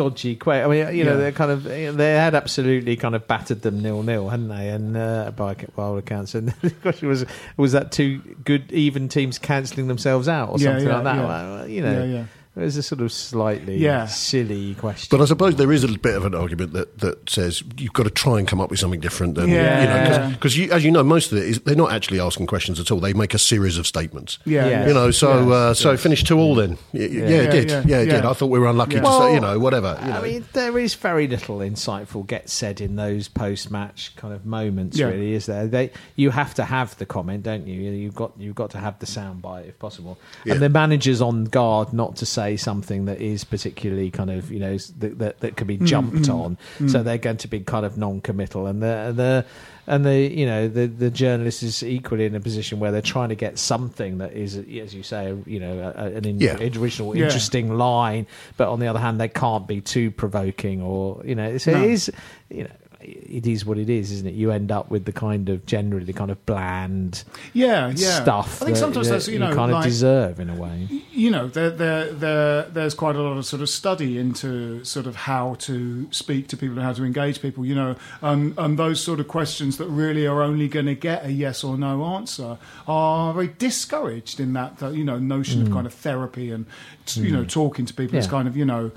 dodgy 0.00 0.36
question. 0.36 0.64
I 0.64 0.68
mean, 0.72 0.96
you 0.96 1.04
know, 1.04 1.16
Yeah. 1.18 1.24
they 1.24 1.32
kind 1.32 1.50
of, 1.50 1.64
they 1.64 2.12
had 2.14 2.34
absolutely 2.34 2.96
kind 2.96 3.14
of 3.14 3.26
battered 3.26 3.60
them 3.62 3.80
nil 3.82 4.02
nil, 4.02 4.28
hadn't 4.30 4.48
they? 4.48 4.68
And 4.70 4.96
uh, 4.96 5.30
by, 5.36 5.54
all 5.76 5.98
accounts, 5.98 6.34
and 6.38 6.48
the 6.62 6.70
question 6.70 7.08
was, 7.08 7.26
was 7.58 7.72
that 7.72 7.92
two 7.92 8.20
good 8.44 8.72
even 8.72 9.08
teams 9.08 9.38
cancelling 9.38 9.88
themselves 9.88 10.26
out 10.28 10.48
or 10.50 10.58
Yeah, 10.58 10.70
something 10.78 10.86
yeah, 10.88 10.94
like 11.00 11.04
that? 11.04 11.70
you 11.70 11.82
know, 11.82 12.26
Yeah, 12.60 12.64
yeah. 12.64 12.64
it 12.64 12.66
was 12.66 12.76
a 12.76 12.82
sort 12.82 13.00
of 13.00 13.12
slightly 13.12 13.76
Yeah. 13.78 14.06
silly 14.06 14.74
question. 14.74 15.08
But 15.10 15.22
I 15.22 15.26
suppose 15.26 15.56
there 15.56 15.72
is 15.72 15.84
a 15.84 15.88
bit 15.88 16.14
of 16.14 16.24
an 16.24 16.34
argument 16.34 16.72
that, 16.74 16.98
that 16.98 17.28
says 17.30 17.62
you've 17.76 17.92
got 17.92 18.04
to 18.04 18.10
try 18.10 18.38
and 18.38 18.46
come 18.46 18.60
up 18.60 18.70
with 18.70 18.78
something 18.78 19.00
different 19.00 19.34
than 19.34 19.48
Yeah. 19.50 19.82
you 19.82 19.88
know 20.28 20.30
because 20.34 20.56
you, 20.56 20.70
as 20.70 20.84
you 20.84 20.90
know 20.90 21.02
most 21.02 21.32
of 21.32 21.38
it 21.38 21.44
is 21.44 21.60
they're 21.60 21.74
not 21.76 21.92
actually 21.92 22.20
asking 22.20 22.46
questions 22.46 22.78
at 22.80 22.90
all. 22.90 23.00
They 23.00 23.12
make 23.12 23.34
a 23.34 23.38
series 23.38 23.78
of 23.78 23.86
statements. 23.86 24.38
Yeah, 24.44 24.66
Yeah. 24.68 24.86
You 24.88 24.94
know, 24.94 25.10
so 25.10 25.30
Yes, 25.40 25.50
uh, 25.52 25.74
so 25.74 25.96
finish 25.96 26.24
two 26.24 26.38
all 26.38 26.54
then. 26.54 26.72
Y- 26.92 27.00
y- 27.00 27.06
Yeah, 27.10 27.28
Yeah, 27.28 27.36
it 27.42 27.50
did. 27.50 27.70
yeah, 27.70 27.82
Yeah, 27.86 27.98
it 28.00 28.06
did. 28.06 28.24
I 28.24 28.32
thought 28.32 28.46
we 28.48 28.58
were 28.58 28.68
unlucky 28.68 28.96
Yeah. 28.96 29.00
to 29.02 29.06
say, 29.06 29.10
Well, 29.18 29.34
you 29.34 29.40
know, 29.40 29.58
whatever. 29.58 29.98
You 30.02 30.08
know. 30.08 30.18
I 30.18 30.22
mean, 30.22 30.44
there 30.52 30.78
is 30.78 30.94
very 30.94 31.26
little 31.26 31.58
insightful 31.58 32.26
gets 32.26 32.52
said 32.52 32.80
in 32.80 32.96
those 32.96 33.28
post-match 33.28 34.12
kind 34.16 34.32
of 34.34 34.44
moments. 34.46 34.98
Yeah. 34.98 35.06
Really, 35.06 35.34
is 35.34 35.46
there? 35.46 35.66
They 35.66 35.90
you 36.16 36.30
have 36.30 36.54
to 36.54 36.64
have 36.64 36.96
the 36.98 37.06
comment, 37.06 37.42
don't 37.44 37.66
you? 37.66 37.80
You've 37.80 38.14
got 38.14 38.32
you've 38.38 38.54
got 38.54 38.70
to 38.70 38.78
have 38.78 38.98
the 38.98 39.06
soundbite 39.06 39.68
if 39.68 39.78
possible. 39.78 40.18
Yeah. 40.44 40.54
And 40.54 40.62
the 40.62 40.68
manager's 40.68 41.20
on 41.20 41.44
guard 41.44 41.92
not 41.92 42.16
to 42.16 42.26
say 42.26 42.49
something 42.56 43.04
that 43.06 43.20
is 43.20 43.44
particularly 43.44 44.10
kind 44.10 44.30
of 44.30 44.50
you 44.50 44.58
know 44.58 44.76
that 44.98 45.18
that, 45.18 45.40
that 45.40 45.56
could 45.56 45.66
Mm, 45.66 45.78
be 45.78 45.86
jumped 45.86 46.28
on. 46.28 46.58
So 46.88 47.02
they're 47.02 47.18
going 47.18 47.36
to 47.38 47.48
be 47.48 47.60
kind 47.60 47.84
of 47.86 47.96
non-committal, 47.98 48.66
and 48.66 48.82
the 48.82 49.12
the. 49.14 49.46
And 49.86 50.04
the 50.06 50.18
you 50.20 50.46
know 50.46 50.68
the 50.68 50.86
the 50.86 51.10
journalist 51.10 51.64
is 51.64 51.82
equally 51.82 52.24
in 52.24 52.36
a 52.36 52.40
position 52.40 52.78
where 52.78 52.92
they're 52.92 53.02
trying 53.02 53.30
to 53.30 53.34
get 53.34 53.58
something 53.58 54.18
that 54.18 54.34
is, 54.34 54.54
as 54.56 54.94
you 54.94 55.02
say, 55.02 55.34
you 55.46 55.58
know, 55.58 55.92
an 55.96 56.24
in, 56.24 56.38
Yeah. 56.38 56.58
original, 56.78 57.16
Yeah. 57.16 57.24
interesting 57.24 57.74
line, 57.76 58.28
but 58.56 58.68
on 58.68 58.78
the 58.78 58.86
other 58.86 59.00
hand, 59.00 59.20
they 59.20 59.26
can't 59.26 59.66
be 59.66 59.80
too 59.80 60.12
provoking 60.12 60.80
or 60.80 61.22
you 61.24 61.34
know. 61.34 61.58
So 61.58 61.72
No. 61.72 61.82
it 61.82 61.90
is, 61.90 62.12
you 62.50 62.64
know, 62.64 62.70
it 63.10 63.46
is 63.46 63.64
what 63.64 63.78
it 63.78 63.90
is, 63.90 64.10
isn't 64.12 64.26
it? 64.26 64.34
You 64.34 64.50
end 64.50 64.70
up 64.70 64.90
with 64.90 65.04
the 65.04 65.12
kind 65.12 65.48
of 65.48 65.66
generally 65.66 66.04
the 66.04 66.12
kind 66.12 66.30
of 66.30 66.44
bland 66.46 67.24
Yeah, 67.52 67.92
yeah. 67.94 68.22
stuff. 68.22 68.62
I 68.62 68.66
think 68.66 68.76
that- 68.76 68.80
sometimes 68.80 69.08
that 69.08 69.14
that's 69.14 69.28
you 69.28 69.38
know 69.38 69.54
kind 69.54 69.72
of 69.72 69.82
deserve 69.82 70.40
in 70.40 70.50
a 70.50 70.54
way. 70.54 70.88
you 71.10 71.30
know, 71.30 71.48
there, 71.48 71.70
there, 71.70 72.12
there, 72.12 72.62
there's 72.62 72.94
quite 72.94 73.16
a 73.16 73.20
lot 73.20 73.36
of 73.36 73.44
sort 73.44 73.60
of 73.60 73.68
study 73.68 74.18
into 74.18 74.82
sort 74.84 75.06
of 75.06 75.16
how 75.16 75.54
to 75.60 76.10
speak 76.12 76.48
to 76.48 76.56
people 76.56 76.76
and 76.78 76.86
how 76.86 76.92
to 76.92 77.04
engage 77.04 77.42
people, 77.42 77.64
you 77.64 77.74
know, 77.74 77.96
and, 78.22 78.54
and 78.58 78.78
those 78.78 79.02
sort 79.02 79.20
of 79.20 79.28
questions 79.28 79.76
that 79.76 79.86
really 79.86 80.26
are 80.26 80.42
only 80.42 80.68
going 80.68 80.86
to 80.86 80.94
get 80.94 81.24
a 81.24 81.32
yes 81.32 81.62
or 81.62 81.76
no 81.76 82.04
answer 82.04 82.56
are 82.86 83.34
very 83.34 83.48
discouraged 83.48 84.40
in 84.40 84.52
that, 84.54 84.78
that 84.78 84.94
you 84.94 85.04
know, 85.04 85.18
notion 85.18 85.62
of 85.62 85.68
mm. 85.68 85.72
kind 85.72 85.86
of 85.86 85.92
therapy 85.92 86.50
and, 86.50 86.66
you 87.14 87.30
know, 87.30 87.42
mm. 87.42 87.48
talking 87.48 87.84
to 87.84 87.92
people. 87.92 88.18
Yeah. 88.18 88.26
kind 88.26 88.48
of, 88.48 88.56
you 88.56 88.64
know, 88.64 88.90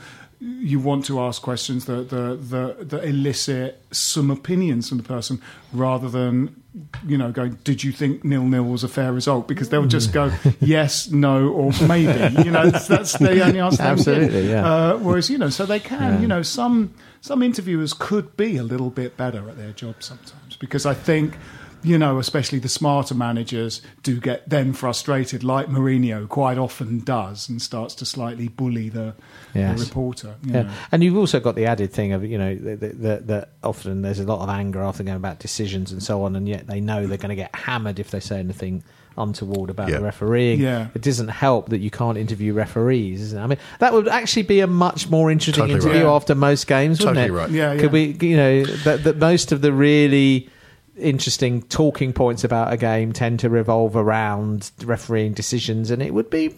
you 0.46 0.78
want 0.80 1.06
to 1.06 1.22
ask 1.22 1.42
questions 1.42 1.86
that, 1.86 2.10
that, 2.10 2.38
that, 2.50 2.90
that 2.90 3.04
elicit 3.06 3.82
some 3.92 4.30
opinions 4.30 4.90
from 4.90 4.98
the 4.98 5.04
person 5.04 5.42
rather 5.72 6.10
than 6.10 6.62
you 7.06 7.18
know 7.18 7.32
going 7.32 7.52
did 7.64 7.84
you 7.84 7.92
think 7.92 8.24
nil 8.26 8.44
nil 8.44 8.64
was 8.64 8.84
a 8.84 8.88
fair 8.88 9.14
result 9.14 9.48
because 9.48 9.70
they'll 9.70 9.86
just 9.86 10.12
go 10.12 10.32
yes 10.60 11.08
no 11.12 11.50
or 11.50 11.72
maybe 11.88 12.42
you 12.44 12.50
know 12.50 12.68
that's, 12.70 12.88
that's 12.88 13.14
the 13.20 13.44
only 13.46 13.60
answer 13.60 13.78
they 13.78 13.90
will 13.90 13.96
give. 13.96 14.08
Absolutely, 14.10 14.50
yeah. 14.50 14.66
uh, 14.66 14.98
whereas 14.98 15.30
you 15.30 15.38
know 15.38 15.50
so 15.50 15.66
they 15.68 15.80
can 15.80 16.16
Yeah. 16.16 16.20
you 16.22 16.28
know 16.28 16.42
some 16.42 16.96
some 17.22 17.44
interviewers 17.44 17.94
could 17.94 18.36
be 18.36 18.58
a 18.58 18.64
little 18.64 18.90
bit 18.90 19.16
better 19.16 19.48
at 19.50 19.56
their 19.56 19.72
job 19.72 19.96
sometimes 20.00 20.58
because 20.58 20.86
I 20.88 20.96
think 20.96 21.36
you 21.84 21.98
know, 21.98 22.18
especially 22.20 22.60
the 22.60 22.70
smarter 22.70 23.14
managers 23.16 23.82
do 24.04 24.20
get 24.20 24.50
then 24.50 24.74
frustrated, 24.74 25.44
like 25.44 25.68
Mourinho 25.68 26.28
quite 26.30 26.58
often 26.58 27.00
does, 27.02 27.50
and 27.50 27.62
starts 27.62 27.94
to 27.96 28.06
slightly 28.06 28.48
bully 28.48 28.90
the, 28.90 29.14
Yes. 29.54 29.80
the 29.80 29.86
reporter. 29.86 30.36
you 30.44 30.54
Yeah. 30.54 30.62
know. 30.64 30.70
And 30.92 31.04
you've 31.04 31.18
also 31.18 31.40
got 31.40 31.56
the 31.56 31.66
added 31.66 31.92
thing 31.92 32.14
of, 32.14 32.24
you 32.24 32.38
know, 32.38 32.56
that, 32.56 33.02
that, 33.02 33.28
that 33.28 33.50
often 33.64 34.02
there's 34.02 34.20
a 34.20 34.24
lot 34.26 34.42
of 34.42 34.50
anger 34.50 34.82
after 34.82 35.04
going 35.04 35.18
about 35.18 35.40
decisions 35.40 35.92
and 35.92 36.02
so 36.02 36.24
on, 36.24 36.36
and 36.36 36.48
yet 36.48 36.68
they 36.68 36.80
know 36.82 37.06
they're 37.08 37.18
going 37.18 37.30
to 37.30 37.36
get 37.36 37.54
hammered 37.56 38.00
if 38.00 38.12
they 38.12 38.20
say 38.20 38.40
anything 38.40 38.84
untoward 39.16 39.70
about 39.70 39.90
Yeah. 39.90 39.98
the 39.98 40.04
refereeing. 40.06 40.60
Yeah. 40.60 40.88
It 40.96 41.04
doesn't 41.04 41.28
help 41.28 41.70
that 41.70 41.80
you 41.80 41.92
can't 41.92 42.18
interview 42.18 42.54
referees, 42.54 43.22
isn't 43.22 43.38
it? 43.40 43.44
I 43.44 43.46
mean, 43.46 43.60
that 43.78 43.94
would 43.94 44.08
actually 44.08 44.42
be 44.42 44.60
a 44.62 44.66
much 44.68 45.08
more 45.10 45.30
interesting 45.30 45.62
Totally 45.68 45.80
interview 45.80 46.06
right. 46.08 46.16
after 46.16 46.34
most 46.34 46.66
games, 46.66 47.00
wouldn't 47.00 47.18
Totally 47.18 47.38
it? 47.40 47.42
right. 47.44 47.52
Yeah, 47.52 47.74
Could 47.76 47.84
yeah. 47.94 48.18
we, 48.20 48.28
you 48.28 48.38
know, 48.38 48.64
that, 48.66 49.04
that 49.04 49.18
most 49.18 49.52
of 49.52 49.62
the 49.62 49.72
really 49.72 50.50
interesting 50.98 51.62
talking 51.64 52.14
points 52.14 52.44
about 52.44 52.72
a 52.74 52.78
game 52.78 53.14
tend 53.14 53.40
to 53.42 53.50
revolve 53.50 53.96
around 53.96 54.72
refereeing 54.84 55.34
decisions, 55.34 55.90
and 55.92 56.02
it 56.02 56.14
would 56.14 56.30
be. 56.30 56.56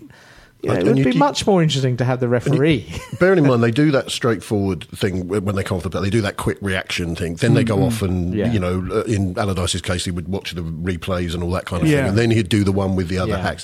You 0.62 0.72
know, 0.74 0.80
it 0.80 0.84
would 0.88 0.98
you- 0.98 1.04
be 1.04 1.12
you- 1.12 1.20
much 1.20 1.46
more 1.46 1.62
interesting 1.62 1.96
to 1.98 2.06
have 2.06 2.20
the 2.22 2.28
referee. 2.28 2.92
Bearing 3.20 3.38
in 3.38 3.46
mind, 3.46 3.62
they 3.62 3.70
do 3.70 3.92
that 3.92 4.10
straightforward 4.10 4.86
thing 4.96 5.28
when 5.28 5.54
they 5.56 5.64
come 5.64 5.78
off 5.78 5.84
the 5.84 5.92
play. 5.92 6.02
They 6.02 6.10
do 6.10 6.22
that 6.22 6.38
quick 6.38 6.58
reaction 6.60 7.16
thing. 7.16 7.36
Then 7.36 7.54
they 7.54 7.64
go 7.64 7.84
off 7.84 8.02
and, 8.02 8.34
Yeah. 8.34 8.52
you 8.52 8.58
know, 8.60 8.84
uh, 8.92 9.02
in 9.04 9.38
Allardyce's 9.38 9.82
case, 9.82 10.06
he 10.06 10.12
would 10.12 10.28
watch 10.28 10.54
the 10.54 10.62
replays 10.64 11.36
and 11.36 11.44
all 11.44 11.52
that 11.52 11.66
kind 11.66 11.84
of 11.84 11.90
Yeah. 11.90 11.98
thing. 11.98 12.08
And 12.10 12.18
then 12.18 12.32
he'd 12.32 12.50
do 12.50 12.64
the 12.64 12.72
one 12.72 12.96
with 12.96 13.10
the 13.10 13.20
other 13.20 13.34
Yeah. 13.34 13.42
hacks. 13.44 13.64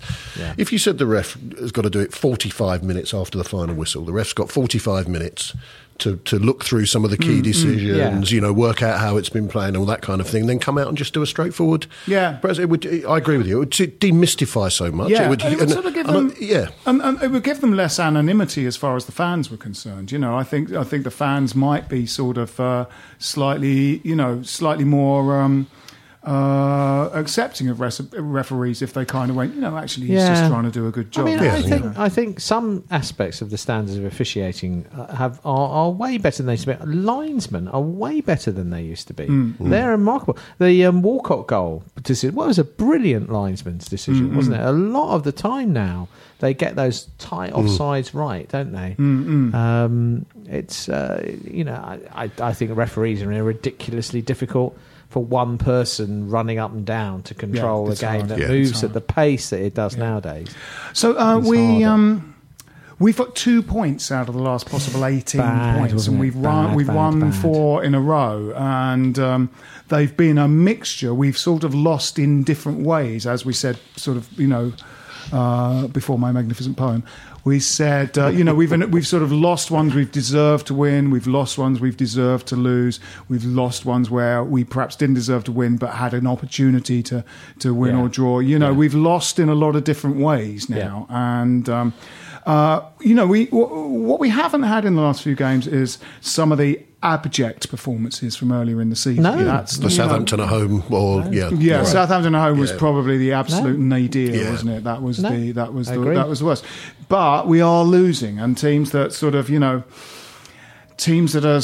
If 0.58 0.72
you 0.72 0.78
said 0.78 1.00
the 1.00 1.08
ref 1.08 1.36
has 1.60 1.72
got 1.72 1.84
to 1.84 1.90
do 1.90 2.00
it 2.02 2.14
45 2.14 2.84
minutes 2.84 3.16
after 3.16 3.36
the 3.38 3.46
final 3.46 3.74
whistle, 3.74 4.06
the 4.06 4.14
ref's 4.14 4.34
got 4.34 4.52
45 4.52 5.08
minutes 5.08 5.56
to, 6.02 6.18
to 6.18 6.38
look 6.38 6.64
through 6.64 6.86
some 6.86 7.04
of 7.04 7.10
the 7.12 7.18
key 7.18 7.42
decisions, 7.42 7.82
Yeah. 8.32 8.36
you 8.36 8.42
know, 8.42 8.54
work 8.54 8.82
out 8.84 9.00
how 9.00 9.18
it's 9.18 9.30
been 9.30 9.48
playing, 9.48 9.70
and 9.70 9.78
all 9.78 9.86
that 9.86 10.02
kind 10.02 10.22
of 10.22 10.28
thing, 10.28 10.46
then 10.48 10.60
come 10.60 10.78
out 10.78 10.88
and 10.88 10.98
just 10.98 11.14
do 11.14 11.22
a 11.22 11.26
straightforward. 11.28 11.88
Yeah. 12.08 12.34
Press- 12.38 12.60
It 12.60 12.70
would, 12.70 12.86
I 13.06 13.18
agree 13.18 13.38
with 13.38 13.48
you. 13.48 13.58
It 13.62 13.80
would 13.80 14.00
demystify 14.00 14.72
so 14.72 14.92
much. 14.92 15.10
Yeah, 15.10 15.26
it 15.26 15.30
would, 15.30 15.42
it 15.44 15.52
would 15.52 15.62
and- 15.62 15.72
sort 15.72 15.86
of 15.86 15.94
give 15.94 16.08
I- 16.10 16.14
them, 16.14 16.34
yeah. 16.40 16.68
and, 16.86 17.02
and 17.02 17.22
it 17.24 17.32
would 17.32 17.44
give 17.44 17.62
them 17.62 17.74
less 17.74 18.00
anonymity 18.00 18.66
as 18.66 18.76
far 18.78 18.96
as 18.96 19.06
the 19.06 19.12
fans 19.12 19.50
were 19.50 19.58
concerned. 19.58 20.12
You 20.12 20.20
know, 20.20 20.36
I 20.38 20.44
think 20.44 20.72
I 20.74 20.84
think 20.84 21.04
the 21.04 21.12
fans 21.12 21.56
might 21.56 21.88
be 21.90 22.06
sort 22.06 22.38
of 22.38 22.60
uh, 22.60 22.86
slightly, 23.20 24.02
you 24.04 24.16
know, 24.16 24.42
slightly 24.44 24.84
more 24.86 25.40
um, 25.40 25.68
uh, 26.24 27.10
accepting 27.14 27.68
of 27.70 27.80
res- 27.80 28.02
referees 28.14 28.82
if 28.82 28.94
they 28.94 29.06
kind 29.06 29.32
of 29.32 29.36
went, 29.36 29.56
you 29.56 29.62
know, 29.62 29.76
actually 29.78 30.08
he's 30.08 30.24
just 30.24 30.48
trying 30.52 30.64
to 30.64 30.72
do 30.72 30.88
a 30.88 30.92
good 30.92 31.12
job. 31.12 31.26
I 31.28 31.30
mean, 31.32 31.44
Yeah, 31.44 31.54
I 31.54 31.58
yeah. 31.58 31.62
think 31.70 31.98
I 32.00 32.10
think 32.10 32.40
some 32.40 32.84
aspects 32.92 33.42
of 33.42 33.50
the 33.50 33.58
standards 33.58 33.98
of 33.98 34.06
officiating 34.06 34.86
uh, 34.96 35.16
have 35.16 35.40
are, 35.44 35.68
are 35.70 35.90
way 35.90 36.18
better 36.20 36.38
than 36.44 36.46
they 36.48 36.54
used 36.54 36.66
to 36.66 36.76
be. 36.76 36.86
Linesmen 36.86 37.68
are 37.70 37.82
way 37.82 38.22
better 38.22 38.52
than 38.52 38.70
they 38.70 38.84
used 38.84 39.08
to 39.08 39.14
be. 39.16 39.26
Mm. 39.26 39.56
They're 39.60 39.90
remarkable. 39.92 40.38
The 40.60 40.86
um, 40.86 41.02
Walcott 41.02 41.48
goal 41.48 41.84
decision 42.04 42.36
well, 42.36 42.48
was 42.48 42.60
a 42.60 42.64
brilliant 42.64 43.32
linesman's 43.32 43.88
decision, 43.88 44.30
Mm, 44.32 44.36
wasn't 44.36 44.58
it? 44.58 44.62
A 44.64 44.72
lot 44.72 45.16
of 45.16 45.24
the 45.24 45.32
time 45.32 45.74
now 45.74 46.08
they 46.40 46.54
get 46.54 46.76
those 46.76 47.08
tight 47.18 47.54
offsides 47.54 48.14
right, 48.14 48.48
don't 48.50 48.72
they? 48.72 48.96
Um, 49.58 50.26
it's 50.46 50.88
uh, 50.90 51.36
you 51.44 51.64
know 51.64 51.74
I, 51.76 52.26
I 52.26 52.32
I 52.50 52.54
think 52.54 52.76
referees 52.76 53.22
are 53.24 53.28
ridiculously 53.44 54.22
difficult. 54.22 54.78
For 55.12 55.24
one 55.24 55.58
person 55.58 56.30
running 56.30 56.58
up 56.58 56.72
and 56.72 56.86
down 56.86 57.22
to 57.24 57.34
control 57.36 57.92
a 57.92 57.96
game 57.96 58.10
hard. 58.10 58.30
that 58.30 58.40
Yeah, 58.40 58.48
moves 58.48 58.84
at 58.84 58.94
the 58.94 59.02
pace 59.02 59.52
that 59.52 59.62
it 59.62 59.76
does 59.76 59.98
nowadays. 59.98 60.48
So 60.94 61.20
uh, 61.20 61.40
we. 61.40 61.84
Um, 61.84 62.36
we've 62.98 63.18
got 63.18 63.36
two 63.36 63.62
points 63.64 64.12
out 64.12 64.30
of 64.30 64.36
the 64.36 64.42
last 64.42 64.70
possible 64.70 65.06
eighteen 65.06 65.42
Bad, 65.42 65.80
points, 65.80 66.08
and 66.08 66.20
we've 66.20 66.36
run, 66.36 66.68
Bad, 66.68 66.76
we've 66.78 66.88
bad, 66.88 66.96
won 66.96 67.32
four 67.32 67.84
in 67.84 67.96
a 67.96 68.00
row, 68.00 68.54
and 68.56 69.18
um, 69.20 69.50
they've 69.90 70.16
been 70.16 70.38
a 70.38 70.48
mixture. 70.48 71.14
We've 71.14 71.38
sort 71.38 71.64
of 71.64 71.74
lost 71.74 72.18
in 72.18 72.44
different 72.44 72.86
ways, 72.86 73.26
as 73.26 73.44
we 73.44 73.54
said, 73.54 73.80
sort 73.96 74.18
of, 74.18 74.32
you 74.40 74.48
know, 74.48 74.72
uh, 75.34 75.88
before 75.88 76.20
my 76.20 76.32
magnificent 76.32 76.78
poem. 76.78 77.04
We 77.44 77.60
said, 77.60 78.18
uh, 78.18 78.28
you 78.28 78.44
know, 78.44 78.54
we've 78.54 78.72
we've 78.92 79.08
sort 79.08 79.24
of 79.24 79.32
lost 79.32 79.72
ones 79.72 79.96
we've 79.96 80.12
deserved 80.12 80.68
to 80.68 80.74
win. 80.76 81.10
We've 81.10 81.26
lost 81.28 81.58
ones 81.58 81.80
we've 81.80 81.98
deserved 81.98 82.48
to 82.48 82.56
lose. 82.56 83.00
We've 83.30 83.44
lost 83.46 83.84
ones 83.86 84.10
where 84.12 84.44
we 84.44 84.64
perhaps 84.64 84.96
didn't 84.96 85.16
deserve 85.16 85.44
to 85.46 85.52
win, 85.52 85.78
but 85.78 85.92
had 85.96 86.14
an 86.14 86.28
opportunity 86.28 87.02
to 87.04 87.24
to 87.60 87.74
win 87.74 87.96
Yeah. 87.96 88.02
or 88.04 88.10
draw. 88.10 88.40
You 88.40 88.60
know, 88.60 88.74
we've 88.74 88.94
lost 88.94 89.40
in 89.40 89.50
a 89.50 89.56
lot 89.56 89.76
of 89.76 89.84
different 89.84 90.18
ways 90.18 90.70
now, 90.70 91.08
and. 91.10 91.68
Um, 91.70 91.94
uh, 92.44 92.82
you 93.02 93.14
know, 93.14 93.28
we 93.28 93.46
w- 93.46 93.68
what 93.68 94.20
we 94.20 94.28
haven't 94.30 94.64
had 94.64 94.84
in 94.84 94.96
the 94.96 95.02
last 95.04 95.22
few 95.22 95.36
games 95.36 95.68
is 95.68 96.00
some 96.22 96.52
of 96.52 96.58
the 96.58 96.80
abject 97.04 97.70
performances 97.70 98.36
from 98.36 98.52
earlier 98.52 98.80
in 98.82 98.90
the 98.90 98.96
season. 98.96 99.24
No. 99.24 99.44
That's 99.44 99.78
The 99.78 99.90
you 99.90 99.98
know- 99.98 100.04
Southampton 100.04 100.40
at 100.40 100.50
home, 100.50 100.84
or 100.90 101.22
yeah, 101.32 101.50
yeah, 101.50 101.78
right. 101.78 101.88
Southampton 101.88 102.36
at 102.36 102.42
home 102.42 102.60
was 102.60 102.72
Yeah. 102.72 102.78
probably 102.78 103.18
the 103.18 103.32
absolute 103.34 103.80
nadir, 103.80 104.36
Yeah. 104.36 104.52
wasn't 104.52 104.72
it? 104.72 104.84
That 104.84 105.02
was 105.02 105.20
No, 105.20 105.30
the 105.32 105.52
that 105.54 105.74
was 105.74 105.88
the, 105.88 106.00
that 106.00 106.30
was 106.30 106.40
the 106.40 106.46
worst. 106.46 106.64
But 107.10 107.48
we 107.48 107.60
are 107.62 107.84
losing, 107.84 108.40
and 108.40 108.58
teams 108.58 108.92
that 108.92 109.14
sort 109.14 109.36
of 109.36 109.50
you 109.50 109.60
know. 109.60 109.84
Teams 110.98 111.34
that 111.34 111.44
are 111.46 111.60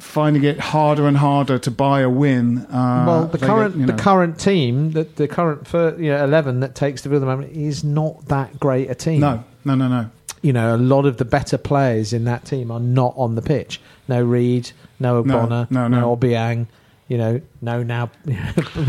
finding 0.00 0.42
it 0.44 0.58
harder 0.58 1.06
and 1.06 1.16
harder 1.18 1.58
to 1.58 1.70
buy 1.70 2.00
a 2.00 2.08
win. 2.08 2.58
Uh, 2.70 3.04
well, 3.06 3.24
the 3.26 3.36
current 3.36 3.74
get, 3.74 3.80
you 3.80 3.86
know- 3.86 3.92
the 3.96 4.02
current 4.02 4.38
team, 4.38 4.92
the, 4.92 5.04
the 5.16 5.28
current 5.28 5.66
fir- 5.66 5.94
you 5.98 6.10
know, 6.10 6.24
eleven 6.24 6.60
that 6.60 6.74
takes 6.74 7.02
the 7.02 7.10
field 7.10 7.22
at 7.22 7.26
the 7.26 7.30
moment 7.36 7.52
is 7.52 7.84
not 7.84 8.26
that 8.28 8.58
great 8.58 8.88
a 8.90 8.94
team. 8.94 9.20
no, 9.20 9.44
no, 9.66 9.74
no, 9.74 9.88
no. 9.88 10.06
you 10.40 10.52
know, 10.54 10.74
a 10.74 10.78
lot 10.78 11.04
of 11.04 11.18
the 11.18 11.24
better 11.26 11.58
players 11.58 12.12
in 12.14 12.24
that 12.24 12.46
team 12.46 12.70
are 12.70 12.80
not 12.80 13.12
on 13.16 13.34
the 13.34 13.42
pitch. 13.42 13.78
No 14.08 14.22
Reid, 14.22 14.72
no 14.98 15.22
No, 15.22 15.38
Ogbonna, 15.46 15.70
no, 15.70 15.88
no. 15.88 16.16
Obiang. 16.16 16.66
You 17.08 17.16
know, 17.16 17.40
no. 17.62 17.82
Now 17.82 18.10
we 18.24 18.34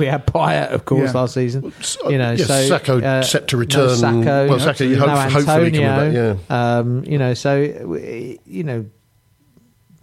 had 0.05 0.25
Payet, 0.27 0.71
of 0.71 0.83
course, 0.85 1.13
Yeah. 1.13 1.19
last 1.21 1.33
season. 1.35 1.71
You 2.09 2.17
know, 2.17 2.31
yes, 2.31 2.47
so 2.47 2.77
Sakho 2.77 3.01
uh, 3.01 3.23
set 3.23 3.47
to 3.49 3.55
no 3.55 3.59
return. 3.61 3.89
Sakho, 3.89 4.49
well, 4.49 4.59
Sakho, 4.59 4.89
you 4.89 4.97
hope, 4.97 5.07
no 5.07 5.15
hopefully 5.15 5.45
coming 5.45 5.71
back. 5.73 6.01
Antonio, 6.01 6.39
Yeah, 6.49 6.77
um, 6.79 7.03
you 7.05 7.17
know, 7.17 7.33
so 7.33 7.55
you 8.45 8.63
know, 8.63 8.85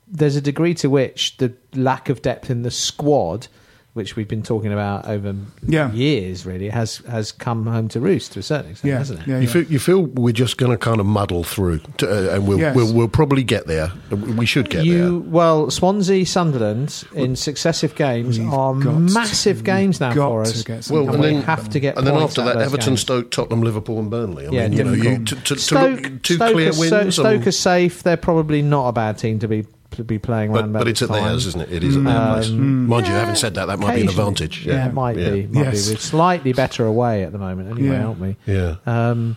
there's 0.08 0.36
a 0.36 0.40
degree 0.40 0.72
to 0.74 0.88
which 0.88 1.36
the 1.38 1.52
lack 1.74 2.08
of 2.08 2.22
depth 2.22 2.48
in 2.50 2.62
the 2.62 2.70
squad, 2.70 3.48
which 3.96 4.14
we've 4.14 4.28
been 4.28 4.42
talking 4.42 4.72
about 4.72 5.08
over 5.08 5.34
Yeah. 5.66 5.90
years, 5.92 6.44
really 6.46 6.68
has 6.68 6.98
has 7.08 7.32
come 7.32 7.66
home 7.66 7.88
to 7.88 7.98
roost 8.00 8.32
to 8.32 8.40
a 8.40 8.42
certain 8.42 8.70
extent, 8.72 8.90
Yeah, 8.92 8.98
hasn't 8.98 9.20
it? 9.20 9.26
yeah, 9.26 9.36
You 9.38 9.46
yeah. 9.46 9.52
feel 9.52 9.62
you 9.64 9.78
feel 9.78 10.00
we're 10.02 10.32
just 10.32 10.58
going 10.58 10.70
to 10.72 10.78
kind 10.78 11.00
of 11.00 11.06
muddle 11.06 11.42
through, 11.44 11.80
to, 11.98 12.06
uh, 12.32 12.34
and 12.36 12.46
we'll, 12.46 12.58
Yes. 12.58 12.76
we'll 12.76 12.92
we'll 12.94 13.08
probably 13.08 13.42
get 13.42 13.66
there. 13.66 13.90
We 14.10 14.46
should 14.46 14.68
get 14.70 14.84
you 14.84 15.24
well, 15.26 15.70
Swansea, 15.70 16.24
Sunderland 16.26 17.04
in 17.14 17.34
successive 17.36 17.94
games 17.94 18.38
We've 18.38 18.52
are 18.52 18.74
massive 18.74 19.58
to- 19.58 19.62
games 19.64 19.98
now 20.00 20.12
for 20.12 20.42
us. 20.42 20.62
get 20.62 20.66
there. 20.66 20.82
some 20.82 20.94
Well, 20.96 21.06
and 21.06 21.14
and 21.14 21.22
we 21.24 21.30
then 21.30 21.42
have 21.42 21.68
to 21.70 21.80
get 21.80 21.96
and 21.96 22.06
then 22.06 22.14
after 22.16 22.44
that, 22.44 22.56
Everton, 22.58 22.90
games. 22.90 23.00
Stoke, 23.00 23.30
Tottenham, 23.30 23.62
Liverpool, 23.62 23.98
and 23.98 24.10
Burnley. 24.10 24.46
I 24.46 24.50
Yeah, 24.50 24.68
mean, 24.68 24.78
you 24.78 24.84
know, 24.84 24.92
you, 24.92 25.02
difficult. 25.18 25.26
to, 25.28 25.34
to, 25.36 25.54
to 25.54 25.60
Stoke, 25.60 26.02
look 26.02 26.22
two 26.22 26.34
Stoke 26.34 26.52
clear 26.52 26.68
are, 26.70 26.78
wins. 26.78 26.90
So, 26.90 27.10
Stoke 27.10 27.46
are 27.46 27.52
safe. 27.52 28.02
They're 28.02 28.16
probably 28.18 28.60
not 28.62 28.88
a 28.88 28.92
bad 28.92 29.16
team 29.18 29.38
to 29.38 29.48
be 29.48 29.62
to 29.62 29.68
be 30.04 30.18
playing 30.18 30.52
but, 30.52 30.60
around. 30.62 30.72
but 30.72 30.78
about 30.82 30.88
it's 30.88 31.02
at 31.02 31.08
time. 31.08 31.24
theirs, 31.24 31.46
isn't 31.46 31.60
it? 31.62 31.72
It 31.72 31.84
is 31.84 31.96
at 31.96 32.04
their 32.04 32.32
place. 32.34 32.48
Um, 32.50 32.86
Mind 32.86 33.06
you, 33.06 33.12
having 33.14 33.34
said 33.34 33.54
that, 33.54 33.66
that 33.66 33.78
might 33.78 33.94
be 33.96 34.02
an 34.02 34.08
advantage. 34.08 34.66
Yeah, 34.66 34.86
it 34.88 34.94
might 34.94 35.16
yeah. 35.16 35.30
be. 35.30 35.46
Might 35.46 35.64
Yes. 35.66 35.88
be. 35.88 35.94
We're 35.94 35.98
slightly 36.00 36.52
better 36.52 36.84
away 36.86 37.24
at 37.24 37.32
the 37.32 37.38
moment. 37.38 37.70
Anyway, 37.70 37.96
Yeah. 37.96 38.04
aren't 38.06 38.20
we? 38.20 38.36
Yeah. 38.46 38.76
Um, 38.86 39.36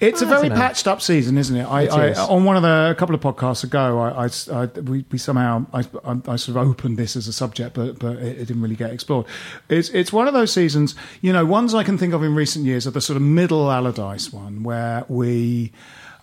It's 0.00 0.20
a 0.22 0.26
very 0.26 0.50
patched 0.50 0.86
up 0.86 1.00
season, 1.00 1.38
isn't 1.38 1.56
it? 1.56 1.64
I, 1.64 1.82
It 1.84 1.90
I, 1.90 2.06
is. 2.08 2.18
on 2.18 2.44
one 2.44 2.56
of 2.56 2.62
the 2.62 2.90
a 2.90 2.94
couple 2.94 3.14
of 3.14 3.22
podcasts 3.22 3.64
ago, 3.64 3.98
I, 3.98 4.26
I- 4.26 4.62
I- 4.62 4.80
we, 4.80 5.04
we 5.10 5.18
somehow 5.18 5.64
I, 5.72 5.80
I, 6.04 6.12
I 6.28 6.36
sort 6.36 6.50
of 6.50 6.68
opened 6.68 6.98
this 6.98 7.16
as 7.16 7.26
a 7.26 7.32
subject, 7.32 7.74
but 7.74 7.98
but 7.98 8.16
it, 8.18 8.38
it 8.40 8.44
didn't 8.48 8.60
really 8.62 8.76
get 8.76 8.90
explored. 8.92 9.24
It's 9.70 9.88
it's 9.88 10.12
one 10.12 10.28
of 10.28 10.34
those 10.34 10.52
seasons, 10.52 10.94
you 11.22 11.32
know, 11.32 11.44
ones 11.46 11.74
I 11.74 11.84
can 11.84 11.96
think 11.96 12.12
of 12.12 12.22
in 12.22 12.34
recent 12.34 12.66
years 12.66 12.86
are 12.86 12.90
the 12.92 13.00
sort 13.00 13.16
of 13.16 13.22
middle 13.22 13.72
Allardyce 13.72 14.30
one 14.32 14.62
where 14.62 15.04
we, 15.08 15.72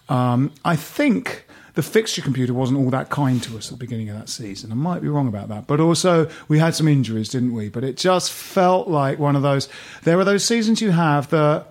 um, 0.09 0.51
I 0.63 0.75
think. 0.75 1.44
The 1.75 1.83
fixture 1.83 2.21
computer 2.21 2.53
wasn't 2.53 2.79
all 2.79 2.89
that 2.91 3.09
kind 3.09 3.43
to 3.43 3.57
us 3.57 3.65
at 3.71 3.71
the 3.77 3.85
beginning 3.85 4.09
of 4.09 4.17
that 4.17 4.29
season. 4.29 4.71
I 4.71 4.75
might 4.75 5.01
be 5.01 5.09
wrong 5.09 5.27
about 5.27 5.49
that, 5.49 5.67
but 5.67 5.79
also 5.81 6.29
we 6.47 6.57
had 6.59 6.73
some 6.73 6.87
injuries, 6.87 7.29
didn't 7.29 7.53
we? 7.53 7.67
But 7.69 7.83
it 7.83 7.97
just 7.97 8.31
felt 8.31 8.87
like 8.87 9.19
one 9.19 9.35
of 9.35 9.41
those. 9.41 9.67
There 10.03 10.17
are 10.17 10.23
those 10.23 10.45
seasons 10.45 10.81
you 10.81 10.91
have 10.91 11.29
that 11.31 11.67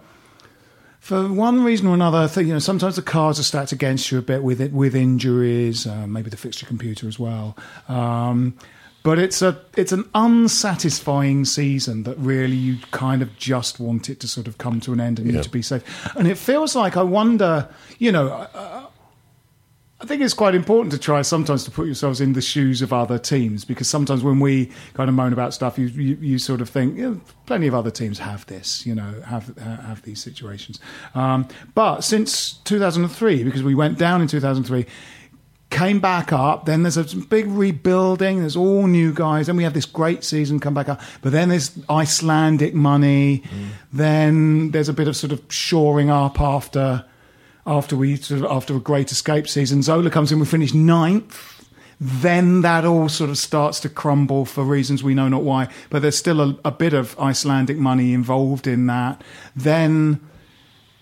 for 1.00 1.28
one 1.30 1.64
reason 1.64 1.86
or 1.86 1.94
another, 1.94 2.28
you 2.40 2.52
know 2.52 2.59
sometimes 2.59 2.96
the 2.96 3.02
cards 3.02 3.38
are 3.38 3.42
stacked 3.42 3.72
against 3.72 4.11
you 4.11 4.18
a 4.18 4.22
bit 4.22 4.42
with 4.42 4.61
it 4.61 4.72
with 4.72 4.94
injuries, 4.94 5.86
uh, 5.86 6.07
maybe 6.07 6.30
the 6.30 6.36
fixture 6.36 6.64
computer 6.66 7.07
as 7.09 7.18
well. 7.18 7.57
Um, 7.88 8.55
but 9.02 9.18
it's 9.18 9.42
a 9.42 9.59
it's 9.76 9.92
an 9.92 10.09
unsatisfying 10.14 11.44
season 11.44 12.05
that 12.05 12.16
really 12.18 12.57
you 12.57 12.78
kind 12.90 13.20
of 13.20 13.36
just 13.36 13.78
want 13.80 14.09
it 14.09 14.18
to 14.20 14.28
sort 14.28 14.46
of 14.48 14.57
come 14.57 14.80
to 14.80 14.92
an 14.94 15.00
end 15.00 15.18
and 15.18 15.28
you 15.28 15.34
Yeah. 15.36 15.42
to 15.42 15.50
be 15.50 15.61
safe. 15.62 15.82
And 16.16 16.26
it 16.26 16.38
feels 16.38 16.74
like 16.74 16.96
I 16.96 17.02
wonder, 17.02 17.68
you 17.98 18.11
know. 18.12 18.28
Uh, 18.28 18.86
I 20.01 20.07
think 20.07 20.22
it's 20.22 20.34
quite 20.34 20.55
important 20.55 20.92
to 20.92 20.99
try 20.99 21.22
sometimes 21.22 21.64
to 21.64 21.70
put 21.70 21.86
yourselves 21.86 22.20
in 22.20 22.32
the 22.32 22.42
shoes 22.42 22.82
of 22.82 22.92
other 22.92 23.18
teams 23.18 23.64
because 23.64 23.88
sometimes 23.88 24.22
when 24.24 24.40
we 24.40 24.70
kind 24.92 25.09
of 25.09 25.14
moan 25.14 25.32
about 25.32 25.55
stuff, 25.55 25.78
you 25.78 25.86
you, 25.86 26.16
you 26.20 26.38
sort 26.38 26.61
of 26.61 26.68
think 26.68 26.97
know, 26.97 27.20
plenty 27.47 27.68
of 27.68 27.74
other 27.74 27.90
teams 27.90 28.18
have 28.18 28.45
this, 28.47 28.84
you 28.84 28.95
know, 28.95 29.22
have 29.26 29.57
have 29.59 30.03
these 30.03 30.20
situations. 30.20 30.80
Um, 31.14 31.47
but 31.74 32.01
since 32.01 32.55
2003, 32.64 33.45
because 33.45 33.62
we 33.62 33.74
went 33.74 33.97
down 33.97 34.20
in 34.20 34.26
2003, 34.26 34.84
came 35.70 36.01
back 36.01 36.32
up. 36.32 36.66
Then 36.66 36.82
there's 36.82 36.97
a 36.97 37.16
big 37.16 37.47
rebuilding. 37.47 38.40
There's 38.40 38.57
all 38.57 38.86
new 38.86 39.12
guys. 39.12 39.47
Then 39.47 39.57
we 39.57 39.64
have 39.64 39.74
this 39.74 39.86
great 39.86 40.24
season 40.24 40.61
come 40.61 40.74
back 40.74 40.88
up. 40.88 41.01
But 41.22 41.32
then 41.32 41.49
there's 41.49 41.78
Icelandic 41.88 42.74
money. 42.74 43.42
Then 43.92 44.70
there's 44.70 44.88
a 44.88 44.92
bit 44.92 45.09
of 45.09 45.16
sort 45.16 45.32
of 45.32 45.42
shoring 45.49 46.11
up 46.11 46.40
after 46.40 47.05
after 47.67 47.97
we 47.97 48.17
sort 48.17 48.41
of 48.45 48.51
after 48.51 48.77
a 48.77 48.81
great 48.81 49.11
escape 49.12 49.49
season. 49.49 49.83
Zola 49.83 50.11
comes 50.11 50.31
in. 50.33 50.39
We 50.41 50.47
finish 50.47 50.75
ninth. 50.75 51.51
Then 52.01 52.62
that 52.62 52.85
all 52.85 53.09
sort 53.09 53.31
of 53.31 53.39
starts 53.39 53.81
to 53.81 53.89
crumble 53.89 54.45
for 54.45 54.65
reasons 54.65 55.03
we 55.05 55.15
know 55.15 55.29
not 55.29 55.43
why. 55.43 55.69
But 55.91 56.03
there's 56.03 56.19
still 56.19 56.41
a, 56.41 56.59
a 56.65 56.71
bit 56.73 56.93
of 56.93 57.19
Icelandic 57.19 57.77
money 57.79 58.12
involved 58.12 58.67
in 58.67 58.87
that. 58.89 59.23
Then 59.55 60.21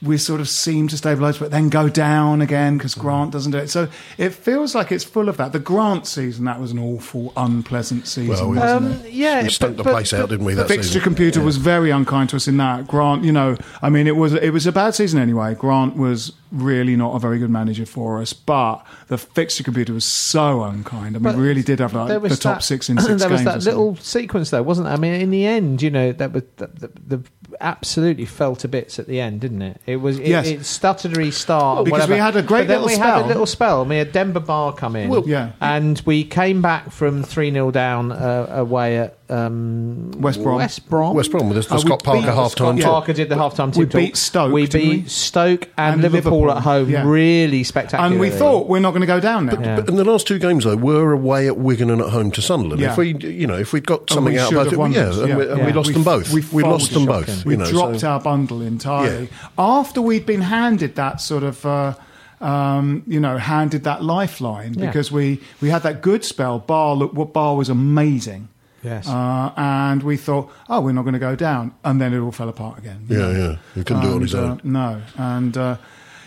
we 0.02 0.18
sort 0.18 0.40
of 0.40 0.48
seem 0.48 0.88
to 0.88 0.96
stabilise, 0.96 1.38
but 1.38 1.50
then 1.50 1.68
go 1.70 1.88
down 1.88 2.42
again 2.42 2.76
because 2.76 2.94
Grant 2.94 3.30
doesn't 3.30 3.52
do 3.52 3.58
it. 3.58 3.68
So 3.70 3.88
it 4.18 4.30
feels 4.30 4.74
like 4.74 4.90
it's 4.92 5.04
full 5.04 5.28
of 5.28 5.36
that. 5.36 5.52
The 5.52 5.60
Grant 5.60 6.06
season, 6.06 6.44
that 6.44 6.60
was 6.60 6.72
an 6.72 6.78
awful, 6.78 7.32
unpleasant 7.36 8.06
season. 8.06 8.28
Well, 8.28 8.48
wasn't 8.48 9.00
um, 9.00 9.06
it? 9.06 9.12
yeah, 9.12 9.42
we 9.44 9.48
stunk 9.48 9.76
but- 9.76 9.76
the 9.78 9.84
but- 9.84 9.92
place 9.92 10.12
out, 10.12 10.28
didn't 10.28 10.44
we? 10.44 10.54
The 10.54 10.62
That 10.62 10.68
fixture 10.68 10.84
season? 10.84 11.02
computer 11.02 11.40
was 11.40 11.56
very 11.56 11.90
unkind 11.90 12.30
to 12.30 12.36
us 12.36 12.48
in 12.48 12.56
that. 12.58 12.86
Grant, 12.86 13.24
you 13.24 13.32
know, 13.32 13.56
I 13.80 13.88
mean, 13.90 14.06
it 14.06 14.16
was 14.16 14.34
it 14.34 14.50
was 14.50 14.66
a 14.66 14.72
bad 14.72 14.94
season 14.94 15.20
anyway. 15.20 15.54
Grant 15.54 15.96
was 15.96 16.32
really 16.52 16.94
not 16.96 17.14
a 17.16 17.18
very 17.18 17.38
good 17.38 17.50
manager 17.50 17.86
for 17.86 18.20
us, 18.20 18.32
but 18.32 18.84
the 19.08 19.18
fixture 19.18 19.64
computer 19.64 19.92
was 19.92 20.04
so 20.04 20.62
unkind. 20.62 21.16
I 21.16 21.18
mean, 21.18 21.22
But 21.22 21.36
we 21.36 21.42
really 21.42 21.62
did 21.62 21.80
have 21.80 21.94
like 21.94 22.08
there 22.08 22.18
the 22.20 22.28
was 22.28 22.38
top 22.38 22.58
that- 22.58 22.62
six 22.62 22.88
in 22.90 22.98
six 22.98 23.06
there 23.20 23.30
was 23.30 23.40
games. 23.40 23.40
or 23.40 23.44
that 23.58 23.64
little 23.64 23.96
sequence 23.96 24.50
though, 24.50 24.62
wasn't 24.62 24.84
there? 24.86 24.94
I 24.94 24.98
mean, 24.98 25.14
in 25.20 25.30
the 25.30 25.46
end, 25.46 25.82
you 25.82 25.90
know, 25.90 26.12
that 26.12 26.32
was 26.32 26.42
the, 26.56 26.66
the, 26.68 26.90
the 27.16 27.22
absolutely 27.60 28.24
fell 28.24 28.56
to 28.56 28.68
bits 28.68 28.98
at 28.98 29.06
the 29.06 29.20
end, 29.20 29.40
didn't 29.40 29.62
it? 29.62 29.80
It 29.86 29.96
was 29.96 30.18
it, 30.18 30.26
Yes. 30.28 30.46
it 30.48 30.60
stuttery 30.60 31.32
start 31.32 31.78
and 31.78 31.84
Because 31.86 32.00
whatever. 32.08 32.12
we 32.14 32.18
had 32.18 32.36
a 32.36 32.42
great 32.42 32.66
but 32.66 32.80
little 32.80 32.86
we 32.88 32.96
had 32.96 33.22
a 33.24 33.26
little 33.26 33.46
spell. 33.46 33.84
We 33.84 33.96
had 33.96 34.12
Demba 34.12 34.40
Ba 34.40 34.72
come 34.76 34.96
in, 34.96 35.08
Well, 35.10 35.24
yeah. 35.26 35.52
and 35.60 36.00
we 36.06 36.24
came 36.24 36.62
back 36.62 36.90
from 36.90 37.22
three 37.22 37.50
0 37.50 37.70
down 37.70 38.12
uh, 38.12 38.46
away 38.50 38.98
at 38.98 39.16
um, 39.32 40.10
West 40.20 40.42
Brom. 40.42 40.56
West 40.56 40.88
Brom. 40.88 41.14
West 41.16 41.30
Brom 41.30 41.48
with 41.48 41.62
the, 41.62 41.68
the 41.68 41.74
Uh, 41.74 41.76
we 41.78 41.82
Scott 41.82 42.02
Parker 42.04 42.32
half 42.32 42.54
time 42.54 42.78
Scott. 42.78 42.90
Parker 42.92 43.12
did 43.12 43.28
the 43.28 43.36
half-time 43.36 43.70
We 43.72 43.84
beat 43.86 44.16
Stoke, 44.16 44.52
We 44.52 44.66
beat 44.66 45.02
we? 45.04 45.08
Stoke 45.08 45.68
and, 45.78 45.94
And 45.94 46.02
Liverpool, 46.02 46.40
Liverpool, 46.42 46.50
at 46.58 46.62
home. 46.62 46.90
yeah. 46.90 47.04
Really 47.06 47.64
spectacular. 47.64 48.04
and 48.10 48.20
we 48.20 48.30
thought 48.30 48.68
we're 48.68 48.80
not 48.80 48.90
going 48.90 49.00
to 49.00 49.06
go 49.06 49.20
down 49.20 49.46
now. 49.46 49.58
Yeah. 49.60 49.76
But 49.76 49.88
in 49.88 49.96
the 49.96 50.04
last 50.04 50.26
two 50.26 50.38
games, 50.38 50.64
though, 50.64 50.76
we're 50.76 51.12
away 51.12 51.46
at 51.46 51.56
Wigan 51.56 51.90
and 51.90 52.00
at 52.02 52.10
home 52.10 52.30
to 52.32 52.42
Sunderland. 52.42 52.80
Yeah. 52.80 52.92
If 52.92 52.98
we, 52.98 53.14
you 53.14 53.46
know, 53.46 53.56
if 53.56 53.72
we'd 53.72 53.86
got 53.86 54.10
something 54.10 54.36
out 54.36 54.52
of 54.52 54.58
have 54.58 54.66
both, 54.70 54.76
won 54.76 54.92
yeah, 54.92 55.10
and, 55.12 55.36
we, 55.38 55.48
and 55.48 55.58
Yeah. 55.58 55.66
we 55.66 55.72
lost 55.72 55.88
We- 55.88 55.94
them 55.94 56.04
both. 56.04 56.32
we 56.32 56.42
We, 56.52 56.62
lost 56.62 56.92
them 56.92 57.06
folded. 57.06 57.26
both. 57.26 57.44
We 57.44 57.54
you 57.54 57.58
know, 57.58 57.70
dropped 57.70 58.00
so- 58.00 58.08
our 58.10 58.20
bundle 58.20 58.60
entirely 58.62 59.28
Yeah. 59.32 59.48
after 59.58 60.02
we'd 60.02 60.26
been 60.26 60.42
handed 60.42 60.94
that 60.96 61.20
sort 61.20 61.42
of. 61.42 61.64
Uh, 61.64 61.94
um, 62.40 63.04
you 63.06 63.20
know, 63.20 63.36
handed 63.38 63.84
that 63.84 64.02
lifeline 64.02 64.74
Yeah. 64.74 64.86
because 64.86 65.12
we, 65.12 65.40
we 65.60 65.68
had 65.70 65.84
that 65.84 66.02
good 66.02 66.24
spell. 66.24 66.58
Ba 66.58 66.92
look, 66.92 67.12
what 67.14 67.32
Ba 67.32 67.54
was 67.54 67.68
amazing, 67.68 68.48
Yes. 68.82 69.08
uh, 69.08 69.52
and 69.56 70.02
we 70.02 70.16
thought, 70.16 70.50
oh, 70.68 70.80
we're 70.80 70.92
not 70.92 71.02
going 71.02 71.12
to 71.14 71.18
go 71.20 71.36
down, 71.36 71.72
and 71.84 72.00
then 72.00 72.12
it 72.12 72.18
all 72.18 72.32
fell 72.32 72.48
apart 72.48 72.78
again. 72.78 73.06
Yeah, 73.08 73.18
know. 73.18 73.30
yeah. 73.30 73.56
He 73.74 73.84
couldn't 73.84 74.02
do 74.02 74.08
it 74.08 74.10
on 74.10 74.14
And, 74.16 74.22
his 74.22 74.34
uh, 74.34 74.42
own. 74.42 74.60
no, 74.64 75.02
and 75.16 75.56
uh, 75.56 75.76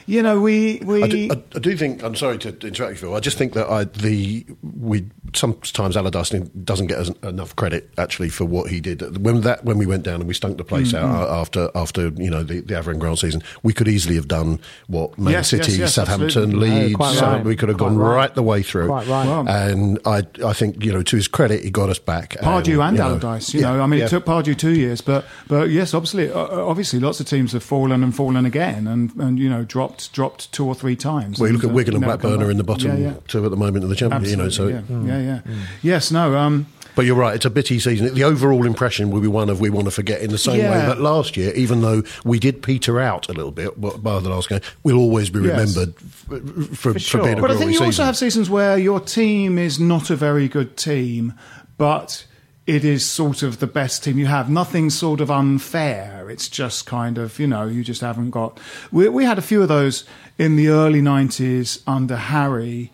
you 0.07 0.21
know, 0.21 0.39
we 0.41 0.81
we 0.85 1.03
I 1.03 1.07
do, 1.07 1.27
I, 1.31 1.43
I 1.55 1.59
do 1.59 1.75
think 1.77 2.03
I'm 2.03 2.15
sorry 2.15 2.37
to 2.39 2.49
interrupt 2.67 2.91
you, 2.93 2.97
Phil. 2.97 3.15
I 3.15 3.19
just 3.19 3.37
think 3.37 3.53
that 3.53 3.67
I, 3.69 3.85
the 3.85 4.45
we 4.61 5.05
sometimes 5.33 5.97
Allardyce 5.97 6.29
doesn't 6.63 6.87
get 6.87 6.97
as- 6.99 7.09
enough 7.23 7.55
credit 7.55 7.89
actually 7.97 8.29
for 8.29 8.45
what 8.45 8.69
he 8.69 8.79
did 8.79 9.17
when 9.25 9.41
that 9.41 9.65
when 9.65 9.77
we 9.77 9.85
went 9.85 10.03
down 10.03 10.15
and 10.15 10.27
we 10.27 10.33
stunk 10.33 10.57
the 10.57 10.63
place 10.63 10.93
Mm, 10.93 10.99
out 10.99 11.29
uh, 11.29 11.41
after 11.41 11.69
after 11.75 12.09
you 12.09 12.29
know 12.29 12.43
the, 12.43 12.61
the 12.61 12.73
Avram 12.75 12.99
Grant 12.99 13.19
season. 13.19 13.41
We 13.63 13.73
could 13.73 13.87
easily 13.87 14.15
have 14.15 14.27
done 14.27 14.59
what 14.87 15.17
Man 15.17 15.33
Yes, 15.33 15.49
City, 15.49 15.71
yes, 15.71 15.79
yes, 15.79 15.93
Southampton, 15.95 16.25
absolutely. 16.27 16.69
Leeds. 16.69 16.95
quite 16.95 17.15
so 17.15 17.25
right. 17.25 17.43
we 17.45 17.55
could 17.55 17.69
have 17.69 17.77
Quite 17.77 17.87
gone 17.89 17.97
right. 17.97 18.15
right. 18.15 18.35
the 18.35 18.43
way 18.43 18.61
through. 18.61 18.87
Quite 18.87 19.07
right. 19.07 19.25
Well, 19.25 19.47
And 19.49 19.99
I 20.05 20.23
I 20.45 20.53
think 20.53 20.83
you 20.83 20.93
know 20.93 21.01
to 21.03 21.15
his 21.15 21.27
credit 21.27 21.63
he 21.63 21.71
got 21.71 21.89
us 21.89 21.99
back. 21.99 22.31
Pardew 22.41 22.85
and 22.87 22.97
you 22.97 23.03
know, 23.03 23.09
Allardyce. 23.09 23.53
You 23.53 23.61
yeah, 23.61 23.73
know, 23.73 23.81
I 23.83 23.87
mean, 23.87 23.99
yeah. 23.99 24.05
it 24.05 24.09
took 24.09 24.25
Pardew 24.25 24.55
two 24.57 24.75
years, 24.75 25.01
but 25.01 25.25
but 25.47 25.69
yes, 25.69 25.93
obviously, 25.93 26.31
uh, 26.31 26.39
obviously, 26.65 26.99
lots 26.99 27.19
of 27.19 27.27
teams 27.27 27.51
have 27.53 27.63
fallen 27.63 28.03
and 28.03 28.15
fallen 28.15 28.45
again, 28.45 28.87
and 28.87 29.13
and 29.15 29.39
you 29.39 29.49
know, 29.49 29.63
dropped 29.63 29.94
dropped 30.11 30.51
two 30.51 30.65
or 30.65 30.75
three 30.75 30.95
times. 30.95 31.39
Well, 31.39 31.49
you 31.49 31.55
look 31.55 31.63
at 31.63 31.71
Wigan 31.71 31.93
and 31.95 32.01
never 32.01 32.17
Blackburn 32.17 32.41
are 32.43 32.51
in 32.51 32.57
the 32.57 32.63
bottom 32.63 32.91
Yeah, 33.01 33.09
yeah. 33.09 33.13
two 33.27 33.43
at 33.45 33.51
the 33.51 33.57
moment 33.57 33.83
of 33.83 33.89
the 33.89 33.95
championship. 33.95 34.29
You 34.31 34.37
know, 34.37 34.49
so 34.49 34.69
Absolutely, 34.69 35.09
yeah, 35.09 35.19
yeah, 35.19 35.39
yeah. 35.47 35.55
Yes, 35.81 36.11
no. 36.11 36.35
Um, 36.37 36.67
But 36.95 37.05
you're 37.05 37.15
right, 37.17 37.35
it's 37.35 37.43
a 37.45 37.49
bitty 37.49 37.79
season. 37.79 38.13
The 38.13 38.23
overall 38.23 38.65
impression 38.65 39.11
will 39.11 39.19
be 39.21 39.27
one 39.27 39.49
of 39.49 39.59
we 39.59 39.69
want 39.69 39.85
to 39.85 39.91
forget 39.91 40.21
in 40.21 40.29
the 40.31 40.37
same 40.37 40.59
way 40.59 40.63
Yeah. 40.63 40.85
that 40.87 41.01
last 41.01 41.35
year, 41.35 41.51
even 41.53 41.81
though 41.81 42.03
we 42.23 42.39
did 42.39 42.61
peter 42.63 42.99
out 43.01 43.27
a 43.27 43.33
little 43.33 43.51
bit 43.51 43.79
b- 43.81 43.91
by 43.97 44.19
the 44.19 44.29
last 44.29 44.47
game, 44.49 44.61
we'll 44.83 44.97
always 44.97 45.29
be 45.29 45.39
remembered 45.39 45.93
f- 45.97 46.39
for, 46.77 46.93
for, 46.93 46.99
sure. 46.99 47.23
being 47.23 47.37
a 47.39 47.41
but 47.41 47.51
I 47.51 47.55
think 47.57 47.67
you 47.71 47.73
season. 47.73 47.85
also 47.87 48.03
have 48.05 48.15
seasons 48.17 48.49
where 48.49 48.77
your 48.77 48.99
team 49.01 49.57
is 49.57 49.79
not 49.79 50.09
a 50.09 50.15
very 50.15 50.47
good 50.47 50.77
team, 50.77 51.33
but 51.77 52.25
it 52.67 52.83
is 52.83 53.07
sort 53.07 53.43
of 53.43 53.59
the 53.59 53.67
best 53.67 54.03
team 54.03 54.17
you 54.17 54.25
have. 54.25 54.49
Nothing 54.49 54.89
sort 54.89 55.21
of 55.21 55.29
unfair. 55.29 56.29
It's 56.29 56.49
just 56.49 56.85
kind 56.85 57.17
of, 57.17 57.37
you 57.39 57.45
know, 57.45 57.67
you 57.67 57.83
just 57.83 58.01
haven't 58.01 58.31
got. 58.31 58.59
We, 58.91 59.07
we 59.09 59.23
had 59.23 59.37
a 59.37 59.41
few 59.41 59.61
of 59.61 59.67
those 59.67 60.03
in 60.37 60.55
the 60.55 60.69
early 60.69 61.01
90s 61.01 61.81
under 61.85 62.15
Harry. 62.15 62.91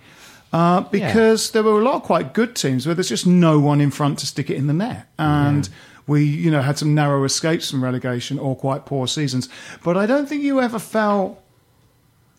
Uh, 0.53 0.81
because 0.81 1.51
there 1.51 1.63
were 1.63 1.79
a 1.79 1.83
lot 1.83 1.95
of 1.95 2.03
quite 2.03 2.33
good 2.33 2.55
teams 2.57 2.85
where 2.85 2.93
there's 2.93 3.07
just 3.07 3.25
no 3.25 3.57
one 3.57 3.79
in 3.79 3.89
front 3.89 4.19
to 4.19 4.25
stick 4.25 4.49
it 4.49 4.57
in 4.57 4.67
the 4.67 4.73
net, 4.73 5.07
and 5.17 5.69
we, 6.07 6.25
you 6.25 6.51
know, 6.51 6.61
had 6.61 6.77
some 6.77 6.93
narrow 6.93 7.23
escapes 7.23 7.71
from 7.71 7.81
relegation 7.81 8.37
or 8.37 8.53
quite 8.53 8.85
poor 8.85 9.07
seasons. 9.07 9.47
But 9.81 9.95
I 9.95 10.05
don't 10.05 10.27
think 10.27 10.43
you 10.43 10.59
ever 10.59 10.77
felt 10.77 11.41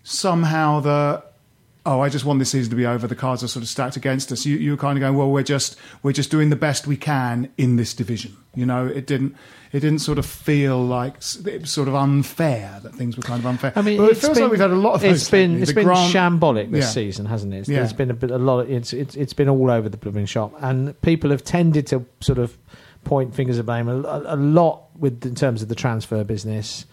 somehow 0.05 0.80
that 0.80 1.32
oh, 1.85 2.01
I 2.01 2.09
just 2.09 2.24
want 2.24 2.39
this 2.39 2.51
season 2.51 2.70
to 2.70 2.76
be 2.76 2.87
over. 2.87 3.07
The 3.07 3.14
cards 3.14 3.43
are 3.43 3.49
sort 3.49 3.62
of 3.62 3.68
stacked 3.68 3.97
against 3.97 4.30
us. 4.33 4.47
You, 4.47 4.57
you 4.57 4.70
were 4.72 4.76
kind 4.76 4.97
of 4.97 5.01
going, 5.01 5.16
well, 5.16 5.30
we're 5.30 5.43
just 5.43 5.76
we're 6.03 6.12
just 6.12 6.30
doing 6.30 6.51
the 6.51 6.57
best 6.57 6.87
we 6.87 6.97
can 6.97 7.51
in 7.59 7.76
this 7.76 7.93
division. 7.95 8.37
You 8.55 8.66
know, 8.66 8.87
it 8.87 9.07
didn't 9.07 9.35
it 9.72 9.80
didn't 9.80 10.01
sort 10.01 10.18
of 10.18 10.26
feel 10.26 10.85
like 10.85 11.14
it 11.47 11.61
was 11.62 11.70
sort 11.70 11.89
of 11.89 11.95
unfair 11.95 12.78
that 12.83 12.95
things 12.95 13.16
were 13.16 13.22
kind 13.22 13.41
of 13.41 13.47
unfair. 13.47 13.72
I 13.74 13.83
mean, 13.83 13.97
but 13.99 14.11
it 14.11 14.16
feels 14.18 14.35
been, 14.35 14.43
like 14.43 14.51
we've 14.53 14.61
had 14.61 14.70
a 14.70 14.74
lot 14.74 14.93
of 14.95 15.05
It's 15.05 15.30
been 15.30 15.53
lately. 15.53 15.62
it's 15.62 15.70
The 15.70 15.74
been 15.76 15.85
Grant- 15.87 16.14
shambolic 16.14 16.70
this 16.70 16.85
Yeah. 16.85 16.91
season, 16.91 17.26
hasn't 17.26 17.55
it? 17.55 17.66
Yeah. 17.68 17.78
There's 17.78 17.93
been 17.95 18.11
a 18.11 18.14
bit 18.14 18.30
a 18.30 18.39
lot. 18.39 18.61
Of, 18.61 18.70
it's 18.70 18.93
it's 18.93 19.14
it's 19.16 19.33
been 19.33 19.49
all 19.49 19.70
over 19.70 19.89
the 19.89 19.97
blooming 19.97 20.26
shop, 20.26 20.53
and 20.61 21.01
people 21.03 21.30
have 21.30 21.43
tended 21.43 21.87
to 21.89 22.05
sort 22.20 22.39
of 22.39 22.57
point 23.05 23.35
fingers 23.35 23.59
of 23.59 23.66
blame 23.66 23.89
a, 23.89 23.95
a 24.26 24.37
lot 24.37 24.83
with 24.97 25.24
in 25.26 25.35
terms 25.35 25.62
of 25.62 25.68
the 25.68 25.74
transfer 25.74 26.22
business. 26.22 26.85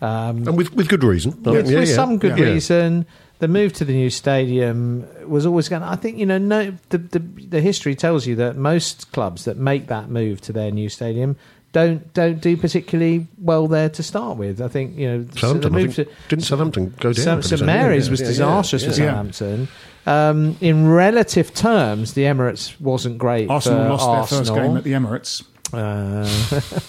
Um, 0.00 0.46
and 0.46 0.56
with, 0.56 0.72
with 0.74 0.86
good 0.88 1.02
reason. 1.02 1.32
with, 1.42 1.68
Yeah, 1.68 1.78
with 1.80 1.88
yeah. 1.88 1.94
some 1.96 2.18
good 2.18 2.38
Yeah. 2.38 2.44
reason. 2.44 3.06
The 3.40 3.48
move 3.48 3.72
to 3.74 3.84
the 3.84 3.92
new 3.92 4.10
stadium 4.10 5.06
was 5.26 5.46
always 5.46 5.68
going. 5.68 5.82
to 5.82 5.88
I 5.88 5.94
think 5.96 6.18
you 6.18 6.26
know, 6.26 6.38
no, 6.38 6.72
the, 6.88 6.98
the 6.98 7.18
the 7.20 7.60
history 7.60 7.94
tells 7.94 8.26
you 8.26 8.34
that 8.36 8.56
most 8.56 9.12
clubs 9.12 9.44
that 9.44 9.56
make 9.56 9.86
that 9.88 10.08
move 10.10 10.40
to 10.42 10.52
their 10.52 10.70
new 10.72 10.88
stadium 10.88 11.36
don't 11.72 12.12
don't 12.14 12.40
do 12.40 12.56
particularly 12.56 13.26
well 13.38 13.68
there 13.68 13.88
to 13.90 14.02
start 14.02 14.38
with. 14.38 14.60
I 14.60 14.66
think 14.68 14.96
you 14.98 15.06
know, 15.08 15.26
so 15.36 15.54
the 15.54 15.70
move 15.70 15.94
think- 15.94 16.08
to 16.08 16.14
didn't 16.28 16.44
Southampton 16.46 16.94
go 16.98 17.12
down 17.12 17.24
St, 17.24 17.40
pretty 17.42 17.56
St? 17.58 17.64
Mary's 17.66 18.06
Yeah, 18.06 18.10
was 18.10 18.20
yeah, 18.20 18.26
yeah, 18.26 18.30
disastrous 18.30 18.82
yeah. 18.82 18.88
for 18.88 18.94
Southampton. 18.94 19.68
Um, 20.06 20.56
in 20.60 20.88
relative 20.88 21.52
terms, 21.54 22.14
the 22.14 22.22
Emirates 22.22 22.80
wasn't 22.80 23.18
great. 23.18 23.50
Arsenal 23.50 23.84
for 23.84 23.88
lost 24.06 24.30
their 24.30 24.38
first 24.40 24.54
game 24.54 24.76
at 24.76 24.82
the 24.84 24.92
Emirates, 24.92 25.44
Uh, 25.72 26.26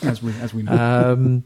as 0.10 0.24
we 0.24 0.32
as 0.42 0.54
we 0.54 0.64
know. 0.64 1.14
um, 1.14 1.44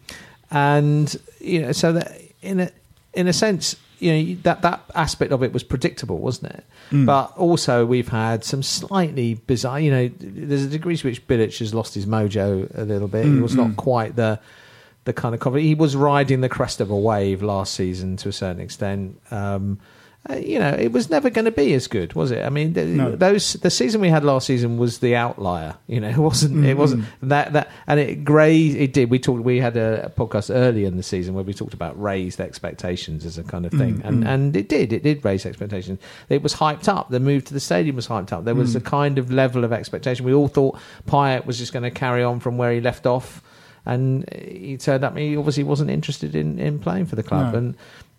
and 0.51 1.16
you 1.41 1.64
know, 1.64 1.72
so 1.72 1.91
that 1.93 2.22
in 2.41 2.60
a 2.62 2.72
in 3.16 3.28
a 3.28 3.34
sense, 3.34 3.76
you 4.04 4.12
know, 4.36 4.41
that 4.43 4.62
that 4.62 4.84
aspect 4.95 5.32
of 5.32 5.41
it 5.43 5.54
was 5.54 5.64
predictable, 5.64 6.18
wasn't 6.18 6.54
it? 6.54 6.64
Mm. 6.91 7.06
But 7.06 7.36
also, 7.38 7.86
we've 7.86 8.10
had 8.10 8.43
some 8.43 8.62
slightly 8.64 9.36
bizarre. 9.36 9.80
You 9.80 9.91
know, 9.91 10.12
there's 10.20 10.66
a 10.66 10.70
degree 10.70 10.97
to 10.97 11.08
which 11.08 11.26
Bilic 11.28 11.58
has 11.60 11.74
lost 11.74 11.95
his 11.95 12.06
mojo 12.06 12.70
a 12.78 12.84
little 12.84 13.08
bit. 13.08 13.26
he 13.26 13.32
Mm, 13.32 13.41
was 13.41 13.54
mm. 13.54 13.68
not 13.68 13.78
quite 13.78 14.16
the 14.16 14.39
the 15.06 15.14
kind 15.14 15.34
of 15.36 15.41
cover. 15.41 15.58
He 15.58 15.76
was 15.76 15.95
riding 15.95 16.41
the 16.41 16.49
crest 16.49 16.80
of 16.80 16.89
a 16.89 16.97
wave 16.97 17.41
last 17.41 17.74
season 17.74 18.16
to 18.18 18.30
a 18.30 18.32
certain 18.32 18.62
extent. 18.62 19.20
Um, 19.32 19.80
uh, 20.30 20.36
you 20.36 20.58
know, 20.58 20.70
it 20.70 20.92
was 20.94 21.10
never 21.10 21.30
going 21.30 21.44
to 21.46 21.52
be 21.52 21.74
as 21.74 21.88
good, 21.88 22.14
was 22.14 22.32
it? 22.32 22.46
I 22.46 22.50
mean, 22.50 22.74
th- 22.74 22.88
No. 22.88 23.12
those 23.14 23.54
the 23.54 23.70
season 23.70 24.00
we 24.00 24.08
had 24.08 24.24
last 24.24 24.48
season 24.48 24.78
was 24.78 25.00
the 25.00 25.18
outlier. 25.18 25.76
You 25.88 26.00
know, 26.00 26.08
it 26.18 26.18
wasn't. 26.18 26.66
It 26.66 26.76
Mm, 26.76 26.80
wasn't 26.80 27.06
that 27.24 27.52
that, 27.54 27.70
and 27.88 28.00
it 28.00 28.24
grazed. 28.24 28.78
It 28.78 28.94
did. 28.94 29.10
We 29.10 29.20
talked. 29.20 29.44
We 29.44 29.60
had 29.60 29.76
a, 29.76 30.06
a 30.06 30.10
podcast 30.10 30.50
earlier 30.54 30.88
in 30.88 30.96
the 30.96 31.04
season 31.04 31.34
where 31.34 31.44
we 31.44 31.54
talked 31.54 31.74
about 31.74 32.02
raised 32.02 32.40
expectations 32.40 33.26
as 33.26 33.38
a 33.38 33.44
kind 33.44 33.66
of 33.66 33.74
thing, 33.74 33.96
Mm, 33.96 34.06
and 34.06 34.28
and 34.28 34.56
it 34.56 34.70
did. 34.70 34.94
It 34.94 35.04
did 35.04 35.26
raise 35.26 35.46
expectations. 35.46 36.00
It 36.30 36.42
was 36.42 36.54
hyped 36.56 36.88
up. 36.88 37.10
The 37.10 37.20
move 37.20 37.44
to 37.46 37.54
the 37.54 37.60
stadium 37.60 37.98
was 37.98 38.08
hyped 38.08 38.32
up. 38.32 38.46
There 38.46 38.56
was 38.56 38.74
Mm. 38.76 38.78
a 38.78 38.82
kind 38.82 39.18
of 39.18 39.30
level 39.32 39.64
of 39.66 39.74
expectation. 39.74 40.26
We 40.26 40.34
all 40.34 40.48
thought 40.48 40.78
Payet 41.06 41.46
was 41.46 41.58
just 41.58 41.74
going 41.74 41.84
to 41.84 41.92
carry 41.92 42.24
on 42.24 42.40
from 42.40 42.58
where 42.58 42.72
he 42.72 42.80
left 42.80 43.06
off. 43.06 43.42
And 43.86 44.24
he 44.32 44.78
turned 44.78 45.04
up. 45.04 45.18
He 45.18 45.36
obviously 45.36 45.66
wasn't 45.66 45.90
interested 45.90 46.36
in, 46.36 46.58
in 46.58 46.80
playing 46.80 47.08
for 47.08 47.18
the 47.18 47.24
club, 47.24 47.52
No. 47.52 47.58
and 47.60 47.76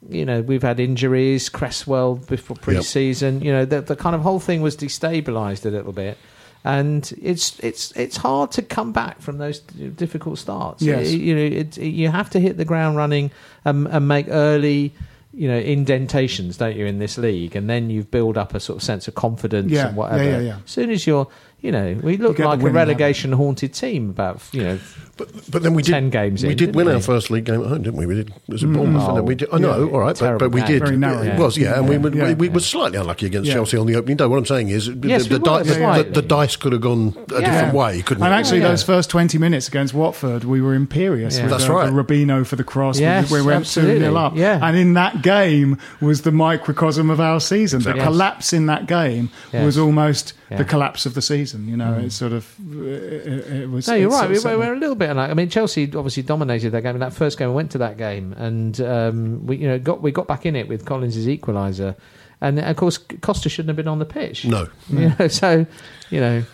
you 0.09 0.25
know, 0.25 0.43
we've 0.43 0.63
had 0.63 0.81
injuries, 0.81 1.49
Cresswell 1.49 2.17
before 2.17 2.57
pre-season. 2.57 3.41
You 3.41 3.53
know, 3.53 3.65
the, 3.65 3.81
the 3.81 3.97
kind 3.97 4.15
of 4.15 4.23
whole 4.23 4.41
thing 4.41 4.61
was 4.63 4.77
destabilised 4.77 5.65
a 5.67 5.71
little 5.71 5.93
bit, 5.93 6.19
and 6.65 7.13
it's 7.21 7.59
it's 7.61 7.93
it's 7.93 8.17
hard 8.17 8.51
to 8.53 8.63
come 8.63 8.93
back 8.93 9.21
from 9.21 9.39
those 9.39 9.61
difficult 9.61 10.39
starts. 10.39 10.83
Yes. 10.83 11.13
You- 11.13 11.19
you 11.21 11.35
know, 11.35 11.57
it, 11.61 11.79
you 11.79 12.09
have 12.09 12.31
to 12.31 12.41
hit 12.41 12.57
the 12.57 12.65
ground 12.65 12.97
running 12.97 13.31
and, 13.65 13.87
and 13.89 14.07
make 14.09 14.27
early. 14.29 14.93
You 15.37 15.49
know 15.49 15.59
indentations, 15.59 16.59
don't 16.59 16.77
you, 16.77 16.87
in 16.87 17.01
this 17.01 17.19
league, 17.19 17.57
and 17.57 17.69
then 17.69 17.91
you 17.91 18.05
build 18.05 18.39
up 18.39 18.55
a 18.55 18.61
sort 18.61 18.77
of 18.77 18.85
sense 18.85 19.09
of 19.09 19.17
confidence 19.17 19.73
Yeah, 19.73 19.89
and 19.89 19.97
whatever. 19.97 20.23
yeah, 20.23 20.31
yeah, 20.39 20.41
yeah. 20.41 20.59
As 20.65 20.71
soon 20.71 20.91
as 20.91 21.09
you're, 21.09 21.27
you 21.61 21.73
know, 21.73 21.99
we 22.03 22.17
looked 22.19 22.39
like 22.39 22.47
a 22.61 22.63
winning 22.63 22.75
habit. 22.75 22.89
relegation 22.89 23.33
haunted 23.33 23.73
team 23.73 24.11
about 24.11 24.43
you 24.53 24.63
know 24.63 24.79
But 25.17 25.29
but 25.51 25.63
then 25.63 25.75
we 25.75 25.83
did, 25.83 25.93
ten 25.93 26.11
games. 26.11 26.43
We 26.43 26.51
in, 26.51 26.57
did 26.57 26.75
win 26.75 26.87
we? 26.89 26.93
our 26.93 27.01
first 27.01 27.31
league 27.31 27.45
game 27.45 27.61
at 27.63 27.69
home, 27.69 27.83
didn't 27.83 27.97
we? 27.99 28.05
We 28.07 28.17
did. 28.17 28.29
It 28.31 28.35
was 28.49 28.65
at 28.65 28.69
Mm. 28.71 28.75
Bournemouth. 28.75 29.03
and 29.09 29.17
then 29.17 29.23
Oh, 29.23 29.27
we 29.27 29.35
did, 29.37 29.49
I 29.53 29.59
know, 29.59 29.85
yeah. 29.87 29.93
all 29.93 30.01
right, 30.01 30.19
but, 30.19 30.39
but 30.39 30.51
we 30.53 30.61
did. 30.63 30.83
Very 30.83 30.97
narrow. 30.97 31.23
It 31.23 31.39
was, 31.39 31.57
yeah, 31.57 31.79
and 31.79 31.89
we, 31.89 31.95
Yeah, 31.95 32.01
we, 32.01 32.19
yeah, 32.19 32.35
we 32.35 32.49
were 32.49 32.59
slightly 32.61 32.99
unlucky 32.99 33.27
against 33.27 33.49
Yeah. 33.49 33.55
Chelsea 33.55 33.77
on 33.79 33.87
the 33.87 33.95
opening 33.97 34.17
day. 34.17 34.27
What 34.27 34.39
I'm 34.39 34.45
saying 34.47 34.71
is, 34.71 34.89
Yes, 34.89 35.27
the, 35.29 35.35
we 35.35 35.39
the, 35.39 35.51
were, 35.51 35.63
di- 35.63 36.03
the, 36.03 36.11
the, 36.11 36.23
dice 36.23 36.57
could 36.57 36.73
have 36.73 36.81
gone 36.83 37.15
a 37.35 37.41
Yeah. 37.41 37.51
different 37.53 37.75
way, 37.75 38.03
couldn't 38.03 38.25
And 38.25 38.33
it? 38.35 38.37
actually, 38.37 38.59
Yeah. 38.61 38.69
those 38.69 38.83
first 38.83 39.09
20 39.09 39.39
minutes 39.39 39.69
against 39.69 39.95
Watford, 39.95 40.43
we 40.45 40.61
were 40.61 40.75
imperious. 40.75 41.37
Yeah. 41.37 41.45
with 41.45 41.53
That's 41.53 41.67
the, 41.67 41.73
right. 41.73 41.87
The 41.87 41.93
Rubino 41.93 42.45
for 42.45 42.57
the 42.57 42.65
cross. 42.65 42.99
Yes, 42.99 43.31
we 43.31 43.41
went 43.41 43.65
2 43.67 43.81
absolutely. 43.81 44.01
0 44.01 44.17
up. 44.17 44.37
Yeah. 44.37 44.59
And 44.61 44.77
in 44.77 44.95
that 44.95 45.23
game 45.23 45.79
was 46.01 46.23
the 46.23 46.33
microcosm 46.33 47.09
of 47.11 47.21
our 47.21 47.39
season. 47.41 47.81
The 47.83 47.95
collapse 47.95 48.53
in 48.53 48.67
that 48.67 48.87
game 48.89 49.31
was 49.53 49.79
almost 49.79 50.33
Yeah. 50.51 50.59
the 50.59 50.65
collapse 50.65 51.07
of 51.07 51.15
the 51.15 51.23
season. 51.23 51.69
You 51.69 51.77
know, 51.77 51.95
it's 51.95 52.17
sort 52.17 52.33
of. 52.33 52.55
It, 52.71 53.47
it 53.51 53.71
was. 53.71 53.89
No, 53.89 53.95
you're 53.95 54.11
right. 54.11 54.29
We, 54.29 54.37
of 54.37 54.45
we're, 54.45 54.59
we're 54.59 54.75
a 54.75 54.79
little 54.79 54.95
bit 54.95 55.15
like. 55.15 55.31
I 55.31 55.35
mean, 55.35 55.49
Chelsea 55.49 55.85
obviously 55.85 56.23
dominated 56.23 56.71
that 56.71 56.83
game. 56.83 56.97
In 56.97 57.01
that 57.01 57.15
first 57.15 57.39
game, 57.39 57.49
we 57.49 57.55
went 57.55 57.71
to 57.71 57.79
that 57.79 57.97
game, 57.97 58.35
and 58.35 58.79
um, 58.83 59.47
we, 59.47 59.57
you 59.57 59.69
know, 59.69 59.79
got 59.79 60.03
we 60.03 60.13
got 60.13 60.27
back 60.29 60.45
in 60.45 60.55
it 60.55 60.69
with 60.69 60.85
Collins' 60.85 61.27
equaliser, 61.27 61.97
and 62.43 62.59
of 62.59 62.77
course 62.77 62.99
Costa 63.23 63.49
shouldn't 63.49 63.71
have 63.71 63.77
been 63.77 63.89
on 63.89 63.99
the 63.99 64.05
pitch. 64.05 64.45
No. 64.45 64.69
You 64.91 65.15
know, 65.19 65.29
so 65.29 65.67
you 66.11 66.21
know, 66.21 66.45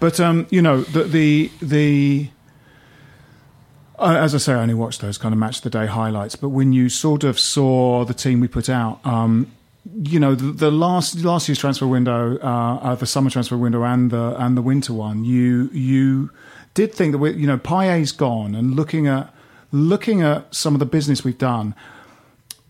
But 0.00 0.18
um, 0.18 0.46
you 0.50 0.60
know 0.62 0.82
the 0.82 1.04
the 1.04 1.50
the. 1.62 2.30
As 3.98 4.34
I 4.34 4.38
say, 4.38 4.52
I 4.52 4.60
only 4.60 4.74
watched 4.74 5.00
those 5.00 5.16
kind 5.16 5.32
of 5.32 5.38
match 5.38 5.58
of 5.58 5.62
the 5.62 5.70
day 5.70 5.86
highlights. 5.86 6.36
But 6.36 6.50
when 6.50 6.74
you 6.74 6.90
sort 6.90 7.24
of 7.24 7.40
saw 7.40 8.04
the 8.04 8.12
team 8.12 8.40
we 8.40 8.48
put 8.48 8.68
out, 8.68 9.00
um, 9.06 9.50
you 10.04 10.18
know, 10.20 10.34
the, 10.34 10.52
the 10.52 10.70
last 10.70 11.22
last 11.24 11.48
year's 11.48 11.58
transfer 11.58 11.86
window, 11.86 12.38
uh, 12.38 12.76
uh, 12.82 12.94
the 12.94 13.06
summer 13.06 13.30
transfer 13.30 13.56
window, 13.56 13.82
and 13.84 14.10
the 14.10 14.34
and 14.38 14.56
the 14.56 14.62
winter 14.62 14.92
one, 14.92 15.24
you 15.24 15.68
you 15.72 16.30
did 16.74 16.92
think 16.94 17.12
that 17.12 17.18
we, 17.18 17.32
you 17.32 17.46
know 17.46 17.58
Payet's 17.58 18.12
gone, 18.12 18.54
and 18.54 18.74
looking 18.74 19.06
at 19.06 19.32
looking 19.72 20.22
at 20.22 20.54
some 20.54 20.74
of 20.74 20.80
the 20.80 20.86
business 20.86 21.24
we've 21.24 21.38
done, 21.38 21.74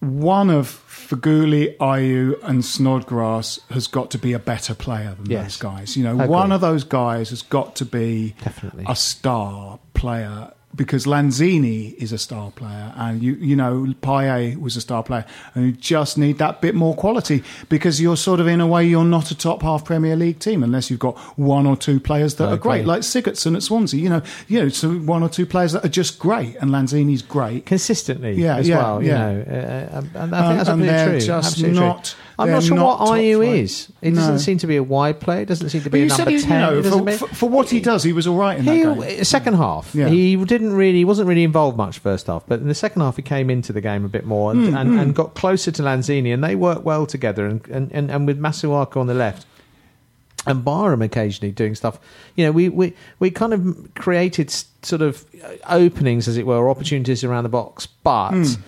one 0.01 0.51
of 0.51 0.67
Feghouli, 0.89 1.77
Ayew, 1.79 2.35
and 2.43 2.65
Snodgrass 2.65 3.61
has 3.71 3.87
got 3.87 4.11
to 4.11 4.19
be 4.19 4.33
a 4.33 4.39
better 4.39 4.75
player 4.75 5.15
than 5.15 5.31
Yes. 5.31 5.43
those 5.45 5.57
guys. 5.59 5.97
You 5.97 6.05
know, 6.05 6.17
one 6.27 6.51
of 6.53 6.61
those 6.61 6.85
guys 6.85 7.31
has 7.31 7.43
got 7.43 7.77
to 7.77 7.85
be 7.85 8.35
Definitely. 8.43 8.85
a 8.89 8.97
star 8.97 9.79
player 9.95 10.53
because 10.77 11.07
Lanzini 11.07 11.95
is 11.95 12.13
a 12.13 12.19
star 12.19 12.51
player, 12.51 12.93
and 12.97 13.23
you 13.23 13.33
you 13.35 13.57
know 13.57 13.95
Payet 14.03 14.61
was 14.61 14.77
a 14.77 14.81
star 14.81 15.03
player, 15.03 15.25
and 15.55 15.67
you 15.67 15.73
just 15.73 16.19
need 16.19 16.39
that 16.39 16.61
bit 16.61 16.75
more 16.75 16.95
quality 16.95 17.43
because 17.69 18.01
you're 18.01 18.17
sort 18.17 18.41
of 18.41 18.47
in 18.47 18.61
a 18.61 18.67
way 18.67 18.85
you're 18.87 19.05
not 19.05 19.31
a 19.31 19.37
top 19.37 19.63
half 19.63 19.85
Premier 19.85 20.17
League 20.17 20.39
team 20.39 20.63
unless 20.63 20.91
you've 20.91 21.01
got 21.01 21.17
one 21.39 21.67
or 21.67 21.77
two 21.77 21.99
players 21.99 22.35
that 22.37 22.49
I 22.49 22.53
are 22.53 22.57
great, 22.57 22.85
like 22.87 23.01
Sigurdsson 23.03 23.57
at 23.57 23.63
Swansea. 23.63 24.01
You 24.01 24.11
know, 24.11 24.23
you 24.49 24.61
know, 24.63 24.69
so 24.69 24.91
one 24.91 25.23
or 25.23 25.29
two 25.29 25.47
players 25.47 25.73
that 25.73 25.85
are 25.85 25.89
just 25.89 26.19
great, 26.19 26.57
and 26.57 26.71
Lanzini's 26.71 27.23
great. 27.23 27.67
consistently 27.67 28.35
Yeah, 28.35 28.57
as 28.57 28.69
yeah, 28.69 28.77
well. 28.77 29.03
You 29.03 29.09
yeah. 29.11 29.33
know, 29.33 29.45
uh, 29.49 29.97
uh, 29.99 30.03
and 30.03 30.07
I 30.07 30.11
think 30.11 30.15
Um, 30.17 30.31
that's 30.31 30.43
and 30.43 30.61
absolutely 30.61 30.87
they're 30.87 31.09
true. 31.09 31.21
just 31.21 31.49
absolutely 31.49 31.79
true. 31.79 31.95
I'm 32.39 32.51
not 32.51 32.63
sure 32.63 32.77
not 32.77 33.01
what 33.01 33.19
Ayew 33.19 33.37
flight. 33.37 33.55
is. 33.61 33.93
It 34.03 34.13
No. 34.13 34.21
doesn't 34.21 34.41
seem 34.41 34.59
to 34.59 34.67
be 34.67 34.77
a 34.77 34.83
wide 34.83 35.21
player. 35.21 35.41
It 35.41 35.47
doesn't 35.47 35.71
seem 35.71 35.81
to 35.83 35.91
be 35.91 36.03
a 36.03 36.07
number 36.07 36.31
he, 36.31 36.41
ten. 36.43 36.61
know, 36.61 36.83
for, 36.83 37.03
mean- 37.03 37.17
for, 37.19 37.27
for 37.29 37.49
what 37.49 37.71
he 37.71 37.81
does, 37.81 38.03
he 38.03 38.13
was 38.13 38.27
all 38.27 38.37
right 38.37 38.59
in 38.59 38.65
that 38.67 38.75
game. 39.09 39.25
second 39.25 39.55
half, 39.55 39.95
Yeah. 39.95 40.09
he 40.09 40.37
didn't 40.37 40.75
really, 40.75 40.99
he 40.99 41.05
wasn't 41.05 41.29
really 41.29 41.45
involved 41.45 41.77
much 41.79 41.99
first 41.99 42.27
half, 42.27 42.45
but 42.47 42.61
in 42.61 42.69
the 42.69 42.75
second 42.75 43.01
half 43.03 43.17
he 43.17 43.23
came 43.23 43.49
into 43.49 43.73
the 43.73 43.81
game 43.81 44.05
a 44.05 44.09
bit 44.09 44.27
more 44.27 44.51
and, 44.53 44.61
Mm, 44.75 44.79
and, 44.81 44.91
mm. 44.91 45.01
and 45.01 45.15
got 45.15 45.35
closer 45.35 45.71
to 45.71 45.83
Lanzini, 45.83 46.33
and 46.35 46.45
they 46.45 46.55
worked 46.57 46.83
well 46.85 47.07
together. 47.07 47.47
And, 47.47 47.67
and, 47.69 47.91
and, 47.93 48.11
and 48.11 48.27
with 48.27 48.39
Masuaku 48.39 48.97
on 48.99 49.07
the 49.07 49.15
left. 49.15 49.47
And 50.49 50.65
Byram 50.65 51.03
occasionally 51.03 51.51
doing 51.51 51.75
stuff, 51.75 51.99
you 52.37 52.45
know. 52.47 52.53
We, 52.53 52.69
we, 52.69 52.95
we 53.19 53.33
kind 53.33 53.53
of 53.53 53.91
created 53.97 54.49
sort 54.83 55.03
of 55.03 55.25
openings, 55.69 56.29
as 56.29 56.37
it 56.37 56.47
were, 56.47 56.71
opportunities 56.71 57.25
around 57.25 57.43
the 57.43 57.49
box. 57.49 57.87
But 57.87 58.31
Mm. 58.31 58.59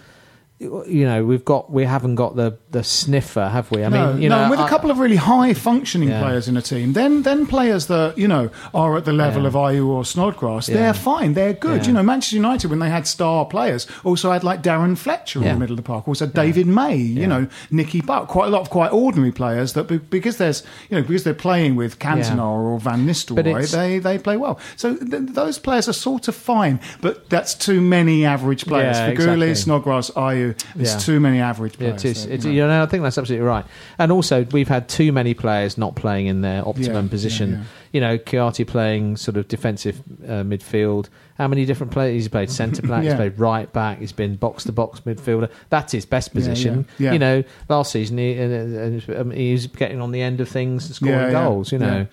you 0.88 1.04
know, 1.04 1.24
we've 1.24 1.44
got 1.44 1.70
we 1.70 1.84
haven't 1.84 2.16
got 2.16 2.34
the, 2.34 2.58
the 2.70 2.84
sniffer, 2.84 3.48
have 3.48 3.70
we? 3.70 3.82
I 3.82 3.88
no, 3.88 3.96
no, 4.08 4.12
mean, 4.12 4.22
you 4.22 4.28
know, 4.28 4.50
with 4.50 4.58
a 4.58 4.64
I- 4.64 4.68
couple 4.68 4.90
of 4.90 4.98
really 4.98 5.16
high 5.16 5.54
functioning 5.54 6.10
Yeah. 6.10 6.20
players 6.22 6.48
in 6.48 6.56
a 6.56 6.60
team, 6.62 6.92
then 6.92 7.22
then 7.22 7.46
players 7.46 7.86
that 7.86 8.18
you 8.18 8.28
know 8.28 8.50
are 8.74 8.96
at 8.98 9.06
the 9.06 9.12
level 9.12 9.42
Yeah. 9.42 9.48
of 9.48 9.54
Ayew 9.54 9.86
or 9.86 10.04
Snodgrass, 10.04 10.68
Yeah. 10.68 10.74
they're 10.76 10.92
fine, 10.94 11.32
they're 11.32 11.54
good. 11.54 11.86
You 11.86 11.94
know, 11.94 12.02
Manchester 12.02 12.36
United 12.36 12.68
when 12.68 12.78
they 12.78 12.90
had 12.90 13.06
star 13.06 13.46
players 13.46 13.86
also 14.04 14.32
had 14.32 14.44
like 14.44 14.62
Darren 14.62 14.98
Fletcher 14.98 15.38
in 15.42 15.46
the 15.48 15.56
middle 15.56 15.72
of 15.72 15.78
the 15.78 15.82
park, 15.82 16.06
also 16.06 16.26
David 16.26 16.66
May, 16.66 16.96
you 16.96 17.26
know, 17.26 17.46
Nicky 17.70 18.02
Butt, 18.02 18.28
quite 18.28 18.48
a 18.48 18.50
lot 18.50 18.60
of 18.60 18.68
quite 18.70 18.92
ordinary 18.92 19.32
players 19.32 19.72
that 19.72 19.88
be- 19.88 19.96
because 19.98 20.36
there's 20.36 20.62
you 20.90 20.96
know 20.96 21.02
because 21.02 21.24
they're 21.24 21.32
playing 21.32 21.74
with 21.74 21.98
Cantona 21.98 22.44
or 22.44 22.78
Van 22.78 23.06
Nistelrooy, 23.06 23.70
they 23.70 23.98
they 23.98 24.18
play 24.18 24.36
well. 24.36 24.58
So 24.76 24.94
th- 24.94 25.22
those 25.30 25.58
players 25.58 25.88
are 25.88 25.94
sort 25.94 26.28
of 26.28 26.34
fine, 26.34 26.80
but 27.00 27.30
that's 27.30 27.54
too 27.54 27.80
many 27.80 28.26
average 28.26 28.66
players. 28.66 28.98
Yeah, 28.98 29.06
Feghouli, 29.12 29.12
exactly. 29.12 29.54
Snodgrass, 29.54 30.10
Ayew, 30.10 30.54
it's 30.78 31.02
too 31.06 31.18
many 31.18 31.40
average 31.40 31.78
players. 31.78 32.04
it 32.04 32.10
is. 32.10 32.24
there, 32.26 32.34
It's, 32.34 32.44
you 32.44 32.52
know. 32.52 32.57
You 32.58 32.66
know, 32.68 32.82
I 32.82 32.86
think 32.86 33.02
that's 33.02 33.18
absolutely 33.18 33.46
right. 33.46 33.64
And 33.98 34.12
also, 34.12 34.44
we've 34.52 34.68
had 34.68 34.88
too 34.88 35.12
many 35.12 35.34
players 35.34 35.78
not 35.78 35.96
playing 35.96 36.26
in 36.26 36.40
their 36.42 36.66
optimum 36.66 37.06
Yeah, 37.06 37.10
position. 37.10 37.50
yeah, 37.50 37.56
yeah. 37.56 37.64
You 37.92 38.00
know, 38.02 38.18
Kouyaté 38.18 38.66
playing 38.66 39.16
sort 39.16 39.36
of 39.36 39.48
defensive 39.48 40.00
uh, 40.24 40.42
midfield. 40.44 41.08
How 41.38 41.48
many 41.48 41.64
different 41.64 41.92
players? 41.92 42.14
He's 42.14 42.28
played 42.28 42.50
centre 42.50 42.82
back. 42.82 43.02
Yeah. 43.04 43.10
He's 43.10 43.16
played 43.16 43.38
right 43.38 43.72
back. 43.72 43.98
He's 44.00 44.12
been 44.12 44.36
box 44.36 44.64
to 44.64 44.72
box 44.72 45.00
midfielder. 45.00 45.50
That's 45.70 45.92
his 45.92 46.04
best 46.04 46.34
position. 46.34 46.86
yeah, 46.98 47.06
yeah. 47.06 47.12
You 47.12 47.18
know, 47.18 47.44
last 47.68 47.92
season 47.92 48.18
he, 48.18 48.38
uh, 48.38 49.14
uh, 49.16 49.20
um, 49.20 49.30
he's 49.30 49.66
getting 49.68 50.00
on 50.00 50.10
the 50.12 50.20
end 50.20 50.40
of 50.40 50.48
things, 50.48 50.86
and 50.86 50.94
scoring 50.94 51.14
Yeah, 51.14 51.26
yeah, 51.26 51.32
goals. 51.32 51.72
You 51.72 51.78
know, 51.78 52.06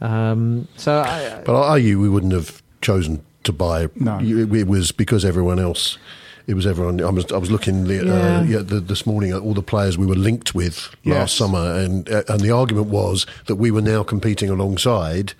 um, 0.00 0.66
so 0.76 1.00
I, 1.00 1.42
But 1.44 1.72
Ayew, 1.74 2.00
we 2.00 2.08
wouldn't 2.08 2.32
have 2.32 2.62
chosen 2.80 3.22
to 3.44 3.52
buy. 3.52 3.88
No. 3.94 4.18
It, 4.18 4.52
it 4.54 4.66
was 4.66 4.92
because 4.92 5.24
everyone 5.24 5.58
else. 5.58 5.98
It 6.50 6.54
was 6.54 6.66
everyone. 6.66 7.00
I 7.00 7.10
was. 7.10 7.30
I 7.30 7.36
was 7.38 7.48
looking 7.50 7.84
the, 7.84 8.04
Yeah. 8.04 8.12
uh, 8.38 8.42
yeah, 8.42 8.58
the, 8.58 8.80
this 8.80 9.06
morning 9.06 9.30
at 9.30 9.40
all 9.40 9.54
the 9.54 9.62
players 9.62 9.96
we 9.96 10.04
were 10.04 10.16
linked 10.16 10.52
with 10.52 10.90
Yes. 11.04 11.14
last 11.14 11.36
summer, 11.36 11.74
and 11.82 12.08
uh, 12.10 12.24
and 12.28 12.40
the 12.40 12.50
argument 12.50 12.88
was 12.88 13.24
that 13.46 13.54
we 13.54 13.70
were 13.70 13.80
now 13.82 14.02
competing 14.02 14.50
alongside. 14.50 15.34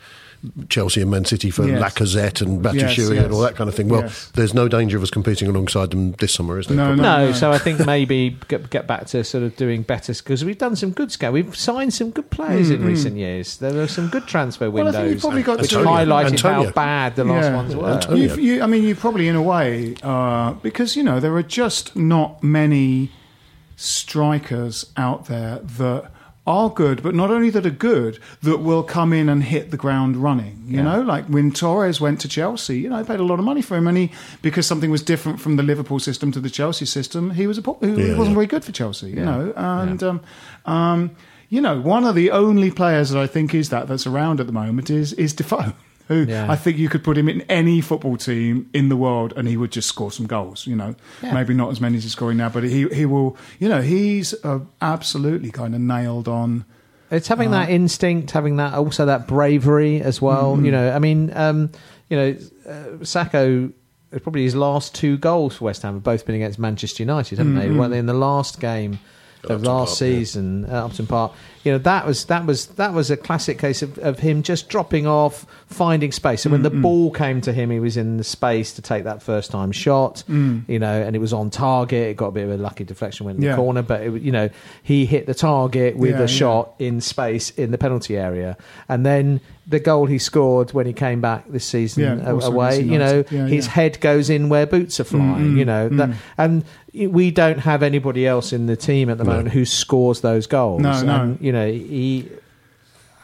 Chelsea 0.70 1.02
and 1.02 1.10
Man 1.10 1.26
City 1.26 1.50
for 1.50 1.66
Yes. 1.68 1.82
Lacazette 1.82 2.40
and 2.40 2.64
Yes, 2.64 2.74
Batshuayi 2.74 3.14
yes. 3.16 3.24
and 3.24 3.32
all 3.34 3.40
that 3.40 3.56
kind 3.56 3.68
of 3.68 3.74
thing. 3.74 3.88
Well, 3.88 4.02
Yes. 4.02 4.30
there's 4.34 4.54
no 4.54 4.68
danger 4.68 4.96
of 4.96 5.02
us 5.02 5.10
competing 5.10 5.48
alongside 5.48 5.90
them 5.90 6.12
this 6.12 6.32
summer, 6.32 6.58
is 6.58 6.66
there? 6.66 6.76
No, 6.78 6.84
Probably. 6.86 7.02
no, 7.02 7.26
no. 7.26 7.32
so 7.32 7.50
I 7.52 7.58
think 7.58 7.84
maybe 7.84 8.38
get, 8.48 8.70
get 8.70 8.86
back 8.86 9.06
to 9.08 9.22
sort 9.22 9.44
of 9.44 9.54
doing 9.56 9.82
better 9.82 10.14
because 10.14 10.42
we've 10.44 10.56
done 10.56 10.76
some 10.76 10.92
good 10.92 11.12
scout. 11.12 11.34
We've 11.34 11.54
signed 11.54 11.92
some 11.92 12.08
good 12.10 12.30
players 12.30 12.70
in 12.70 12.82
recent 12.84 13.16
years. 13.18 13.58
There 13.58 13.78
are 13.82 13.86
some 13.86 14.08
good 14.08 14.26
transfer 14.26 14.70
Well, 14.70 14.88
I 14.88 14.92
think 14.92 14.96
windows, 15.02 15.12
you've 15.12 15.20
probably 15.20 15.42
got 15.42 15.60
which 15.60 15.70
to- 15.70 15.76
highlighted 15.78 16.30
Antonio. 16.30 16.64
how 16.68 16.72
bad 16.72 17.16
the 17.16 17.24
last 17.24 17.44
Yeah. 17.44 17.56
ones 17.56 17.76
were. 17.76 17.90
Antonio. 17.90 18.34
You, 18.36 18.62
I 18.62 18.66
mean, 18.66 18.84
you 18.84 18.94
probably, 18.94 19.28
in 19.28 19.36
a 19.36 19.42
way, 19.42 19.94
uh, 20.02 20.52
because 20.62 20.96
you 20.96 21.02
know 21.02 21.20
there 21.20 21.34
are 21.36 21.42
just 21.42 21.94
not 21.96 22.42
many 22.42 23.10
strikers 23.76 24.86
out 24.96 25.26
there 25.26 25.58
that 25.78 26.10
are 26.46 26.70
good, 26.70 27.02
but 27.02 27.14
not 27.14 27.30
only 27.30 27.50
that 27.50 27.66
are 27.66 27.70
good, 27.70 28.18
that 28.42 28.58
will 28.58 28.82
come 28.82 29.12
in 29.12 29.28
and 29.28 29.44
hit 29.44 29.70
the 29.70 29.76
ground 29.76 30.16
running. 30.16 30.62
You 30.66 30.78
Yeah. 30.78 30.82
know, 30.84 31.00
like 31.02 31.26
when 31.26 31.52
Torres 31.52 32.00
went 32.00 32.20
to 32.20 32.28
Chelsea, 32.28 32.78
you 32.80 32.88
know, 32.88 32.96
they 33.02 33.06
paid 33.06 33.20
a 33.20 33.24
lot 33.24 33.38
of 33.38 33.44
money 33.44 33.62
for 33.62 33.76
him, 33.76 33.86
and 33.86 33.96
he 33.98 34.10
because 34.42 34.66
something 34.66 34.90
was 34.90 35.02
different 35.02 35.38
from 35.40 35.56
the 35.56 35.62
Liverpool 35.62 35.98
system 35.98 36.32
to 36.32 36.40
the 36.40 36.50
Chelsea 36.50 36.86
system, 36.86 37.30
he 37.32 37.46
was 37.46 37.58
a 37.58 37.62
he 37.62 37.86
Yeah, 37.86 38.14
wasn't 38.16 38.28
yeah. 38.28 38.34
very 38.34 38.46
good 38.46 38.64
for 38.64 38.72
Chelsea. 38.72 39.10
You 39.10 39.24
know, 39.24 39.52
and 39.56 40.02
um, 40.02 40.20
um, 40.66 41.10
you 41.50 41.60
know, 41.60 41.80
one 41.80 42.04
of 42.04 42.14
the 42.14 42.30
only 42.30 42.70
players 42.70 43.10
that 43.10 43.20
I 43.20 43.26
think 43.26 43.54
is 43.54 43.68
that 43.68 43.86
that's 43.88 44.06
around 44.06 44.40
at 44.40 44.46
the 44.46 44.52
moment 44.52 44.88
is 44.90 45.12
is 45.14 45.32
Defoe. 45.34 45.72
Who 46.10 46.24
Yeah. 46.28 46.50
I 46.50 46.56
think 46.56 46.76
you 46.76 46.88
could 46.90 47.02
put 47.02 47.16
him 47.16 47.28
in 47.28 47.40
any 47.42 47.80
football 47.80 48.16
team 48.18 48.68
in 48.74 48.90
the 48.90 48.96
world 48.96 49.32
and 49.36 49.48
he 49.48 49.56
would 49.56 49.70
just 49.72 49.88
score 49.88 50.10
some 50.12 50.26
goals. 50.26 50.66
You 50.66 50.76
know, 50.76 50.94
Yeah. 51.22 51.32
maybe 51.32 51.54
not 51.54 51.70
as 51.70 51.80
many 51.80 51.96
as 51.96 52.02
he's 52.02 52.12
scoring 52.12 52.36
now, 52.36 52.48
but 52.50 52.64
he 52.64 52.86
he 52.88 53.06
will. 53.06 53.36
You 53.58 53.68
know, 53.68 53.80
he's 53.80 54.34
uh, 54.44 54.58
absolutely 54.82 55.50
kind 55.50 55.74
of 55.74 55.80
nailed 55.80 56.28
on. 56.28 56.64
It's 57.12 57.28
having 57.28 57.50
that 57.52 57.70
instinct, 57.70 58.32
having 58.32 58.56
that 58.56 58.74
also 58.74 59.06
that 59.06 59.26
bravery 59.26 60.00
as 60.02 60.20
well. 60.20 60.54
Mm-hmm. 60.56 60.64
You 60.66 60.72
know, 60.72 60.92
I 60.92 60.98
mean, 60.98 61.32
um, 61.34 61.70
you 62.10 62.16
know, 62.16 62.36
uh, 62.68 62.72
Sakho. 63.04 63.72
Probably 64.22 64.42
his 64.42 64.56
last 64.56 64.92
two 64.92 65.16
goals 65.18 65.54
for 65.56 65.66
West 65.66 65.82
Ham 65.82 65.94
have 65.94 66.02
both 66.02 66.26
been 66.26 66.34
against 66.34 66.58
Manchester 66.58 67.04
United, 67.04 67.38
haven't 67.38 67.54
they? 67.54 67.66
Mm-hmm. 67.68 67.78
Weren't 67.78 67.92
they 67.92 67.98
in 68.00 68.06
the 68.06 68.12
last 68.12 68.58
game 68.58 68.98
of 69.44 69.50
Upton 69.52 69.62
last 69.62 69.88
Park, 69.90 69.98
season 69.98 70.64
at 70.64 70.72
Upton 70.72 71.06
Park? 71.06 71.32
You 71.62 71.72
know, 71.72 71.78
that 71.78 72.06
was 72.06 72.24
that 72.26 72.46
was 72.46 72.66
that 72.76 72.94
was 72.94 73.10
a 73.10 73.16
classic 73.18 73.58
case 73.58 73.82
of, 73.82 73.98
of 73.98 74.18
him 74.18 74.42
just 74.42 74.70
dropping 74.70 75.06
off, 75.06 75.44
finding 75.66 76.10
space. 76.10 76.46
And 76.46 76.52
when 76.52 76.62
Mm-hmm. 76.62 76.74
the 76.76 76.80
ball 76.82 77.10
came 77.10 77.40
to 77.42 77.52
him, 77.52 77.70
he 77.70 77.78
was 77.80 77.96
in 77.98 78.16
the 78.16 78.24
space 78.24 78.72
to 78.74 78.82
take 78.82 79.04
that 79.04 79.22
first 79.22 79.50
time 79.50 79.70
shot. 79.70 80.24
Mm. 80.28 80.66
You 80.68 80.78
know, 80.78 81.02
and 81.02 81.14
it 81.14 81.18
was 81.18 81.32
on 81.34 81.50
target. 81.50 82.08
It 82.08 82.16
got 82.16 82.28
a 82.28 82.32
bit 82.32 82.44
of 82.44 82.50
a 82.52 82.56
lucky 82.56 82.84
deflection, 82.84 83.26
went 83.26 83.38
in 83.38 83.44
Yeah. 83.44 83.50
the 83.52 83.56
corner, 83.56 83.82
but 83.82 84.00
it, 84.00 84.22
you 84.22 84.32
know, 84.32 84.48
he 84.82 85.04
hit 85.04 85.26
the 85.26 85.34
target 85.34 85.96
with 85.96 86.12
Yeah, 86.12 86.16
a 86.18 86.20
yeah. 86.20 86.26
shot 86.26 86.74
in 86.78 87.00
space 87.02 87.50
in 87.50 87.72
the 87.72 87.78
penalty 87.78 88.16
area, 88.16 88.56
and 88.88 89.04
then 89.04 89.40
the 89.66 89.78
goal 89.78 90.06
he 90.06 90.18
scored 90.18 90.72
when 90.72 90.84
he 90.86 90.92
came 90.92 91.20
back 91.20 91.44
this 91.48 91.64
season 91.64 92.02
Yeah, 92.02 92.30
away. 92.30 92.80
You 92.80 92.98
know, 92.98 93.22
Yeah, 93.30 93.46
his 93.46 93.66
yeah. 93.66 93.72
head 93.72 94.00
goes 94.00 94.28
in 94.28 94.48
where 94.48 94.66
boots 94.66 94.98
are 94.98 95.04
flying. 95.04 95.52
Mm, 95.54 95.58
you 95.58 95.64
know, 95.64 95.88
that, 95.90 96.10
and 96.36 96.64
we 96.92 97.30
don't 97.30 97.60
have 97.60 97.84
anybody 97.84 98.26
else 98.26 98.52
in 98.52 98.66
the 98.66 98.74
team 98.74 99.08
at 99.10 99.18
the 99.18 99.22
No. 99.22 99.30
moment 99.30 99.50
who 99.50 99.64
scores 99.64 100.22
those 100.22 100.48
goals. 100.48 100.82
No, 100.82 101.00
no. 101.02 101.22
And, 101.22 101.38
you 101.40 101.49
know, 101.52 101.70
he. 101.70 102.28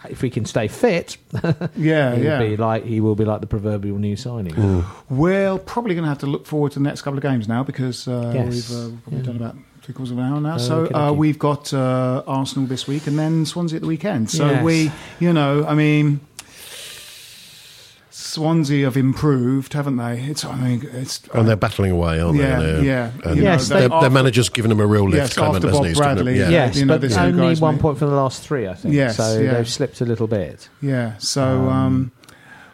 If 0.09 0.23
we 0.23 0.31
can 0.31 0.45
stay 0.45 0.69
fit, 0.69 1.17
Yeah, 1.77 2.15
he'll 2.15 2.25
yeah. 2.25 2.39
be 2.39 2.57
like 2.57 2.85
he 2.85 3.01
will 3.01 3.17
be 3.17 3.25
like 3.25 3.41
the 3.41 3.49
proverbial 3.49 3.99
new 3.99 4.15
signing. 4.15 4.55
Mm. 4.55 4.85
We're 5.11 5.59
probably 5.59 5.95
going 5.95 6.05
to 6.05 6.09
have 6.09 6.19
to 6.19 6.27
look 6.27 6.47
forward 6.47 6.73
to 6.73 6.79
the 6.79 6.85
next 6.85 7.03
couple 7.03 7.19
of 7.19 7.23
games 7.23 7.49
now 7.49 7.65
because 7.65 8.07
uh, 8.07 8.31
Yes. 8.33 8.53
we've 8.71 8.71
uh, 8.79 8.97
probably 9.03 9.19
Yeah. 9.19 9.27
done 9.27 9.37
about 9.37 9.57
three 9.83 9.95
quarters 9.95 10.13
of 10.13 10.19
an 10.19 10.25
hour 10.25 10.41
now. 10.41 10.59
so 10.59 10.81
Okay, 10.83 10.95
uh, 10.95 11.09
okay. 11.11 11.17
we've 11.19 11.39
got 11.41 11.75
uh, 11.75 12.23
Arsenal 12.27 12.69
this 12.69 12.87
week 12.87 13.09
and 13.09 13.19
then 13.19 13.47
Swansea 13.47 13.77
at 13.79 13.83
the 13.83 13.89
weekend. 13.89 14.31
So 14.31 14.47
Yes. 14.49 14.63
we, 14.65 14.93
you 15.19 15.33
know, 15.33 15.65
I 15.67 15.75
mean. 15.75 16.21
Swansea 18.37 18.85
have 18.85 18.97
improved, 18.99 19.73
haven't 19.73 19.97
they? 19.97 20.21
It's, 20.21 20.45
I 20.45 20.55
mean, 20.57 20.89
it's 20.93 21.23
And 21.33 21.49
they're 21.49 21.57
battling 21.57 21.91
away, 21.91 22.21
aren't 22.21 22.37
Yeah, 22.39 22.61
they? 22.61 22.67
They're- 22.73 22.83
yeah. 22.85 23.11
And 23.25 23.37
You 23.37 23.43
know, 23.45 23.51
Yes, 23.53 23.69
their, 23.69 23.89
they- 23.89 24.01
their 24.01 24.11
manager's 24.11 24.51
given 24.51 24.69
them 24.69 24.81
a 24.81 24.87
real 24.87 25.05
lift, 25.05 25.17
Yes, 25.17 25.35
Clement, 25.35 25.57
after 25.65 25.69
hasn't 25.69 25.81
Bob 25.81 25.85
he? 25.85 25.89
He's 25.89 25.99
given 25.99 26.17
them- 26.17 26.25
Bradley, 26.27 26.41
yeah. 26.41 26.49
Yes, 26.51 26.77
You 26.77 26.85
know, 26.85 26.99
but 26.99 27.09
the 27.09 27.21
only 27.21 27.55
one 27.57 27.75
made- 27.77 27.81
point 27.81 27.99
from 27.99 28.11
the 28.11 28.17
last 28.17 28.43
three, 28.43 28.69
I 28.69 28.75
think. 28.75 28.95
Yes, 28.95 29.17
so 29.17 29.41
yeah. 29.41 29.55
they've 29.55 29.69
slipped 29.69 30.01
a 30.03 30.05
little 30.05 30.27
bit. 30.27 30.69
Yeah, 30.83 31.15
so 31.19 31.43
um, 31.71 32.13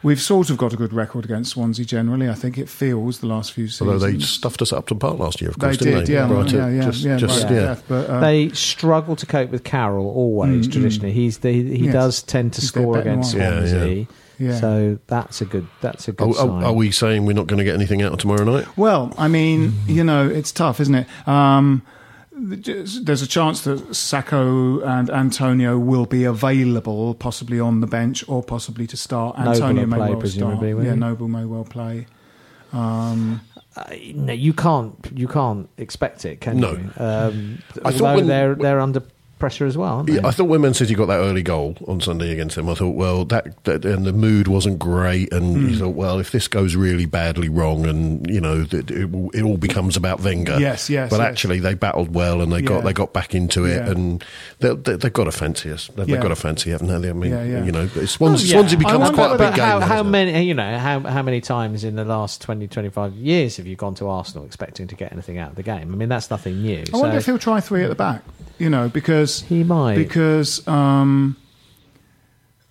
we've 0.02 0.20
sort 0.20 0.50
of 0.50 0.56
got 0.56 0.72
a 0.72 0.76
good 0.76 0.92
record 0.92 1.24
against 1.24 1.52
Swansea 1.52 1.84
generally. 1.84 2.28
I 2.28 2.34
think 2.34 2.58
it 2.58 2.68
feels 2.68 3.20
the 3.20 3.28
last 3.28 3.52
few 3.52 3.68
seasons. 3.68 3.88
Although 3.88 4.06
they 4.10 4.18
stuffed 4.18 4.60
us 4.62 4.72
at 4.72 4.78
Upton 4.78 4.98
Park 4.98 5.18
last 5.20 5.40
year, 5.40 5.50
of 5.50 5.58
course, 5.60 5.78
They 5.78 5.84
didn't 5.84 6.00
did, 6.00 6.06
they? 6.08 6.12
yeah, 6.14 6.32
Right, 6.32 6.52
yeah, 6.52 6.68
yeah, 6.68 6.82
just, 6.82 7.04
yeah, 7.04 7.16
just, 7.16 7.42
right, 7.44 7.52
yeah. 7.52 7.60
death, 7.60 7.84
but, 7.86 8.10
uh, 8.10 8.18
they 8.20 8.48
struggle 8.50 9.14
to 9.14 9.26
cope 9.26 9.50
with 9.50 9.62
Carroll 9.62 10.06
always. 10.10 10.66
Mm, 10.66 10.72
traditionally, 10.72 11.12
he's 11.12 11.38
the, 11.38 11.52
he 11.52 11.84
Yes. 11.84 11.92
does 11.92 12.22
tend 12.22 12.52
to 12.54 12.60
score 12.60 12.98
against 12.98 13.30
Swansea. 13.32 14.06
Yeah. 14.42 14.50
Yeah. 14.52 14.60
So 14.60 14.98
that's 15.06 15.40
a 15.40 15.44
good. 15.44 15.66
That's 15.80 16.08
a 16.08 16.12
good 16.12 16.28
Are, 16.30 16.34
sign. 16.34 16.48
are, 16.50 16.64
are 16.66 16.72
we 16.72 16.90
saying 16.90 17.24
we're 17.26 17.32
not 17.34 17.46
going 17.46 17.58
to 17.58 17.64
get 17.64 17.74
anything 17.74 18.02
out 18.02 18.12
of 18.12 18.18
tomorrow 18.18 18.44
night? 18.44 18.66
Well, 18.76 19.12
I 19.16 19.28
mean, 19.28 19.72
you 19.86 20.02
know, 20.04 20.28
it's 20.28 20.52
tough, 20.52 20.80
isn't 20.80 20.94
it? 20.94 21.06
Um, 21.28 21.82
there's 22.34 23.22
a 23.22 23.26
chance 23.28 23.60
that 23.62 23.78
Sakho 23.90 24.84
and 24.84 25.10
Antonio 25.10 25.78
will 25.78 26.06
be 26.06 26.24
available, 26.24 27.14
possibly 27.14 27.60
on 27.60 27.80
the 27.80 27.86
bench 27.86 28.24
or 28.28 28.42
possibly 28.42 28.86
to 28.88 28.96
start. 28.96 29.38
Noble 29.38 29.52
Antonio 29.52 29.82
will 29.82 29.88
may 29.90 29.96
play, 29.98 30.10
well 30.10 30.18
presumably, 30.20 30.72
start. 30.72 30.84
Yeah, 30.86 30.92
he? 30.94 30.98
Noble 30.98 31.28
may 31.28 31.44
well 31.44 31.64
play. 31.64 32.06
Um, 32.72 33.40
Uh, 33.74 33.84
no, 34.14 34.32
you 34.34 34.52
can't. 34.52 34.94
You 35.14 35.26
can't 35.28 35.66
expect 35.78 36.24
it, 36.26 36.40
can 36.42 36.58
No. 36.60 36.72
you? 36.72 36.90
Um, 36.98 37.58
I 37.84 37.90
thought 37.90 38.02
although 38.02 38.14
when- 38.16 38.26
they're 38.26 38.54
they're 38.54 38.80
under 38.80 39.02
pressure 39.42 39.66
as 39.66 39.76
well. 39.76 40.04
Yeah, 40.08 40.20
I 40.24 40.30
thought 40.30 40.44
when 40.44 40.60
Man 40.60 40.72
City 40.72 40.94
got 40.94 41.06
that 41.06 41.18
early 41.18 41.42
goal 41.42 41.74
on 41.88 42.00
Sunday 42.00 42.30
against 42.30 42.54
them, 42.54 42.68
I 42.68 42.74
thought, 42.74 42.94
well, 42.94 43.24
that, 43.24 43.64
that 43.64 43.84
and 43.84 44.04
the 44.06 44.12
mood 44.12 44.46
wasn't 44.46 44.78
great, 44.78 45.32
and 45.32 45.56
Hmm. 45.56 45.68
you 45.68 45.78
thought, 45.80 45.96
well, 45.96 46.20
if 46.20 46.30
this 46.30 46.46
goes 46.46 46.76
really 46.76 47.06
badly 47.06 47.48
wrong, 47.48 47.84
and 47.84 48.24
you 48.30 48.40
know, 48.40 48.62
that 48.62 48.88
it, 48.88 49.10
it 49.34 49.42
all 49.42 49.56
becomes 49.56 49.96
about 49.96 50.20
Wenger. 50.22 50.60
Yes, 50.60 50.88
yes, 50.88 51.10
But 51.10 51.18
yes. 51.18 51.26
actually, 51.28 51.58
they 51.58 51.74
battled 51.74 52.14
well, 52.14 52.40
and 52.40 52.52
they 52.52 52.58
Yeah. 52.60 52.68
got 52.68 52.84
they 52.84 52.92
got 52.92 53.12
back 53.12 53.34
into 53.34 53.64
it, 53.64 53.84
Yeah. 53.84 53.90
and 53.90 54.24
they, 54.60 54.74
they, 54.76 54.94
they've 54.94 55.12
got 55.12 55.24
to 55.24 55.32
fancy 55.32 55.72
us. 55.72 55.90
They've, 55.96 56.06
they've 56.06 56.20
got 56.22 56.28
to 56.28 56.36
fancy, 56.36 56.70
haven't 56.70 57.02
they? 57.02 57.10
I 57.10 57.12
mean, 57.12 57.32
you 57.66 57.72
know, 57.72 57.88
Swansea, 57.88 58.48
Oh. 58.56 58.60
Swansea 58.60 58.78
becomes 58.78 59.10
quite 59.10 59.32
a 59.34 59.38
big 59.38 59.54
game. 59.56 59.64
How, 59.64 59.78
now, 59.80 59.86
how 59.86 59.88
doesn't 60.02 60.06
it? 60.06 60.10
many? 60.32 60.44
You 60.44 60.54
know, 60.54 60.78
how 60.78 61.00
how 61.00 61.22
many 61.22 61.40
times 61.40 61.82
in 61.82 61.96
the 61.96 62.04
last 62.04 62.40
20, 62.42 62.68
25 62.68 63.14
years 63.14 63.56
have 63.56 63.66
you 63.66 63.74
gone 63.74 63.96
to 63.96 64.06
Arsenal 64.08 64.44
expecting 64.46 64.86
to 64.86 64.94
get 64.94 65.10
anything 65.12 65.38
out 65.38 65.50
of 65.50 65.56
the 65.56 65.64
game? 65.64 65.92
I 65.92 65.96
mean, 65.96 66.08
that's 66.08 66.30
nothing 66.30 66.62
new. 66.62 66.84
I 66.94 66.96
wonder 66.96 67.14
so- 67.14 67.18
if 67.18 67.26
he'll 67.26 67.38
try 67.38 67.58
three 67.60 67.82
at 67.82 67.88
the 67.88 67.96
back. 67.96 68.22
You 68.62 68.70
know, 68.70 68.88
because 68.88 69.40
because 69.42 69.48
he 69.48 69.64
might 69.64 69.96
because 69.96 70.66
um, 70.68 71.36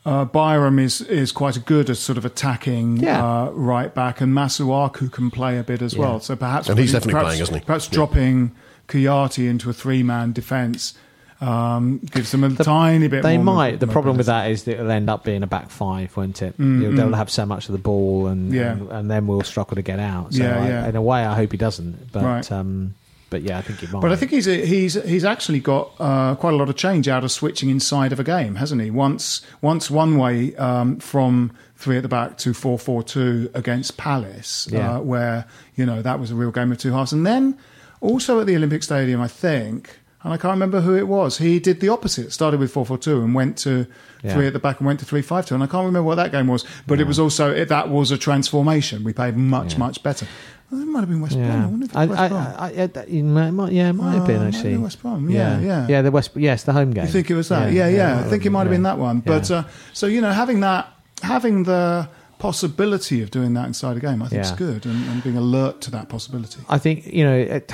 uh, 0.06 0.26
Byram 0.26 0.80
is 0.80 1.02
is 1.02 1.32
quite 1.32 1.56
a 1.58 1.60
good 1.60 1.90
at 1.90 1.98
sort 1.98 2.18
of 2.18 2.26
attacking 2.26 2.98
Yeah. 2.98 3.24
uh, 3.24 3.50
right 3.52 3.94
back, 3.94 4.22
and 4.22 4.34
Masuaku 4.34 5.12
can 5.12 5.30
play 5.30 5.58
a 5.60 5.64
bit 5.64 5.82
as 5.82 5.94
Yeah. 5.94 6.00
well. 6.00 6.20
So 6.20 6.36
perhaps 6.36 6.70
And 6.70 6.80
he's 6.80 6.92
putting- 6.92 7.10
definitely 7.10 7.14
perhaps, 7.14 7.28
playing, 7.28 7.42
isn't 7.44 7.56
he? 7.56 7.62
Perhaps 7.66 7.86
Yeah. 7.92 7.96
dropping 7.96 8.52
Kouyaté 8.88 9.50
into 9.50 9.70
a 9.70 9.74
three 9.74 10.02
man 10.04 10.32
defence 10.32 10.94
um, 11.42 12.00
gives 12.12 12.30
them 12.32 12.44
a 12.44 12.52
tiny 12.64 13.08
bit. 13.08 13.24
They 13.24 13.38
more 13.38 13.56
might. 13.56 13.80
The 13.80 13.88
problem 13.88 14.16
with 14.16 14.28
that 14.28 14.52
is 14.52 14.64
that 14.66 14.76
it'll 14.76 14.92
end 14.92 15.10
up 15.10 15.24
being 15.24 15.42
a 15.42 15.48
back 15.48 15.72
five, 15.72 16.16
won't 16.16 16.40
it? 16.44 16.56
Mm, 16.60 16.82
You'll- 16.84 16.94
They'll 16.96 17.08
mm. 17.10 17.18
have 17.18 17.32
so 17.32 17.48
much 17.48 17.68
of 17.68 17.72
the 17.74 17.80
ball, 17.80 18.28
and 18.28 18.54
Yeah. 18.54 18.74
and, 18.74 18.92
and 18.92 19.12
then 19.12 19.26
we'll 19.28 19.42
struggle 19.42 19.76
to 19.76 19.82
get 19.82 20.00
out. 20.00 20.34
So 20.36 20.44
Yeah, 20.44 20.60
I- 20.64 20.68
yeah. 20.68 20.88
in 20.90 20.96
a 20.96 21.02
way, 21.02 21.26
I 21.26 21.34
hope 21.36 21.52
he 21.52 21.58
doesn't. 21.58 22.12
But 22.12 22.24
Right. 22.24 22.52
um, 22.52 22.94
but 23.32 23.42
yeah, 23.42 23.58
I 23.58 23.62
think 23.64 23.80
he 23.80 23.88
might. 23.88 24.02
But 24.02 24.12
I 24.12 24.16
think 24.16 24.30
he's 24.30 24.46
he's 24.46 24.94
he's 25.04 25.26
actually 25.26 25.60
got 25.60 25.94
uh, 26.00 26.36
quite 26.36 26.54
a 26.54 26.58
lot 26.58 26.70
of 26.70 26.76
change 26.76 27.08
out 27.08 27.24
of 27.24 27.32
switching 27.32 27.72
inside 27.72 28.12
of 28.14 28.20
a 28.20 28.24
game, 28.24 28.54
hasn't 28.56 28.80
he? 28.84 28.92
Once 28.92 29.42
once 29.62 29.90
one 29.90 30.18
way 30.18 30.56
um, 30.58 30.98
from 31.00 31.52
three 31.76 31.98
at 31.98 32.04
the 32.04 32.10
back 32.10 32.38
to 32.38 32.54
four 32.54 32.78
four 32.78 33.02
two 33.02 33.50
against 33.56 33.98
Palace, 33.98 34.68
Yeah. 34.72 34.98
uh, 34.98 35.00
where 35.00 35.48
you 35.76 35.88
know 35.88 36.04
that 36.04 36.20
was 36.20 36.30
a 36.30 36.36
real 36.36 36.52
game 36.52 36.72
of 36.72 36.78
two 36.78 36.92
halves, 36.94 37.12
and 37.12 37.26
then 37.26 37.58
also 38.02 38.40
at 38.40 38.46
the 38.46 38.56
Olympic 38.56 38.84
Stadium, 38.84 39.20
I 39.20 39.28
think. 39.28 39.98
And 40.24 40.32
I 40.32 40.38
can't 40.38 40.52
remember 40.52 40.82
who 40.82 40.96
it 40.96 41.08
was. 41.08 41.40
He 41.40 41.60
did 41.60 41.80
the 41.80 41.90
opposite. 41.90 42.32
Started 42.32 42.60
with 42.60 42.72
four 42.72 42.86
four 42.86 43.00
two 43.00 43.24
and 43.24 43.34
went 43.34 43.58
to 43.60 43.88
Yeah. 44.22 44.34
three 44.36 44.46
at 44.46 44.54
the 44.54 44.60
back 44.60 44.80
and 44.80 44.86
went 44.86 45.00
to 45.00 45.06
three 45.06 45.24
five 45.24 45.48
two. 45.48 45.56
And 45.56 45.64
I 45.64 45.66
can't 45.66 45.84
remember 45.84 46.04
what 46.04 46.16
that 46.16 46.32
game 46.32 46.46
was. 46.46 46.64
But 46.86 47.00
it 47.00 47.08
was 47.08 47.18
also 47.18 47.52
it, 47.52 47.70
that 47.70 47.90
was 47.90 48.12
a 48.12 48.20
transformation. 48.20 49.04
We 49.04 49.14
played 49.14 49.36
much 49.36 49.80
much 49.80 50.04
better. 50.04 50.28
Well, 50.72 50.82
it 50.82 50.86
might 50.86 51.00
have 51.02 51.10
been 51.10 51.20
West 51.22 51.36
Brom. 51.36 51.52
I 51.52 51.66
wonder 51.66 51.86
if 51.86 51.92
it 51.92 51.98
I, 51.98 52.06
West 52.06 52.30
Brom. 52.32 52.48
I, 52.58 52.66
I, 52.84 52.88
that- 52.88 53.10
it 53.10 53.24
might, 53.24 53.52
might- 53.52 53.74
yeah, 53.74 53.90
it 53.90 53.94
might 53.94 54.14
have 54.16 54.26
been 54.28 54.42
Uh, 54.42 54.48
actually. 54.48 54.72
be 54.72 54.78
West 54.78 55.02
Brom, 55.02 55.30
yeah, 55.30 55.60
yeah. 55.60 55.88
yeah. 55.90 56.02
The 56.02 56.12
West, 56.12 56.32
yes, 56.36 56.64
the 56.64 56.72
home 56.74 56.92
game. 56.92 57.06
You 57.06 57.12
think 57.12 57.30
it 57.30 57.36
was 57.36 57.50
that? 57.50 57.74
Yeah, 57.74 57.88
yeah. 57.90 58.20
I 58.20 58.24
think 58.24 58.46
it 58.46 58.50
might 58.52 58.62
have 58.62 58.70
been 58.72 58.84
that 58.84 58.98
one. 58.98 59.20
But 59.20 59.50
Yeah. 59.50 59.58
uh, 59.58 59.64
so 59.94 60.08
you 60.08 60.22
know, 60.22 60.32
having 60.32 60.62
that, 60.62 60.88
having 61.24 61.64
the 61.64 62.08
possibility 62.40 63.22
of 63.22 63.30
doing 63.32 63.54
that 63.54 63.68
inside 63.68 63.98
a 63.98 64.00
game, 64.00 64.22
I 64.24 64.28
think 64.30 64.42
is 64.42 64.52
Yeah. 64.52 64.56
good, 64.58 64.86
and, 64.86 65.10
and 65.10 65.22
being 65.24 65.38
alert 65.38 65.82
to 65.82 65.92
that 65.92 66.10
possibility. 66.10 66.62
I 66.70 66.78
think 66.78 67.06
you 67.06 67.24
know, 67.26 67.36
it, 67.38 67.68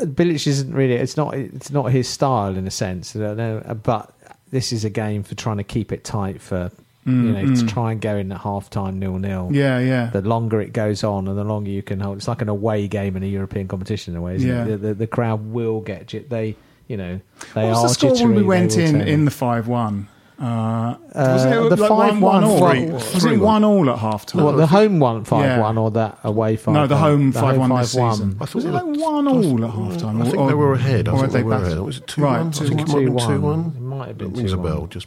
Bilic 0.00 0.46
isn't 0.46 0.72
really. 0.72 0.94
It's 0.94 1.16
not. 1.16 1.34
It's 1.34 1.70
not 1.70 1.90
his 1.92 2.08
style 2.08 2.56
in 2.56 2.66
a 2.66 2.70
sense. 2.70 3.14
I 3.14 3.34
know, 3.34 3.80
but 3.82 4.14
this 4.50 4.72
is 4.72 4.84
a 4.84 4.90
game 4.90 5.22
for 5.22 5.34
trying 5.34 5.58
to 5.58 5.64
keep 5.64 5.92
it 5.92 6.04
tight 6.04 6.40
for. 6.40 6.70
Mm, 7.06 7.24
you 7.24 7.32
know, 7.32 7.44
mm. 7.44 7.60
to 7.60 7.66
try 7.66 7.92
and 7.92 8.00
go 8.00 8.16
in 8.16 8.30
at 8.30 8.40
half 8.42 8.68
time 8.68 8.98
nil 8.98 9.18
nil. 9.18 9.48
Yeah, 9.52 9.78
yeah. 9.78 10.10
The 10.10 10.20
longer 10.20 10.60
it 10.60 10.72
goes 10.74 11.02
on, 11.02 11.28
and 11.28 11.38
the 11.38 11.44
longer 11.44 11.70
you 11.70 11.82
can 11.82 11.98
hold, 12.00 12.18
it's 12.18 12.28
like 12.28 12.42
an 12.42 12.48
away 12.50 12.88
game 12.88 13.16
in 13.16 13.22
a 13.22 13.26
European 13.26 13.68
competition 13.68 14.12
in 14.14 14.18
a 14.18 14.22
way. 14.22 14.34
Isn't 14.34 14.48
Yeah. 14.48 14.64
it? 14.64 14.68
The, 14.68 14.76
the, 14.88 14.94
the 14.94 15.06
crowd 15.06 15.46
will 15.50 15.80
get 15.80 16.08
jit. 16.08 16.28
They, 16.28 16.56
you 16.88 16.98
know, 16.98 17.20
they 17.54 17.62
what 17.64 17.70
was 17.70 17.78
are 17.78 17.88
the 17.88 17.94
score 18.16 18.28
when 18.28 18.34
we 18.36 18.42
went 18.42 18.76
in 18.76 19.00
in 19.00 19.24
the 19.24 19.30
five 19.30 19.66
one? 19.66 20.08
Uh, 20.38 20.42
Uh, 20.42 20.96
was 21.14 21.44
it 21.44 21.76
the 21.76 21.76
like 21.76 21.90
one, 21.90 22.10
5-1 22.16 22.20
one 22.20 22.44
all? 22.44 22.70
Three- 22.70 22.90
was 22.90 23.22
three 23.22 23.32
it 23.34 23.36
one. 23.40 23.62
one 23.62 23.64
all 23.64 23.90
at 23.90 23.98
half 23.98 24.24
time? 24.26 24.42
What, 24.44 24.56
the 24.56 24.66
home 24.66 24.98
one 24.98 25.24
five 25.24 25.44
Yeah. 25.44 25.60
one 25.60 25.76
or 25.78 25.90
that 25.92 26.18
away 26.24 26.56
five? 26.56 26.74
No, 26.74 26.86
the 26.86 26.96
home 26.96 27.30
The 27.32 27.40
five 27.40 27.58
one 27.58 27.68
this 27.70 27.94
5-1. 27.94 28.12
season. 28.12 28.36
I 28.40 28.44
thought 28.46 28.54
Was 28.54 28.64
it 28.64 28.68
they 28.68 28.72
like 28.74 28.84
were- 28.84 28.92
one 29.04 29.28
all 29.28 29.64
at 29.64 29.70
half 29.70 29.96
time? 29.98 30.22
I 30.22 30.24
think 30.30 30.48
they 30.48 30.54
were 30.54 30.72
ahead. 30.74 31.08
I 31.08 31.16
think 31.18 31.32
they 31.32 31.42
were 31.42 31.52
ahead. 31.54 31.76
Was 31.78 31.84
Was 31.86 31.96
it 31.98 32.06
two 32.06 32.22
right, 32.22 32.38
one? 32.38 32.48
I 32.48 32.50
think 32.52 32.70
it 32.80 32.88
might 32.88 32.94
have 32.94 33.04
been 33.04 33.16
2-1. 33.16 33.40
one. 33.42 33.72
It 33.76 33.80
might 33.82 34.08
have 34.08 34.18
been 34.18 34.32
That 34.32 34.38
rings 34.38 34.52
a 34.52 34.56
2-1. 34.56 34.62
bell. 34.62 34.86
Just 34.86 35.06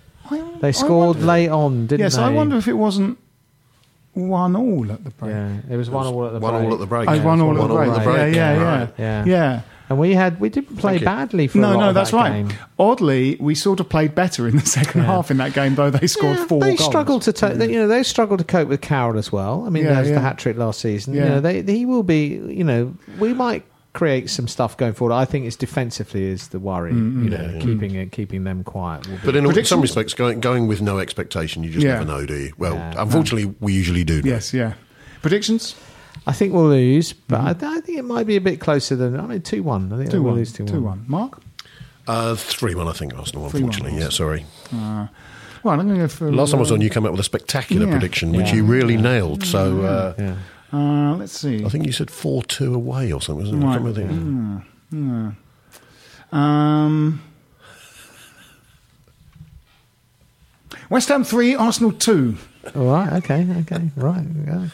They 0.61 0.71
scored 0.71 1.21
late 1.21 1.49
on, 1.49 1.88
didn't 1.88 2.01
Yes, 2.01 2.15
they? 2.15 2.21
Yes, 2.21 2.30
I 2.30 2.34
wonder 2.34 2.57
if 2.57 2.67
it 2.67 2.74
wasn't 2.74 3.17
one 4.13 4.55
all 4.55 4.91
at 4.91 5.03
the 5.03 5.09
break. 5.09 5.32
Yeah, 5.32 5.57
it 5.69 5.78
was 5.78 5.89
one 5.89 6.05
all 6.05 6.26
at 6.26 6.34
the 6.34 6.39
one 6.39 6.53
break. 6.53 6.65
all 6.65 6.74
at 6.74 6.80
the 6.80 6.86
break. 6.86 7.09
Oh, 7.09 7.13
Yeah, 7.13 7.24
one 7.24 7.39
it's 7.39 7.43
all 7.43 7.80
at 7.82 7.93
the 7.97 7.99
break. 8.03 8.36
Yeah, 8.36 8.53
yeah, 8.53 8.59
yeah, 8.61 8.80
Right. 8.80 8.93
Yeah. 8.97 9.26
yeah. 9.26 9.61
And 9.89 9.99
we 9.99 10.13
had 10.13 10.39
we 10.39 10.47
didn't 10.49 10.78
play 10.78 10.97
badly 10.97 11.47
for 11.47 11.57
a 11.57 11.61
No, 11.61 11.71
lot 11.74 11.80
no, 11.82 11.89
of 11.89 11.95
that's 11.95 12.11
that 12.11 12.17
right. 12.17 12.47
game. 12.47 12.57
Oddly, 12.80 13.36
we 13.39 13.53
sort 13.53 13.80
of 13.82 13.89
played 13.89 14.15
better 14.15 14.47
in 14.47 14.55
the 14.55 14.65
second 14.65 15.01
Yeah. 15.01 15.07
half 15.07 15.30
in 15.30 15.38
that 15.38 15.53
game, 15.53 15.76
though 15.76 15.89
they 15.89 16.07
scored 16.07 16.38
Yeah, 16.38 16.45
four 16.45 16.61
they 16.61 16.76
goals. 16.76 16.89
struggled 16.89 17.21
to 17.24 17.34
ta- 17.34 17.49
they- 17.49 17.67
mm. 17.67 17.71
you 17.74 17.80
know 17.80 17.88
they 17.89 18.01
struggled 18.03 18.39
to 18.39 18.45
cope 18.45 18.69
with 18.69 18.80
Carroll 18.82 19.17
as 19.19 19.32
well. 19.32 19.63
I 19.67 19.69
mean, 19.69 19.84
Yeah, 19.84 19.95
there's 19.95 20.07
yeah. 20.09 20.15
the 20.15 20.21
hat 20.21 20.38
trick 20.38 20.57
last 20.57 20.80
season. 20.80 21.13
You 21.13 21.21
know, 21.21 21.41
they, 21.41 21.61
he 21.63 21.86
will 21.86 22.01
be. 22.03 22.28
You 22.47 22.63
know, 22.63 22.93
we 23.19 23.34
might 23.34 23.65
create 23.93 24.29
some 24.29 24.47
stuff 24.47 24.75
going 24.75 24.93
forward. 24.93 25.13
I 25.13 25.25
think 25.25 25.45
it's 25.45 25.55
defensively 25.55 26.23
is 26.25 26.47
the 26.49 26.59
worry. 26.59 26.91
Mm, 26.91 27.23
You 27.25 27.29
know, 27.29 27.59
keeping 27.61 27.95
it 27.95 28.11
keeping 28.11 28.43
them 28.43 28.63
quiet. 28.63 29.07
Will 29.07 29.17
be. 29.17 29.21
But 29.25 29.35
in 29.35 29.45
all- 29.45 29.63
some 29.63 29.81
respects, 29.81 30.13
going 30.13 30.39
going 30.39 30.67
with 30.67 30.81
no 30.81 30.97
expectation, 30.99 31.63
you 31.63 31.69
just 31.71 31.85
Yeah. 31.85 31.93
never 31.99 32.05
know, 32.05 32.25
do 32.25 32.33
you? 32.35 32.53
Well, 32.57 32.73
Yeah. 32.75 32.93
unfortunately, 32.97 33.53
we 33.59 33.73
usually 33.73 34.03
do. 34.03 34.21
know. 34.21 34.29
Yes, 34.31 34.53
yeah. 34.53 34.73
Predictions? 35.21 35.75
I 36.25 36.31
think 36.31 36.53
we'll 36.53 36.69
lose, 36.69 37.13
but 37.13 37.39
I, 37.63 37.75
I 37.77 37.81
think 37.81 37.97
it 37.99 38.05
might 38.05 38.25
be 38.27 38.35
a 38.35 38.41
bit 38.41 38.59
closer 38.59 38.95
than 38.95 39.19
I 39.19 39.25
mean 39.27 39.41
two 39.41 39.61
one. 39.63 39.91
I 39.93 39.97
think 39.97 40.09
Two 40.11 40.21
we'll 40.21 40.31
one. 40.31 40.39
lose 40.39 40.51
two 40.53 40.65
Two 40.65 40.75
one. 40.75 40.83
one. 40.83 41.05
Mark. 41.07 41.41
Uh, 42.07 42.35
three 42.35 42.75
one, 42.75 42.87
I 42.87 42.93
think 42.93 43.13
Arsenal. 43.17 43.49
3-1 43.49 43.53
Unfortunately, 43.55 43.99
yeah. 43.99 44.09
Sorry. 44.09 44.45
Uh, 44.73 45.07
well, 45.63 45.73
I'm 45.79 45.87
going 45.87 45.89
to 45.89 45.95
go 45.95 46.07
for 46.09 46.29
Last 46.31 46.51
time 46.51 46.57
I 46.57 46.61
was 46.61 46.71
on, 46.71 46.81
you 46.81 46.89
came 46.89 47.05
up 47.05 47.11
with 47.11 47.19
a 47.21 47.23
spectacular 47.23 47.85
Yeah. 47.85 47.91
prediction, 47.91 48.31
which 48.33 48.47
Yeah. 48.49 48.55
you 48.55 48.65
really 48.65 48.97
nailed. 48.97 49.45
So 49.45 49.81
uh, 49.83 50.13
Yeah. 50.17 50.35
Uh, 50.74 51.15
let's 51.17 51.38
see. 51.39 51.63
I 51.63 51.69
think 51.69 51.86
you 51.86 51.91
said 51.91 52.09
four 52.09 52.41
two 52.43 52.74
away 52.74 53.11
or 53.11 53.21
something. 53.21 53.45
Wasn't 53.45 53.63
it? 53.63 53.65
I 53.65 53.69
Right. 53.69 53.84
can't 53.84 53.97
remember 53.97 54.63
the- 54.91 54.95
Mm, 54.95 55.36
mm. 56.32 56.36
Um, 56.36 57.21
West 60.89 61.09
Ham 61.09 61.24
three, 61.24 61.55
Arsenal 61.55 61.91
two. 61.91 62.38
All 62.76 62.86
right. 62.86 63.13
Okay. 63.13 63.47
Okay. 63.61 63.89
Right. 63.95 64.26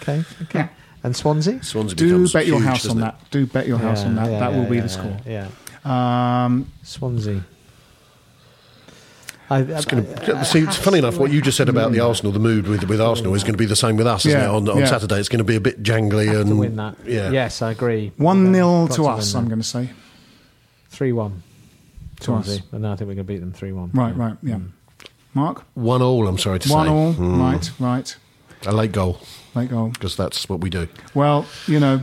Okay. 0.02 0.24
Okay. 0.44 0.60
Yeah. 0.60 0.68
And 1.04 1.16
Swansea. 1.16 1.64
Swansea 1.64 1.96
Do 1.96 2.06
becomes 2.08 2.34
bet 2.34 2.46
your 2.48 2.60
huge, 2.60 2.68
house 2.68 2.90
on 2.90 2.98
it? 2.98 3.02
that. 3.02 3.20
Do 3.32 3.46
bet 3.46 3.68
your 3.68 3.78
house 3.78 4.04
on 4.04 4.16
that. 4.16 4.30
Yeah, 4.32 4.40
that 4.40 4.52
yeah, 4.52 4.58
will 4.60 4.70
be 4.70 4.76
yeah, 4.78 4.82
the 4.84 4.90
score. 4.90 5.18
Yeah. 5.26 5.48
yeah. 5.86 6.46
Um, 6.46 6.72
Swansea. 6.84 7.44
I, 9.50 9.62
It's 9.62 9.86
going 9.86 10.06
to, 10.06 10.46
see, 10.46 10.60
it's 10.60 10.76
funny 10.78 11.00
enough 11.00 11.18
what 11.18 11.32
you 11.32 11.42
just 11.42 11.58
said 11.58 11.70
about 11.70 11.92
the 11.92 12.00
Arsenal. 12.02 12.32
The 12.32 12.40
mood 12.40 12.68
with 12.68 12.84
with 12.88 13.02
Arsenal 13.02 13.34
is 13.34 13.44
going 13.44 13.54
to 13.54 13.58
be 13.58 13.66
the 13.66 13.76
same 13.76 13.96
with 13.98 14.06
us, 14.08 14.26
isn't 14.26 14.40
Yeah, 14.40 14.48
it? 14.48 14.56
On, 14.56 14.70
on 14.70 14.78
yeah. 14.80 14.86
Saturday, 14.86 15.20
it's 15.20 15.30
going 15.30 15.40
to 15.40 15.44
be 15.44 15.56
a 15.56 15.62
bit 15.62 15.82
jangly 15.82 16.28
have 16.28 16.42
and 16.42 16.50
to 16.52 16.56
win 16.56 16.76
that. 16.76 16.96
Yeah, 17.06 17.32
Yes, 17.32 17.62
I 17.62 17.72
agree. 17.72 18.12
one 18.18 18.54
0 18.54 18.88
Got 18.88 18.96
to 18.96 19.08
us. 19.08 19.32
that. 19.34 19.40
I'm 19.40 19.48
going 19.48 19.60
to 19.62 19.68
say. 19.68 19.90
Three 20.90 21.12
one. 21.12 21.42
To 22.22 22.34
us. 22.36 22.46
Swansea. 22.46 22.64
And 22.74 22.86
I 22.86 22.96
think 22.96 23.08
we're 23.08 23.16
going 23.16 23.18
to 23.18 23.24
beat 23.34 23.38
them 23.40 23.54
three 23.54 23.72
one. 23.72 23.90
Right, 23.94 24.16
right, 24.16 24.38
yeah. 24.44 24.60
Mark, 25.34 25.64
one 25.76 26.02
all. 26.02 26.28
I'm 26.28 26.38
sorry 26.38 26.60
to 26.60 26.70
one 26.72 26.88
say, 26.88 26.92
all. 26.92 27.14
Mm. 27.14 27.40
Right, 27.40 27.72
right. 27.80 28.18
a 28.66 28.72
late 28.74 28.92
goal 28.92 29.20
Late 29.56 29.70
goal. 29.70 29.90
because 29.90 30.16
that's 30.16 30.50
what 30.50 30.60
we 30.62 30.70
do. 30.70 30.88
Well, 31.14 31.46
you 31.68 31.80
know, 31.80 32.02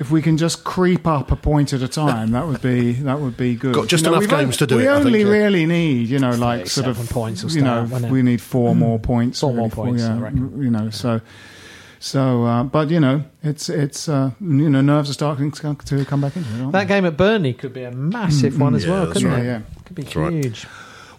if 0.00 0.10
we 0.10 0.20
can 0.22 0.36
just 0.36 0.64
creep 0.64 1.06
up 1.06 1.30
a 1.30 1.36
point 1.36 1.72
at 1.72 1.82
a 1.82 1.88
time, 1.88 2.32
that 2.32 2.46
would 2.46 2.60
be 2.62 2.92
that 2.92 3.20
would 3.20 3.36
be 3.36 3.54
good. 3.54 3.74
Got 3.74 3.86
just 3.88 4.04
You 4.04 4.10
know, 4.10 4.16
enough 4.16 4.30
we've 4.30 4.38
games 4.40 4.56
to 4.56 4.66
do 4.66 4.76
we 4.78 4.86
it, 4.86 4.88
I 4.88 4.94
only 4.94 5.12
think, 5.12 5.26
yeah. 5.26 5.32
really 5.32 5.66
need, 5.66 6.08
you 6.08 6.18
know, 6.18 6.30
like 6.30 6.66
sort 6.66 6.88
of 6.88 6.96
points 7.10 7.44
will 7.44 7.52
You 7.52 7.62
know, 7.62 7.86
start, 7.86 8.10
we 8.10 8.22
need 8.22 8.40
four 8.40 8.74
more 8.74 8.98
points. 8.98 9.40
Four 9.40 9.52
more 9.54 9.68
really, 9.68 9.74
points, 9.76 10.02
yeah, 10.02 10.18
I. 10.18 10.36
You 10.36 10.70
know, 10.70 10.90
so 10.90 11.20
so, 12.02 12.44
uh, 12.44 12.62
but 12.64 12.88
you 12.88 12.98
know, 12.98 13.24
it's 13.42 13.68
it's 13.68 14.08
uh, 14.08 14.30
you 14.40 14.70
know, 14.70 14.80
nerves 14.80 15.10
are 15.10 15.12
starting 15.12 15.50
to 15.52 15.60
come- 15.60 15.76
back 16.22 16.34
into 16.34 16.48
it. 16.54 16.60
aren't 16.60 16.72
That 16.72 16.88
game 16.88 17.04
at 17.04 17.16
Burnley 17.18 17.52
could 17.52 17.74
be 17.74 17.84
a 17.84 17.90
massive 17.92 18.58
one 18.58 18.74
as 18.74 18.86
Yeah, 18.86 18.90
well, 18.92 19.06
that's 19.06 19.12
couldn't 19.18 19.30
right. 19.32 19.40
it? 19.42 19.44
Yeah, 19.44 19.58
yeah. 19.58 19.82
Could 19.84 19.96
be 19.96 20.02
That's 20.04 20.16
right. 20.16 20.32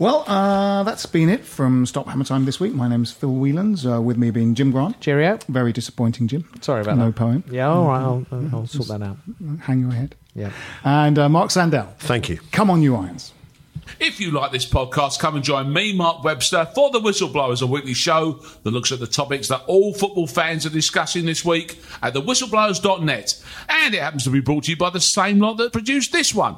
Huge. 0.02 0.12
Well, 0.12 0.24
uh, 0.28 0.84
that's 0.84 1.06
been 1.06 1.30
it 1.30 1.46
from 1.46 1.86
Stop 1.86 2.08
Hammer 2.08 2.24
Time 2.24 2.46
this 2.46 2.60
week. 2.60 2.74
My 2.74 2.88
name's 2.88 3.12
Phil 3.12 3.32
Whelans, 3.32 3.86
uh, 3.86 4.02
with 4.02 4.18
me 4.18 4.32
being 4.32 4.56
Jim 4.56 4.72
Grant. 4.72 5.00
Cheerio. 5.00 5.40
Very 5.48 5.72
disappointing, 5.72 6.28
Jim. 6.28 6.50
Sorry 6.62 6.82
about 6.82 6.98
no 6.98 7.06
that. 7.06 7.10
No 7.10 7.12
poem. 7.12 7.44
Yeah, 7.50 7.70
all 7.70 7.88
right. 7.88 8.02
I'll, 8.02 8.26
I'll, 8.32 8.50
I'll 8.56 8.68
sort 8.68 8.88
that 8.88 9.02
out. 9.02 9.18
Hang 9.62 9.80
your 9.80 9.92
head. 9.92 10.16
Yeah. 10.36 10.52
And 10.84 11.20
uh, 11.20 11.30
Mark 11.30 11.50
Sandell. 11.50 11.94
Thank 11.98 12.30
you. 12.30 12.40
Come 12.52 12.70
on, 12.70 12.82
you 12.82 12.96
irons. 12.96 13.34
If 14.00 14.20
you 14.20 14.32
like 14.32 14.52
this 14.52 14.66
podcast, 14.66 15.20
come 15.20 15.36
and 15.36 15.44
join 15.44 15.72
me, 15.72 15.94
Mark 15.94 16.24
Webster, 16.24 16.66
for 16.74 16.92
The 16.92 17.00
Whistleblowers, 17.00 17.62
a 17.62 17.68
weekly 17.68 17.94
show 17.94 18.40
that 18.64 18.72
looks 18.72 18.92
at 18.92 19.00
the 19.00 19.08
topics 19.08 19.48
that 19.50 19.64
all 19.68 19.94
football 19.94 20.28
fans 20.28 20.66
are 20.66 20.70
discussing 20.70 21.26
this 21.26 21.44
week 21.44 21.80
at 22.02 22.14
thewhistleblowers.net. 22.14 23.44
And 23.68 23.94
it 23.94 24.02
happens 24.02 24.24
to 24.24 24.30
be 24.30 24.40
brought 24.40 24.66
to 24.66 24.72
you 24.72 24.78
by 24.78 24.90
the 24.90 25.02
same 25.02 25.40
lot 25.40 25.58
that 25.58 25.74
produced 25.74 26.12
this 26.12 26.34
one. 26.34 26.58